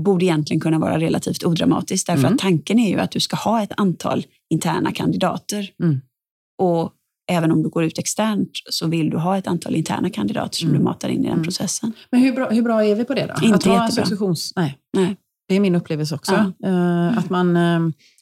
borde 0.00 0.24
egentligen 0.24 0.60
kunna 0.60 0.78
vara 0.78 0.98
relativt 1.00 1.44
odramatiskt. 1.44 2.06
Därför 2.06 2.20
Mm. 2.22 2.32
att 2.34 2.38
tanken 2.38 2.78
är 2.78 2.88
ju 2.90 2.98
att 3.00 3.10
du 3.10 3.20
ska 3.20 3.36
ha 3.36 3.62
ett 3.62 3.72
antal 3.76 4.26
interna 4.54 4.92
kandidater. 4.92 5.70
Mm. 5.82 6.00
Och 6.62 6.92
även 7.32 7.52
om 7.52 7.62
du 7.62 7.68
går 7.68 7.84
ut 7.84 7.98
externt 7.98 8.50
så 8.70 8.86
vill 8.86 9.10
du 9.10 9.16
ha 9.16 9.38
ett 9.38 9.46
antal 9.46 9.74
interna 9.76 10.10
kandidater 10.10 10.56
som 10.58 10.68
Mm. 10.68 10.78
du 10.78 10.84
matar 10.84 11.08
in 11.08 11.20
i 11.20 11.22
den 11.22 11.32
Mm. 11.32 11.44
processen. 11.44 11.92
Men 12.10 12.20
hur 12.20 12.32
bra, 12.32 12.50
hur 12.50 12.62
bra 12.62 12.84
är 12.84 12.94
vi 12.94 13.04
på 13.04 13.14
det 13.14 13.34
då? 13.36 13.46
Inte 13.46 13.56
att 13.56 13.66
jättebra. 13.66 13.88
successions... 13.90 14.52
Nej. 14.56 14.78
Nej. 14.96 15.16
Det 15.52 15.56
är 15.56 15.60
min 15.60 15.74
upplevelse 15.74 16.14
också. 16.14 16.32
Eh, 16.64 17.18
att 17.18 17.30
man, 17.30 17.56
eh, 17.56 17.78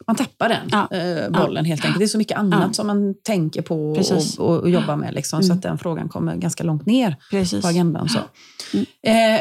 man 0.07 0.17
tappar 0.17 0.49
den 0.49 0.69
Ja. 0.73 0.97
eh, 0.97 1.31
bollen 1.31 1.65
helt 1.65 1.85
enkelt. 1.85 1.99
Det 1.99 2.05
är 2.05 2.09
så 2.09 2.19
mycket 2.19 2.39
annat 2.39 2.65
Ja. 2.67 2.73
som 2.73 2.87
man 2.87 3.15
tänker 3.25 3.63
på 3.63 3.95
Precis. 3.95 4.39
och, 4.39 4.57
och, 4.61 4.71
jobbar 4.71 4.97
med. 4.97 5.15
Liksom, 5.15 5.43
Så 5.43 5.47
Mm. 5.47 5.57
att 5.57 5.63
den 5.63 5.79
frågan 5.79 6.09
kommer 6.09 6.37
ganska 6.37 6.65
långt 6.65 6.87
ner 6.87 7.17
Precis. 7.31 7.63
på 7.63 7.69
agendan. 7.69 8.09
Så. 8.09 8.19
Mm. 8.75 8.87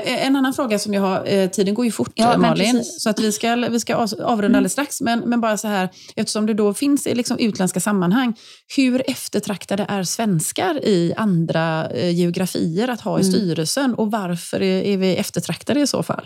En 0.06 0.36
annan 0.36 0.54
fråga 0.54 0.80
som 0.80 0.94
jag 0.94 1.02
har, 1.02 1.48
tiden 1.48 1.74
går 1.74 1.86
ju 1.86 1.92
fort 1.92 2.12
Ja, 2.16 2.38
Malin, 2.38 2.84
så 2.84 3.10
att 3.10 3.20
vi 3.20 3.32
ska, 3.32 3.56
vi 3.56 3.80
ska 3.80 3.96
av- 3.96 4.02
avrunda 4.24 4.46
Mm. 4.46 4.56
alldeles 4.56 4.72
strax. 4.72 5.02
Men, 5.02 5.20
men 5.20 5.42
bara 5.42 5.58
så 5.58 5.68
här, 5.68 5.90
eftersom 6.16 6.46
det 6.46 6.54
då 6.54 6.74
finns 6.74 7.08
i 7.08 7.16
liksom 7.16 7.38
utländska 7.38 7.80
sammanhang, 7.80 8.34
hur 8.78 9.04
eftertraktade 9.10 9.86
är 9.90 10.04
svenskar 10.04 10.86
i 10.86 11.14
andra 11.18 11.88
geografier 11.96 12.88
att 12.88 13.02
ha 13.02 13.20
i 13.20 13.22
Mm. 13.22 13.34
styrelsen 13.34 13.94
och 13.96 14.12
varför 14.12 14.62
är, 14.62 14.84
är 14.84 14.98
vi 14.98 15.16
eftertraktade 15.16 15.80
i 15.82 15.88
så 15.88 16.04
fall? 16.04 16.26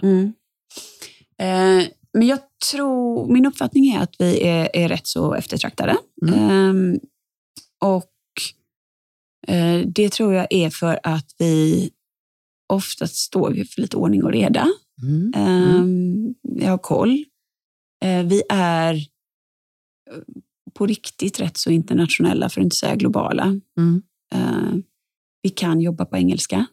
Mm. 1.44 1.80
Eh, 1.80 1.88
men 2.14 2.28
jag 2.28 2.40
tror, 2.72 3.34
min 3.34 3.46
uppfattning 3.46 3.88
är 3.88 4.00
att 4.00 4.16
vi 4.20 4.44
är, 4.44 4.70
är 4.74 4.90
rätt 4.90 5.08
så 5.08 5.34
eftertraktade. 5.34 5.98
Mm. 6.28 6.40
Ehm, 6.40 7.00
och 7.84 8.12
eh, 9.48 9.88
det 9.88 10.10
tror 10.12 10.34
jag 10.34 10.48
är 10.50 10.70
för 10.70 11.00
att 11.04 11.36
vi 11.38 11.92
oftast 12.74 13.16
står 13.16 13.52
vi 13.52 13.66
för 13.66 13.82
lite 13.82 13.98
ordning 13.98 14.24
och 14.24 14.32
reda. 14.32 14.68
Mm. 15.04 15.34
Ehm, 15.36 16.36
Vi 16.42 16.66
har 16.66 16.78
koll. 16.78 17.26
Eh, 18.06 18.24
vi 18.24 18.44
är 18.50 19.08
på 20.74 20.86
riktigt 20.86 21.40
rätt 21.40 21.58
så 21.58 21.72
internationella, 21.72 22.50
för 22.50 22.62
att 22.62 22.66
inte 22.66 22.76
säga 22.76 22.96
globala. 22.96 23.60
Mm. 23.78 24.02
Eh, 24.34 24.74
vi 25.42 25.50
kan 25.50 25.82
jobba 25.82 26.06
på 26.06 26.18
engelska. 26.18 26.66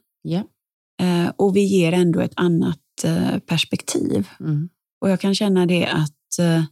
Eh, 1.02 1.32
och 1.36 1.56
vi 1.56 1.60
ger 1.60 1.92
ändå 1.92 2.20
ett 2.20 2.32
annat 2.36 2.79
perspektiv. 3.46 4.28
Mm. 4.40 4.68
Och 5.00 5.10
jag 5.10 5.20
kan 5.20 5.34
känna 5.34 5.66
det 5.66 5.86
att, 5.86 6.38
eh, 6.38 6.64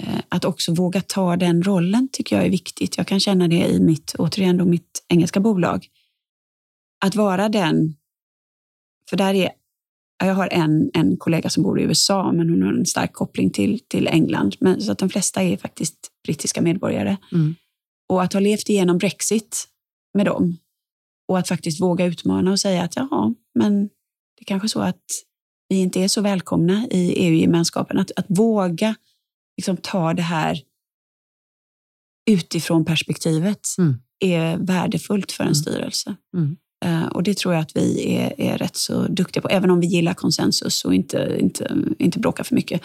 eh, 0.00 0.20
att 0.28 0.44
också 0.44 0.74
våga 0.74 1.00
ta 1.00 1.36
den 1.36 1.62
rollen 1.62 2.08
tycker 2.12 2.36
jag 2.36 2.44
är 2.46 2.50
viktigt. 2.50 2.96
Jag 2.96 3.06
kan 3.06 3.20
känna 3.20 3.48
det 3.48 3.66
i 3.66 3.80
mitt, 3.80 4.14
återigen 4.18 4.56
då, 4.56 4.64
mitt 4.64 5.04
engelska 5.08 5.40
bolag. 5.40 5.86
Att 7.04 7.14
vara 7.14 7.48
den, 7.48 7.96
för 9.10 9.16
där 9.16 9.34
är, 9.34 9.50
ja, 10.18 10.26
jag 10.26 10.34
har 10.34 10.48
en, 10.52 10.90
en 10.94 11.16
kollega 11.16 11.50
som 11.50 11.62
bor 11.62 11.80
i 11.80 11.82
USA, 11.82 12.32
men 12.32 12.50
hon 12.50 12.62
har 12.62 12.72
en 12.72 12.86
stark 12.86 13.12
koppling 13.12 13.50
till, 13.50 13.80
till 13.88 14.08
England. 14.08 14.56
Men, 14.60 14.80
så 14.80 14.92
att 14.92 14.98
de 14.98 15.08
flesta 15.08 15.42
är 15.42 15.56
faktiskt 15.56 16.10
brittiska 16.24 16.62
medborgare. 16.62 17.16
Mm. 17.32 17.54
Och 18.08 18.22
att 18.22 18.32
ha 18.32 18.40
levt 18.40 18.68
igenom 18.68 18.98
Brexit 18.98 19.68
med 20.14 20.26
dem 20.26 20.58
och 21.28 21.38
att 21.38 21.48
faktiskt 21.48 21.80
våga 21.80 22.04
utmana 22.04 22.50
och 22.50 22.60
säga 22.60 22.82
att 22.82 22.96
jaha, 22.96 23.34
men 23.54 23.90
det 24.36 24.42
är 24.42 24.44
kanske 24.44 24.68
så 24.68 24.80
att 24.80 25.04
vi 25.68 25.76
inte 25.76 26.00
är 26.00 26.08
så 26.08 26.20
välkomna 26.20 26.86
i 26.90 27.12
EU-gemenskapen. 27.12 27.98
Att, 27.98 28.10
att 28.16 28.26
våga 28.28 28.94
liksom 29.56 29.76
ta 29.76 30.14
det 30.14 30.22
här 30.22 30.62
utifrån 32.30 32.84
perspektivet 32.84 33.60
Mm. 33.78 33.94
är 34.20 34.56
värdefullt 34.56 35.32
för 35.32 35.44
en 35.44 35.48
Mm. 35.48 35.54
styrelse. 35.54 36.16
Mm. 36.36 36.56
Eh, 36.84 37.06
och 37.06 37.22
det 37.22 37.36
tror 37.38 37.54
jag 37.54 37.60
att 37.62 37.76
vi 37.76 38.14
är, 38.16 38.40
är 38.40 38.58
rätt 38.58 38.76
så 38.76 39.06
duktiga 39.08 39.42
på. 39.42 39.48
Även 39.48 39.70
om 39.70 39.80
vi 39.80 39.86
gillar 39.86 40.14
konsensus 40.14 40.84
och 40.84 40.94
inte, 40.94 41.36
inte, 41.40 41.76
inte 41.98 42.18
bråkar 42.18 42.44
för 42.44 42.54
mycket 42.54 42.82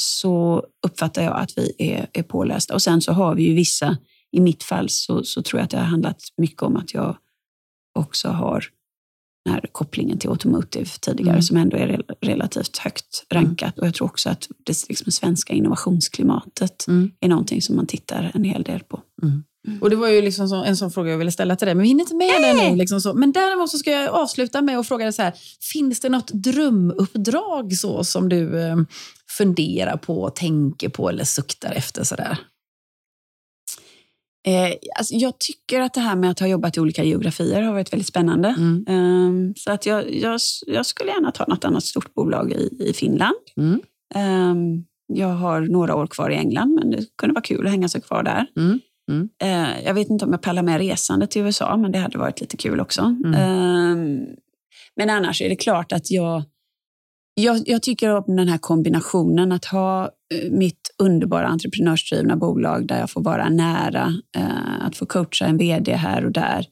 så 0.00 0.66
uppfattar 0.86 1.22
jag 1.22 1.40
att 1.40 1.58
vi 1.58 1.74
är, 1.78 2.06
är 2.12 2.22
pålästa. 2.22 2.74
Och 2.74 2.82
sen 2.82 3.00
så 3.02 3.12
har 3.12 3.34
vi 3.34 3.42
ju 3.42 3.54
vissa, 3.54 3.96
i 4.32 4.40
mitt 4.40 4.62
fall 4.62 4.88
så, 4.88 5.24
så 5.24 5.42
tror 5.42 5.58
jag 5.60 5.64
att 5.64 5.70
det 5.70 5.76
har 5.78 5.84
handlat 5.84 6.22
mycket 6.36 6.62
om 6.62 6.76
att 6.76 6.94
jag 6.94 7.16
också 7.98 8.28
har 8.28 8.64
den 9.46 9.54
här 9.54 9.64
kopplingen 9.72 10.18
till 10.18 10.30
automotive 10.30 10.86
tidigare 11.00 11.30
Mm. 11.30 11.42
som 11.42 11.56
ändå 11.56 11.76
är 11.76 11.86
rel- 11.86 12.14
relativt 12.20 12.76
högt 12.78 13.24
rankat. 13.32 13.78
Och 13.78 13.86
jag 13.86 13.94
tror 13.94 14.06
också 14.08 14.28
att 14.30 14.48
det 14.66 14.88
liksom 14.88 15.12
svenska 15.12 15.52
innovationsklimatet 15.52 16.86
Mm. 16.88 17.10
är 17.20 17.28
någonting 17.28 17.62
som 17.62 17.76
man 17.76 17.86
tittar 17.86 18.30
en 18.34 18.44
hel 18.44 18.62
del 18.62 18.80
på. 18.80 19.00
Mm. 19.22 19.44
Mm. 19.68 19.82
Och 19.82 19.90
Det 19.90 19.96
var 19.96 20.08
ju 20.08 20.22
liksom 20.22 20.48
så, 20.48 20.64
en 20.64 20.76
sån 20.76 20.90
fråga 20.90 21.10
jag 21.10 21.18
ville 21.18 21.32
ställa 21.32 21.56
till 21.56 21.66
dig, 21.66 21.74
men 21.74 21.82
vi 21.82 21.88
hinner 21.88 22.00
inte 22.02 22.14
med 22.14 22.30
Nej. 22.40 22.54
det 22.64 22.70
nu. 22.70 22.76
Liksom 22.76 23.00
så. 23.00 23.14
Men 23.14 23.32
däremot 23.32 23.70
så 23.70 23.78
ska 23.78 23.90
jag 23.90 24.10
avsluta 24.14 24.62
med 24.62 24.78
att 24.78 24.88
fråga 24.88 25.04
dig 25.04 25.12
så 25.12 25.22
här, 25.22 25.32
finns 25.72 26.00
det 26.00 26.08
något 26.08 26.30
drömuppdrag 26.32 27.72
så 27.76 28.04
som 28.04 28.28
du 28.28 28.60
eh, 28.62 28.76
funderar 29.38 29.96
på, 29.96 30.30
tänker 30.30 30.88
på 30.88 31.08
eller 31.08 31.24
suktar 31.24 31.72
efter? 31.72 32.04
Så 32.04 32.14
där? 32.16 32.38
Eh, 34.46 34.72
alltså 34.98 35.14
jag 35.14 35.38
tycker 35.38 35.80
att 35.80 35.94
det 35.94 36.00
här 36.00 36.16
med 36.16 36.30
att 36.30 36.40
ha 36.40 36.46
jobbat 36.46 36.76
i 36.76 36.80
olika 36.80 37.04
geografier 37.04 37.62
har 37.62 37.72
varit 37.72 37.92
väldigt 37.92 38.08
spännande. 38.08 38.48
Mm. 38.48 38.84
Um, 38.88 39.54
så 39.56 39.72
att 39.72 39.86
jag, 39.86 40.14
jag, 40.14 40.40
jag, 40.66 40.86
skulle 40.86 41.10
gärna 41.10 41.30
ta 41.30 41.44
något 41.48 41.64
annat 41.64 41.84
stort 41.84 42.14
bolag 42.14 42.52
i, 42.52 42.70
i 42.88 42.92
Finland. 42.92 43.34
Mm. 43.56 43.80
Um, 44.14 44.84
jag 45.06 45.28
har 45.28 45.60
några 45.60 45.94
år 45.94 46.06
kvar 46.06 46.30
i 46.30 46.34
England, 46.34 46.74
men 46.74 46.90
det 46.90 47.04
kunde 47.18 47.34
vara 47.34 47.42
kul 47.42 47.66
att 47.66 47.72
hänga 47.72 47.88
sig 47.88 48.00
kvar 48.00 48.22
där. 48.22 48.46
Mm. 48.56 48.80
Uh, 49.42 49.84
jag 49.84 49.94
vet 49.94 50.10
inte 50.10 50.24
om 50.24 50.32
jag 50.32 50.42
pallar 50.42 50.62
med 50.62 50.78
resande 50.78 51.26
till 51.26 51.42
USA, 51.42 51.76
men 51.76 51.92
det 51.92 51.98
hade 51.98 52.18
varit 52.18 52.40
lite 52.40 52.56
kul 52.56 52.80
också. 52.80 53.02
Um, 53.02 54.26
men 54.96 55.10
annars 55.10 55.42
är 55.42 55.48
det 55.48 55.56
klart 55.56 55.92
att 55.92 56.10
jag, 56.10 56.42
jag, 57.40 57.62
jag 57.66 57.82
tycker 57.82 58.16
om 58.16 58.36
den 58.36 58.48
här 58.48 58.58
kombinationen 58.58 59.52
att 59.52 59.64
ha 59.64 60.04
eh, 60.04 60.50
mitt 60.50 60.94
underbara 60.98 61.46
entreprenörsdrivna 61.46 62.36
bolag 62.36 62.86
där 62.86 63.00
jag 63.00 63.10
får 63.10 63.22
vara 63.22 63.48
nära 63.48 64.14
eh, 64.36 64.86
att 64.86 64.96
få 64.96 65.06
coacha 65.06 65.44
en 65.44 65.58
vd 65.58 65.92
här 65.92 66.24
och 66.24 66.32
där. 66.32 66.66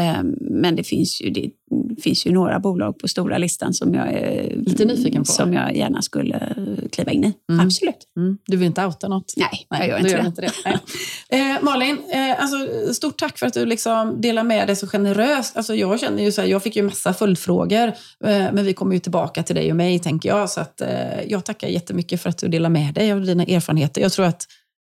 Um, 0.00 0.36
men 0.40 0.76
det 0.76 0.84
finns 0.84 1.20
ju 1.20 1.30
det, 1.30 1.50
finns 2.02 2.26
ju 2.26 2.32
några 2.32 2.58
bolag 2.58 2.98
på 2.98 3.08
stora 3.08 3.38
listan 3.38 3.74
som 3.74 3.94
jag 3.94 4.12
är 4.12 4.56
lite 4.56 4.84
nyfiken 4.84 5.22
på. 5.22 5.32
Som 5.32 5.52
jag 5.52 5.76
gärna 5.76 6.02
skulle 6.02 6.54
kliva 6.92 7.12
in 7.12 7.24
i. 7.24 7.32
Mm. 7.52 7.66
Absolut. 7.66 7.96
Mm. 8.16 8.38
Du 8.46 8.56
vill 8.56 8.66
inte 8.66 8.86
outa 8.86 9.08
något? 9.08 9.34
Nej, 9.36 9.66
Nej 9.70 9.88
jag 9.88 9.88
gör 9.88 9.98
inte 9.98 10.10
gör 10.10 10.22
det. 10.22 10.26
Inte 10.26 10.40
det. 11.30 11.36
eh, 11.36 11.62
Malin, 11.62 11.98
eh, 12.12 12.42
alltså, 12.42 12.56
stort 12.94 13.18
tack 13.18 13.38
för 13.38 13.46
att 13.46 13.54
du 13.54 13.66
liksom 13.66 14.20
delar 14.20 14.44
med 14.44 14.66
dig 14.66 14.76
så 14.76 14.86
generöst. 14.86 15.56
Alltså, 15.56 15.74
jag 15.74 16.00
känner 16.00 16.22
ju 16.22 16.32
så 16.32 16.40
här, 16.40 16.48
jag 16.48 16.62
fick 16.62 16.76
ju 16.76 16.82
massa 16.82 17.14
följdfrågor, 17.14 17.86
eh, 17.86 17.92
men 18.52 18.64
vi 18.64 18.74
kommer 18.74 18.94
ju 18.94 19.00
tillbaka 19.00 19.42
till 19.42 19.54
dig 19.54 19.70
och 19.70 19.76
mig, 19.76 19.98
tänker 19.98 20.28
jag. 20.28 20.50
Så 20.50 20.60
att, 20.60 20.80
eh, 20.80 21.22
jag 21.26 21.44
tackar 21.44 21.68
jättemycket 21.68 22.22
för 22.22 22.30
att 22.30 22.38
du 22.38 22.48
delar 22.48 22.70
med 22.70 22.94
dig 22.94 23.12
av 23.12 23.22
dina 23.22 23.44
erfarenheter. 23.44 24.00
Jag 24.00 24.12
tror 24.12 24.26
att 24.26 24.46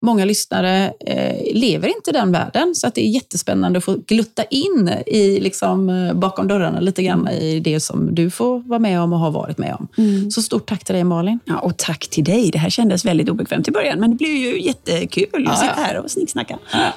Många 0.06 0.24
lyssnare 0.24 0.92
eh, 1.00 1.54
lever 1.54 1.88
inte 1.88 2.10
i 2.10 2.12
den 2.12 2.32
världen, 2.32 2.74
så 2.74 2.86
att 2.86 2.94
det 2.94 3.00
är 3.06 3.10
jättespännande 3.10 3.78
att 3.78 3.84
få 3.84 3.96
glutta 4.06 4.44
in 4.44 4.90
i, 5.06 5.40
liksom, 5.40 5.88
eh, 5.88 6.14
bakom 6.14 6.48
dörrarna 6.48 6.80
lite 6.80 7.02
grann 7.02 7.28
i 7.28 7.60
det 7.60 7.80
som 7.80 8.14
du 8.14 8.30
får 8.30 8.60
vara 8.68 8.78
med 8.78 9.00
om 9.00 9.12
och 9.12 9.18
har 9.18 9.30
varit 9.30 9.58
med 9.58 9.74
om. 9.74 9.88
Mm. 9.98 10.30
Så 10.30 10.42
stort 10.42 10.68
tack 10.68 10.84
till 10.84 10.94
dig 10.94 11.04
Malin. 11.04 11.38
Ja, 11.44 11.58
och 11.58 11.76
tack 11.76 12.08
till 12.08 12.24
dig. 12.24 12.50
Det 12.50 12.58
här 12.58 12.70
kändes 12.70 13.04
väldigt 13.04 13.28
obekvämt 13.28 13.68
i 13.68 13.70
början, 13.70 14.00
men 14.00 14.10
det 14.10 14.16
blev 14.16 14.30
ju 14.30 14.62
jättekul 14.62 15.26
ja, 15.32 15.50
att 15.50 15.58
sitta 15.58 15.74
här 15.74 15.98
och 15.98 16.10
snicksnacka. 16.10 16.58
Ja. 16.72 16.78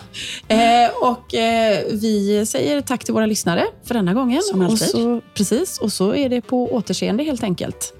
Eh, 0.47 0.89
och 1.01 1.35
eh, 1.35 1.79
vi 1.91 2.45
säger 2.45 2.81
tack 2.81 3.03
till 3.03 3.13
våra 3.13 3.25
lyssnare 3.25 3.63
för 3.83 3.93
denna 3.93 4.13
gången. 4.13 4.41
Som 4.41 4.61
alltid. 4.61 4.87
Och 4.87 4.87
så, 4.87 5.21
precis, 5.33 5.77
och 5.77 5.93
så 5.93 6.15
är 6.15 6.29
det 6.29 6.41
på 6.41 6.73
återseende 6.73 7.23
helt 7.23 7.43
enkelt. 7.43 7.93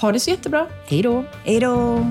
Ha 0.00 0.12
det 0.12 0.20
så 0.20 0.30
jättebra. 0.30 0.66
Hej 0.88 1.02
då. 1.02 1.24
Hej 1.44 1.60
då. 1.60 2.06